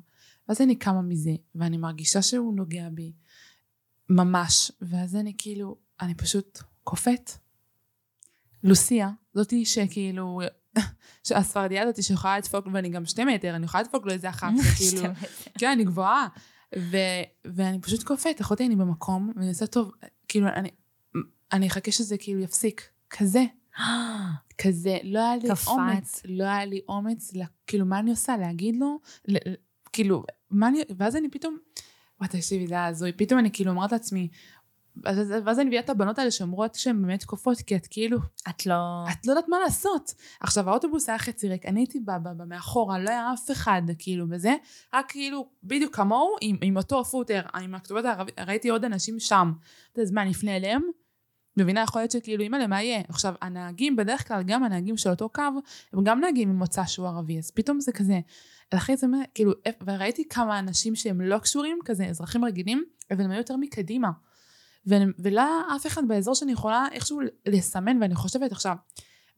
[0.49, 3.13] ואז אני קמה מזה, ואני מרגישה שהוא נוגע בי,
[4.09, 4.71] ממש.
[4.81, 7.31] ואז אני כאילו, אני פשוט קופאת.
[8.63, 10.41] לוסיה, זאתי שכאילו,
[11.31, 14.51] הספרדיה הזאתי שיכולה לדפוק, ואני גם שתי מטר, אני יכולה לדפוק לו איזה אחת,
[14.97, 15.11] מטר.
[15.57, 16.27] כן, אני גבוהה.
[16.79, 16.97] ו,
[17.45, 19.91] ואני פשוט קופאת, אחותי אני במקום, ואני עושה טוב,
[20.27, 20.69] כאילו, אני,
[21.51, 22.89] אני אחכה שזה כאילו יפסיק.
[23.09, 23.43] כזה.
[24.61, 25.67] כזה, לא היה לי קפץ.
[25.67, 27.31] אומץ, לא היה לי אומץ,
[27.67, 28.37] כאילו, מה אני עושה?
[28.37, 28.99] להגיד לו?
[29.93, 31.57] כאילו, מה אני, ואז אני פתאום,
[32.19, 34.27] וואי, תקשיבי, זה היה הזוי, פתאום אני כאילו אומרת לעצמי,
[35.03, 38.17] ואז, אני מביאה את הבנות האלה שאומרות שהן באמת קופות, כי את כאילו,
[38.49, 39.05] את לא...
[39.11, 40.13] את לא יודעת מה לעשות.
[40.39, 43.81] עכשיו, האוטובוס היה חצי ריק, אני הייתי ב- ב- ב- מאחורה, לא היה אף אחד,
[43.99, 44.55] כאילו, בזה,
[44.93, 49.51] רק כאילו, בדיוק כמוהו, עם, עם אותו פוטר, עם הכתובות הערבית, ראיתי עוד אנשים שם.
[50.01, 50.81] אז מה, אני אפנה אליהם?
[51.57, 53.01] מבינה, יכול להיות שכאילו, אימא'לה, מה יהיה?
[53.09, 55.43] עכשיו, הנהגים, בדרך כלל, גם הנהגים של אותו קו,
[55.93, 58.19] הם גם נהגים עם מוצא שהוא ערבי, אז פתאום זה כזה,
[58.73, 59.51] אחרי זה, כאילו,
[59.85, 64.09] וראיתי כמה אנשים שהם לא קשורים, כזה, אזרחים רגילים, אבל הם היו יותר מקדימה.
[64.85, 65.41] ולא
[65.75, 68.75] אף אחד באזור שאני יכולה איכשהו לסמן, ואני חושבת עכשיו,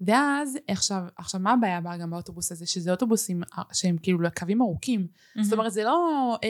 [0.01, 2.65] ואז עכשיו, עכשיו מה הבעיה הבאה גם באוטובוס הזה?
[2.65, 5.07] שזה אוטובוסים אה, שהם כאילו קווים ארוכים.
[5.41, 6.49] זאת אומרת, זה לא אה,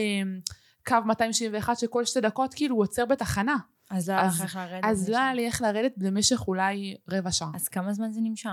[0.88, 3.56] קו 271 שכל שתי דקות כאילו הוא עוצר בתחנה.
[3.90, 4.84] אז לא היה לך איך לרדת.
[4.86, 5.18] אז לא.
[5.18, 7.52] היה לי איך לרדת במשך אולי רבע שעה.
[7.56, 8.50] אז כמה זמן זה נמשך?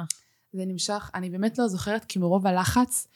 [0.52, 3.08] זה נמשך, אני באמת לא זוכרת, כי מרוב הלחץ,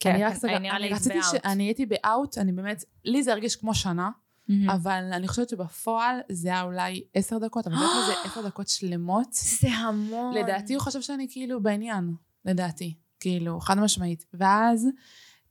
[0.00, 1.42] כן, אני רק כן, סגר- לי אני רציתי באאוט.
[1.42, 4.10] שאני הייתי באאוט, אני באמת, לי זה הרגיש כמו שנה,
[4.48, 4.70] מהמם.
[4.70, 9.28] אבל אני חושבת שבפועל זה היה אולי עשר דקות, אבל באמת זה עשר דקות שלמות.
[9.32, 10.34] זה המון.
[10.34, 12.14] לדעתי הוא חושב שאני כאילו בעניין,
[12.44, 14.26] לדעתי, כאילו, חד משמעית.
[14.34, 14.88] ואז,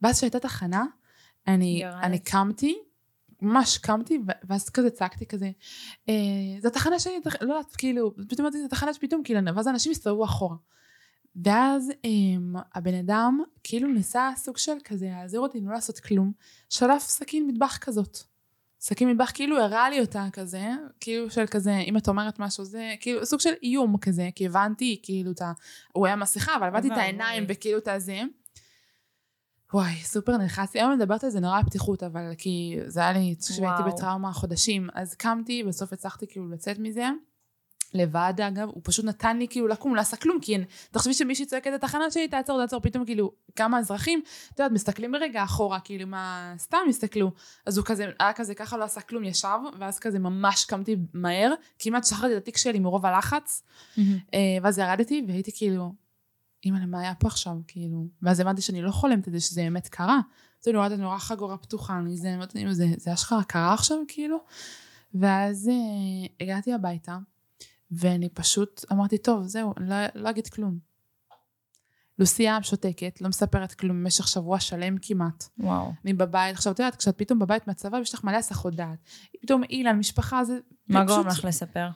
[0.02, 0.86] ואז שהייתה תחנה,
[1.48, 1.84] אני.
[1.86, 2.76] אני קמתי,
[3.42, 5.52] ממש קמתי, ואז כזה צעקתי כזה,
[6.10, 6.14] אה,
[6.62, 10.26] זו התחנה שלי, לא יודעת, כאילו, פתאום אמרתי, זו תחנה שפתאום, כאילו, ואז אנשים הסתובבו
[10.26, 10.56] אחורה.
[11.44, 16.32] ואז אה, הבן אדם, כאילו ניסה סוג של כזה, להעזיר אותי לא לעשות כלום,
[16.70, 18.18] שלף סכין מטבח כזאת.
[18.82, 20.70] סכין מטבח, כאילו הראה לי אותה כזה,
[21.00, 25.00] כאילו של כזה, אם את אומרת משהו, זה כאילו סוג של איום כזה, כי הבנתי,
[25.04, 25.52] כאילו, את ה...
[25.94, 26.98] הוא היה מסכה, אבל הבנתי את.
[26.98, 28.22] העיניים וכאילו את הזה.
[29.74, 30.80] וואי, סופר נלחצתי.
[30.80, 33.84] היום מדברת על זה נורא בפתיחות, אבל כי זה היה לי, כשהייתי.
[33.88, 37.10] בטראומה חודשים, אז קמתי, בסוף הצלחתי כאילו לצאת מזה.
[37.94, 40.58] לבד אגב, הוא פשוט נתן לי כאילו לקום, לא עשה כלום, כי
[40.92, 44.22] תחשבי שמישהי צועקת את התחנה שלי, תעצור, תעצור, פתאום כאילו כמה אזרחים,
[44.54, 47.32] את יודעת, מסתכלים ברגע אחורה, כאילו מה, סתם הסתכלו.
[47.66, 51.54] אז הוא כזה, היה כזה, ככה לא עשה כלום, ישב, ואז כזה ממש קמתי מהר,
[51.80, 53.64] כמעט שחררתי את התיק שלי מרוב הלחץ.
[54.34, 55.94] אה, ואז ירדתי, והייתי כאילו,
[56.66, 58.08] אימא, מה היה פה עכשיו, כאילו?
[58.22, 60.20] ואז הבנתי שאני לא חולמת את זה, שזה באמת קרה.
[60.68, 63.98] אני רואה את נורא חגורה פתוחה, אני זה, אמרתי, "אימא, זה, זה אשכרה קרה עכשיו,
[64.08, 64.38] כאילו?
[65.14, 67.18] ואז אה, הגעתי הביתה,
[67.92, 70.90] ואני פשוט אמרתי, טוב, זהו, אני לא, לא אגיד כלום.
[72.20, 75.44] לוסיה שותקת, לא מספרת כלום במשך שבוע שלם כמעט.
[75.58, 75.92] וואו.
[76.06, 78.98] אני בבית, עכשיו את יודעת, כשאת פתאום בבית מהצבא, יש לך מלא הסחות דעת.
[79.42, 80.60] פתאום אילן, משפחה, זה...
[80.88, 81.90] מה גורם לך לספר?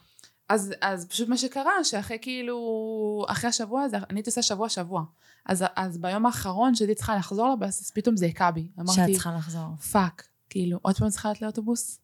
[0.50, 5.04] אז, אז פשוט מה שקרה, שאחרי כאילו, אחרי השבוע הזה, אני הייתי עושה שבוע שבוע.
[5.46, 8.68] אז, אז ביום האחרון שהייתי צריכה לחזור לבסיס, פתאום זה הכה בי.
[8.68, 9.76] שאת אמרתי, צריכה לחזור.
[9.76, 12.00] fuck, כאילו, עוד פעם צריכה לעלות לאוטובוס?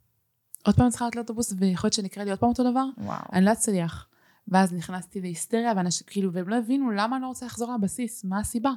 [0.66, 2.86] עוד פעם צריכה לעלות לאוטובוס, ויכול להיות שנקרא לי עוד פעם אותו דבר?
[2.98, 3.20] וואו.
[3.34, 4.08] אני לא אצליח.
[4.48, 8.40] ואז נכנסתי להיסטריה, ואנשים, כאילו, והם לא הבינו למה אני לא רוצה לחזור לבסיס, מה
[8.40, 8.72] הסיבה?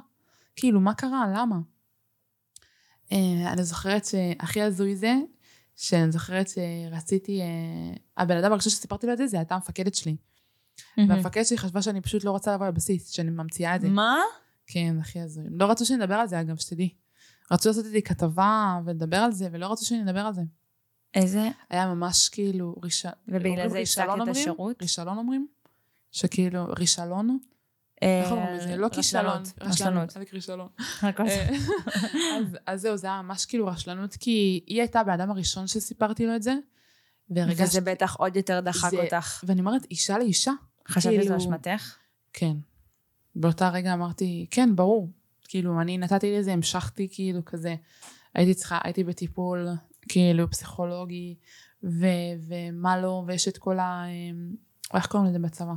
[0.55, 1.25] כאילו, מה קרה?
[1.35, 1.55] למה?
[3.11, 5.15] אה, אני זוכרת שהכי הזוי זה,
[5.75, 10.15] שאני זוכרת שרציתי, אה, הבן אדם הראשון שסיפרתי לו את זה, זה הייתה המפקדת שלי.
[10.97, 13.89] והמפקדת שלי חשבה שאני פשוט לא רוצה לבוא לבסיס, שאני ממציאה את זה.
[13.89, 14.17] מה?
[14.67, 15.43] כן, הכי הזוי.
[15.49, 16.89] לא רצו שנדבר על זה, אגב, שתדעי.
[17.51, 20.41] רצו לעשות איתי כתבה ולדבר על זה, ולא רצו שאני אדבר על זה.
[21.15, 21.49] איזה?
[21.69, 23.05] היה ממש כאילו ריש...
[23.27, 24.27] ובגלל זה הפסקת את?
[24.27, 24.81] השירות?
[24.81, 25.47] רישלון אומרים?
[26.11, 27.37] שכאילו, רישלון?
[28.01, 28.75] איך אומרים לזה?
[28.75, 29.43] לא כישלון.
[29.61, 30.11] אה, רשלנות.
[30.11, 30.67] חלק רישלון.
[31.01, 31.49] הכל אה,
[32.65, 36.35] אז- זהו, זה היה ממש כאילו רשלנות, כי היא הייתה הבן אדם הראשון שסיפרתי לו
[36.35, 36.55] את זה,
[37.29, 37.63] והרגשתי...
[37.63, 39.43] וזה בטח עוד יותר דחק זה- אותך.
[39.47, 40.51] ואני אומרת, אישה לאישה.
[40.87, 41.95] חשבת שזו כאילו- אשמתך?
[42.33, 42.53] כן.
[43.35, 45.09] באותה רגע אמרתי, כן, ברור.
[45.47, 47.75] כאילו, אני נתתי לזה, המשכתי כאילו כזה.
[48.35, 49.67] הייתי צריכה, הייתי בטיפול,
[50.09, 51.35] כאילו, פסיכולוגי,
[51.83, 52.05] ו,
[52.47, 54.05] ומה לא, ויש את כל ה...
[54.05, 54.55] אמ,
[54.93, 55.73] איך קוראים לזה בצבא?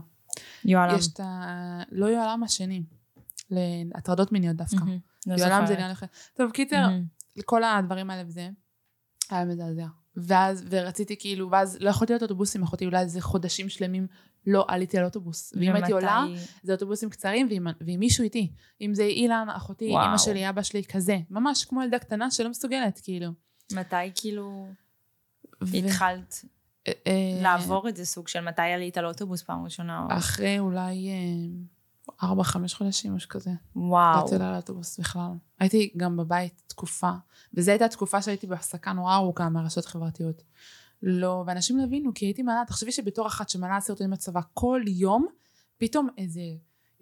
[0.65, 0.95] יואללה.
[0.95, 1.83] יש את ה...
[1.93, 2.83] לא יוהל"ם השני,
[3.51, 4.85] להטרדות מיניות דווקא.
[5.27, 5.75] לא יוהל"ם זה.
[5.75, 6.07] עניין אחר.
[6.35, 7.05] טוב, קיצר, מהמם.
[7.45, 8.49] כל הדברים האלה וזה,
[9.31, 9.87] היה מזעזע.
[10.17, 14.07] ואז, ורציתי כאילו, ואז לא יכולתי להיות אוטובוסים, אחותי אולי איזה חודשים שלמים
[14.47, 15.53] לא עליתי על אוטובוס.
[15.57, 16.25] ואם הייתי עולה,
[16.63, 18.53] זה אוטובוסים קצרים, ועם, ועם מישהו איתי.
[18.81, 19.85] אם זה אילן, אחותי.
[19.85, 21.19] אימא שלי, אבא שלי, כזה.
[21.31, 23.31] ממש כמו ילדה קטנה שלא מסוגלת, כאילו.
[23.73, 24.69] מתי כאילו
[25.63, 26.45] ו- התחלת
[26.89, 30.03] אה, אה, לעבור את זה סוג של מתי עלית על אוטובוס פעם ראשונה?
[30.03, 33.51] או- אחרי אולי אה, ארבע, חמש חודשים, משהו כזה.
[33.77, 34.27] וואו.
[34.33, 35.31] לא לה לאוטובוס בכלל.
[35.61, 37.11] הייתי גם בבית תקופה,
[37.55, 40.43] וזו הייתה תקופה שהייתי בהפסקה נורא ארוכה מהרשתות חברתיות.
[41.03, 45.27] לא, ואנשים לא הבינו, כי הייתי מעלה, תחשבי שבתור אחת שמעלה סרטונים בצבא כל יום,
[45.79, 46.41] פתאום איזה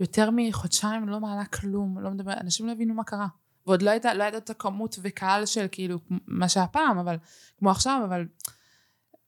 [0.00, 3.26] יותר מחודשיים לא מעלה כלום, לא מדבר, אנשים לא הבינו מה קרה.
[3.66, 7.16] ועוד לא הייתה, לא הייתה את הכמות וקהל של כאילו, מה שהיה פעם, אבל,
[7.58, 8.26] כמו עכשיו, אבל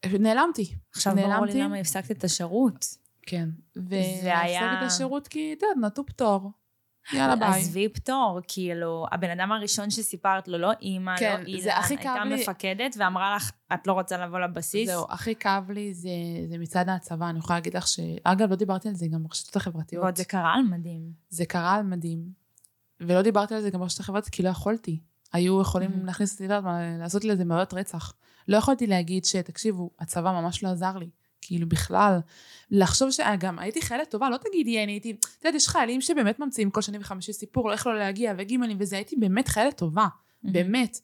[0.07, 0.75] נעלמתי.
[0.95, 1.61] עכשיו ברור לי נעלמתי.
[1.61, 2.87] למה הפסקת את השירות.
[3.23, 3.49] כן.
[3.75, 3.91] זה
[4.39, 6.51] היה- והפסקתי את השירות כי, את יודעת, נתנו פטור.
[7.13, 7.49] יאללה ביי.
[7.49, 12.43] עזבי פטור, כאילו, הבן אדם הראשון שסיפרת לו, לא אימא, כן, לא אילן, הייתה לי-
[12.43, 14.89] מפקדת ואמרה לך, את לא רוצה לבוא לבסיס?
[14.89, 16.09] זהו, הכי כאב לי זה,
[16.49, 18.01] זה מצד הצבא, אני יכולה להגיד לך ש...
[18.25, 20.03] אגב, לא דיברתי על זה גם ברשתות החברתיות.
[20.05, 21.13] ועוד זה קרה על מדהים.
[21.29, 22.46] זה קרה על מדהים.
[23.01, 25.01] ולא דיברתי על זה גם ברשתות החברתיות, כי לא יכולתי.
[25.33, 26.07] היו יכולים Mhm.
[26.07, 26.59] להכניס אותי, לא
[26.99, 28.13] לעשות לי לזה בעיות רצח.
[28.49, 31.11] לא יכולתי להגיד שתקשיבו, הצבא ממש לא עזר לי.
[31.41, 32.19] כאילו בכלל,
[32.71, 36.71] לחשוב שגם הייתי חיילת טובה, לא תגידי, אני הייתי, את יודעת, יש חיילים שבאמת ממציאים
[36.71, 40.07] כל שני וחמישי סיפור, איך לא להגיע, וגימלים וזה, הייתי באמת חיילת טובה.
[40.43, 40.99] באמת.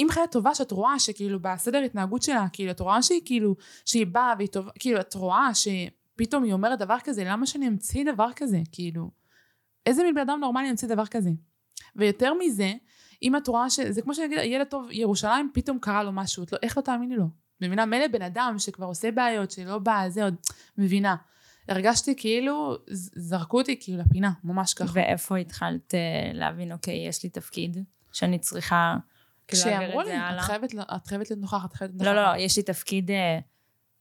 [0.00, 4.06] אם חיילת טובה שאת רואה שכאילו בסדר התנהגות שלה, כאילו את רואה שהיא כאילו, שהיא
[4.06, 8.28] באה והיא טובה, כאילו את רואה שפתאום היא אומרת דבר כזה, למה שאני אמציא דבר
[8.36, 8.60] כזה?
[8.72, 9.10] כאילו,
[9.86, 11.30] איזה מין בן אדם נורמלי ימציא דבר כזה?
[11.96, 12.72] ויותר מזה,
[13.22, 16.58] אם את רואה שזה כמו שאני אגיד, ילד טוב ירושלים, פתאום קרה לו משהו, לא,
[16.62, 17.24] איך לא תאמיני לו?
[17.60, 17.86] מבינה?
[17.86, 20.34] מילא בן אדם שכבר עושה בעיות, שלא בא, זה עוד,
[20.78, 21.16] מבינה.
[21.68, 22.76] הרגשתי כאילו,
[23.16, 24.92] זרקו אותי כאילו לפינה, ממש ככה.
[24.92, 27.76] ואיפה התחלת אה, להבין, אוקיי, יש לי תפקיד
[28.12, 28.96] שאני צריכה
[29.52, 30.40] להעביר כשאמרו את לי, זה את?
[30.40, 32.26] חייבת, את חייבת להיות נוכחת, את חייבת להיות לא, נוכחת.
[32.26, 33.38] לא, לא, יש לי תפקיד, אה,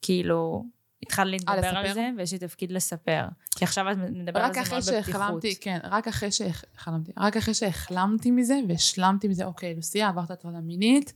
[0.02, 0.66] כאילו,
[1.04, 1.78] התחלת להתגבר לספר?
[1.78, 3.26] על זה, ויש לי תפקיד לספר.
[3.56, 5.06] כי עכשיו את מדברת על זה מאוד בפתיחות.
[5.06, 10.60] שהחלמתי, כן, רק אחרי שהחלמתי, רק אחרי שהחלמתי מזה והשלמתי מזה, אוקיי, לוסיה, עברת הטרדה
[10.60, 11.14] מינית,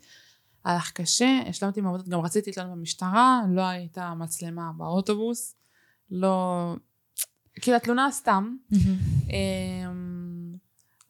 [0.65, 5.55] הלך קשה, השלמתי מעבודות, גם רציתי להתלונן במשטרה, לא הייתה מצלמה באוטובוס,
[6.11, 6.75] לא...
[7.61, 8.55] כאילו התלונה סתם,
[9.29, 10.55] אמ,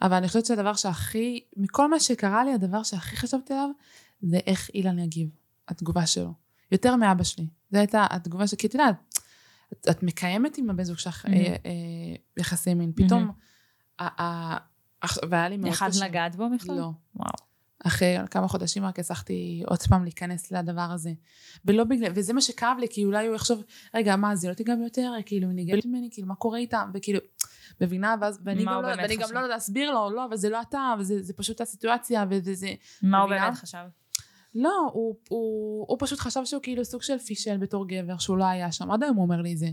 [0.01, 3.69] אבל אני חושבת שהדבר שהכי, מכל מה שקרה לי, הדבר שהכי חשבתי עליו,
[4.21, 5.29] זה איך אילן יגיב,
[5.67, 6.33] התגובה שלו.
[6.71, 7.47] יותר מאבא שלי.
[7.71, 8.55] זו הייתה התגובה ש...
[8.55, 8.95] כי את יודעת,
[9.73, 11.37] את, את מקיימת עם הבן זוג שלך מהמם.
[11.37, 13.31] אה, אה, יחסי מין, פתאום,
[13.99, 14.57] ה- ה-
[15.01, 16.05] עכשיו, והיה לי מאוד יכלת קשה.
[16.05, 16.75] לגעת בו בכלל?
[16.75, 16.91] לא.
[17.15, 17.29] וואו.
[17.85, 21.11] אחרי כמה חודשים רק הצלחתי עוד פעם להיכנס לדבר הזה.
[21.65, 23.63] ולא בגלל, וזה מה שכאב לי, כי אולי הוא יחשוב,
[23.95, 25.11] רגע, מה, זה לא תיגע ביותר?
[25.25, 26.85] כאילו, היא נגעת ממני, כאילו, מה קורה איתה?
[26.93, 27.19] וכאילו,
[27.81, 29.29] מבינה, ואז, ואני גם לא, ואני גם?
[29.33, 32.73] לא יודעת להסביר לו, לא, אבל זה לא אתה, וזה זה פשוט הסיטואציה, וזה...
[33.01, 33.29] מה הוא?
[33.29, 33.77] באמת חשב?
[34.55, 38.45] לא, הוא, הוא, הוא פשוט חשב שהוא כאילו סוג של פישל בתור גבר, שהוא לא
[38.45, 38.91] היה שם.
[38.91, 39.67] עד היום הוא אומר לי את זה.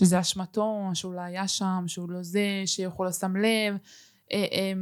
[0.00, 3.76] שזה אשמתו, שהוא לא היה שם, שהוא לא זה, שאיך הוא לא שם לב.
[4.32, 4.72] אה, אה,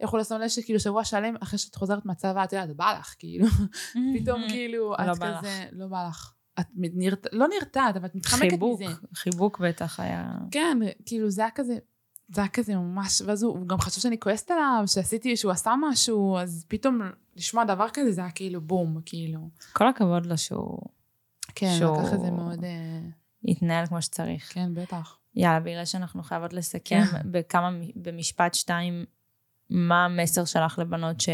[0.00, 2.96] איך הוא לא שם לב שכאילו שבוע שלם אחרי שאת חוזרת מהצבא, את יודעת, בא
[2.98, 3.46] לך, כאילו.
[4.20, 5.18] פתאום כאילו, לא את.
[5.18, 6.32] כזה, לא בא לך.
[6.60, 8.92] את נרתעת, לא נרתעת, אבל את מתחמקת חיבוק, מזה.
[9.14, 10.32] חיבוק בטח היה...
[10.50, 11.78] כן, כאילו זה היה כזה,
[12.28, 16.38] זה היה כזה ממש, ואז הוא גם חשב שאני כועסת עליו, שעשיתי, שהוא עשה משהו,
[16.38, 17.00] אז פתאום
[17.36, 19.48] לשמוע דבר כזה, זה היה כאילו בום, כאילו.
[19.72, 20.78] כל הכבוד לו שהוא
[21.54, 23.00] כן, שהוא- לקח את זה מאוד, אה,
[23.44, 24.52] יתנהל כמו שצריך.
[24.54, 25.16] כן, בטח.
[25.34, 29.04] יאללה, בגלל שאנחנו חייבות לסכם בכמה, במשפט שתיים,
[29.70, 31.28] מה המסר שלך לבנות ש,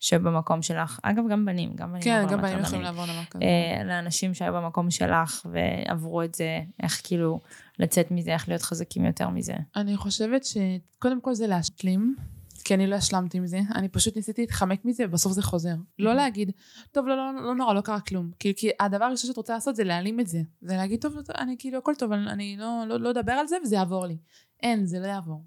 [0.00, 2.02] שבמקום שלך, אגב, גם בנים, גם בנים.
[2.02, 2.82] כן, גם בנים יכולים.
[2.82, 3.44] לעבור דבר כזה.
[3.44, 7.40] אה, לאנשים שהיו במקום שלך ועברו את זה, איך כאילו
[7.78, 9.54] לצאת מזה, איך להיות חזקים יותר מזה.
[9.76, 12.16] אני חושבת שקודם כל זה להשלים,
[12.64, 15.74] כי אני לא השלמתי עם זה, אני פשוט ניסיתי להתחמק מזה, ובסוף זה חוזר.
[15.98, 16.50] לא להגיד,
[16.92, 18.30] טוב, לא, לא, לא נורא, לא קרה כלום.
[18.38, 20.42] כי, כי הדבר הראשון שאת רוצה לעשות זה להעלים את זה.
[20.62, 23.46] זה להגיד, טוב, טוב, אני כאילו, הכל טוב, אבל אני לא, לא, לא אדבר על
[23.46, 24.16] זה וזה יעבור לי.
[24.62, 25.44] אין, זה לא יעבור.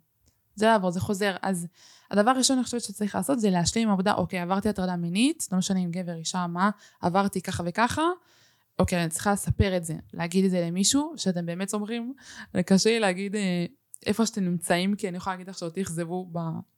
[0.56, 1.36] זה לעבור, זה חוזר.
[1.42, 1.68] אז
[2.12, 5.58] הדבר הראשון אני חושבת שצריך לעשות זה להשלים עם עבודה, אוקיי, עברתי הטרדה מינית, לא
[5.58, 6.70] משנה אם גבר, אישה, מה,
[7.02, 8.04] עברתי ככה וככה,
[8.80, 12.14] אוקיי, אני צריכה לספר את זה, להגיד את זה למישהו, שאתם באמת סומכים,
[12.66, 13.66] קשה לי להגיד אה,
[14.06, 16.32] איפה שאתם נמצאים, כי אני יכולה להגיד לך שאותי אכזבו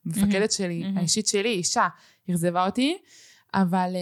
[0.05, 0.97] במפקדת שלי, מהמם.
[0.97, 1.87] האישית שלי, אישה,
[2.31, 2.97] אכזבה אותי,
[3.53, 4.01] אבל אה,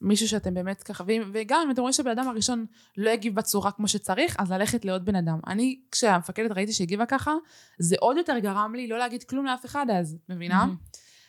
[0.00, 2.66] מישהו שאתם באמת ככה, ואם- וגם אם אתם רואים שהבן אדם הראשון
[2.96, 5.38] לא הגיב בצורה כמו שצריך, אז ללכת לעוד בן אדם.
[5.46, 7.32] אני, כשהמפקדת ראיתי שהגיבה ככה,
[7.78, 10.58] זה עוד יותר גרם לי לא להגיד כלום לאף אחד אז, מבינה?
[10.66, 10.76] מהמם.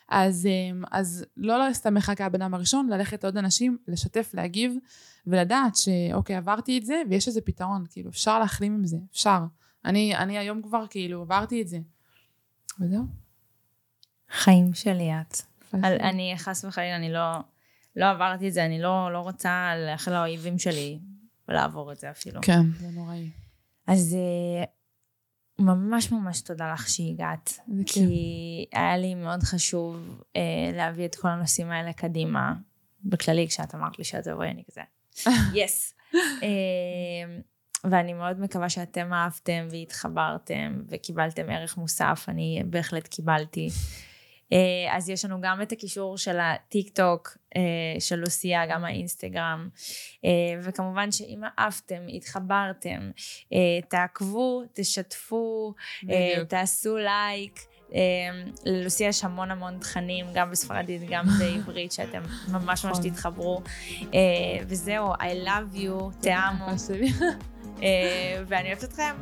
[0.10, 4.76] אז, אמ, אז לא להסתמך רק על הבן אדם הראשון, ללכת לעוד אנשים, לשתף, להגיב,
[5.28, 9.40] ולדעת שאוקיי, עברתי את זה, ויש איזה פתרון, כאילו, אפשר להחלים עם זה, אפשר.
[9.86, 11.78] אני, אני היום כבר, כאילו, עברתי את זה.
[12.80, 13.04] וזהו.
[14.32, 15.38] חיים שלי את.
[15.84, 17.22] על- אני חס וחלילה, אני לא,
[17.96, 21.00] לא עברתי את זה, אני לא, לא רוצה לאחל לאויבים שלי
[21.50, 22.42] לעבור את זה אפילו.
[22.42, 23.30] כן, זה נוראי.
[23.88, 24.64] אז אה,
[25.60, 27.60] ממש ממש תודה לך שהגעת.
[27.86, 27.94] כיף.
[27.94, 30.42] כי היה לי מאוד חשוב אה,
[30.74, 32.54] להביא את כל הנושאים האלה קדימה.
[33.06, 34.82] בכללי, כשאת אמרת לי שאת תבואי, אני כזה,
[35.64, 35.94] יס.
[36.16, 37.40] אה,
[37.84, 43.70] ואני מאוד מקווה שאתם אהבתם והתחברתם וקיבלתם ערך מוסף, אני בהחלט קיבלתי.
[44.54, 47.62] אה, אז יש לנו גם את הקישור של הטיק טוק אה,
[48.00, 49.70] של לוסיה, גם האינסטגרם,
[50.26, 50.30] אה,
[50.64, 53.12] וכמובן שאם אהבתם, התחברתם,
[53.90, 55.74] תעקבו, תשתפו,
[56.04, 56.50] בדיוק.
[56.50, 57.60] תעשו לייק.
[58.66, 63.10] ללוסיה יש המון המון תכנים, גם בספרדית, גם בעברית, שאתם ממש ממש נכון.
[63.10, 63.62] תתחברו.
[64.68, 66.66] וזהו, I love you, תאמו,
[67.84, 69.16] אה, ואני אוהבת אתכם.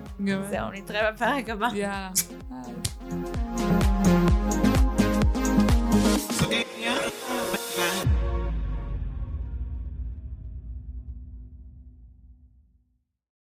[0.50, 1.68] זהו, נתראה בפרק הבא.
[1.74, 2.10] יאללה.
[6.50, 7.31] ביי.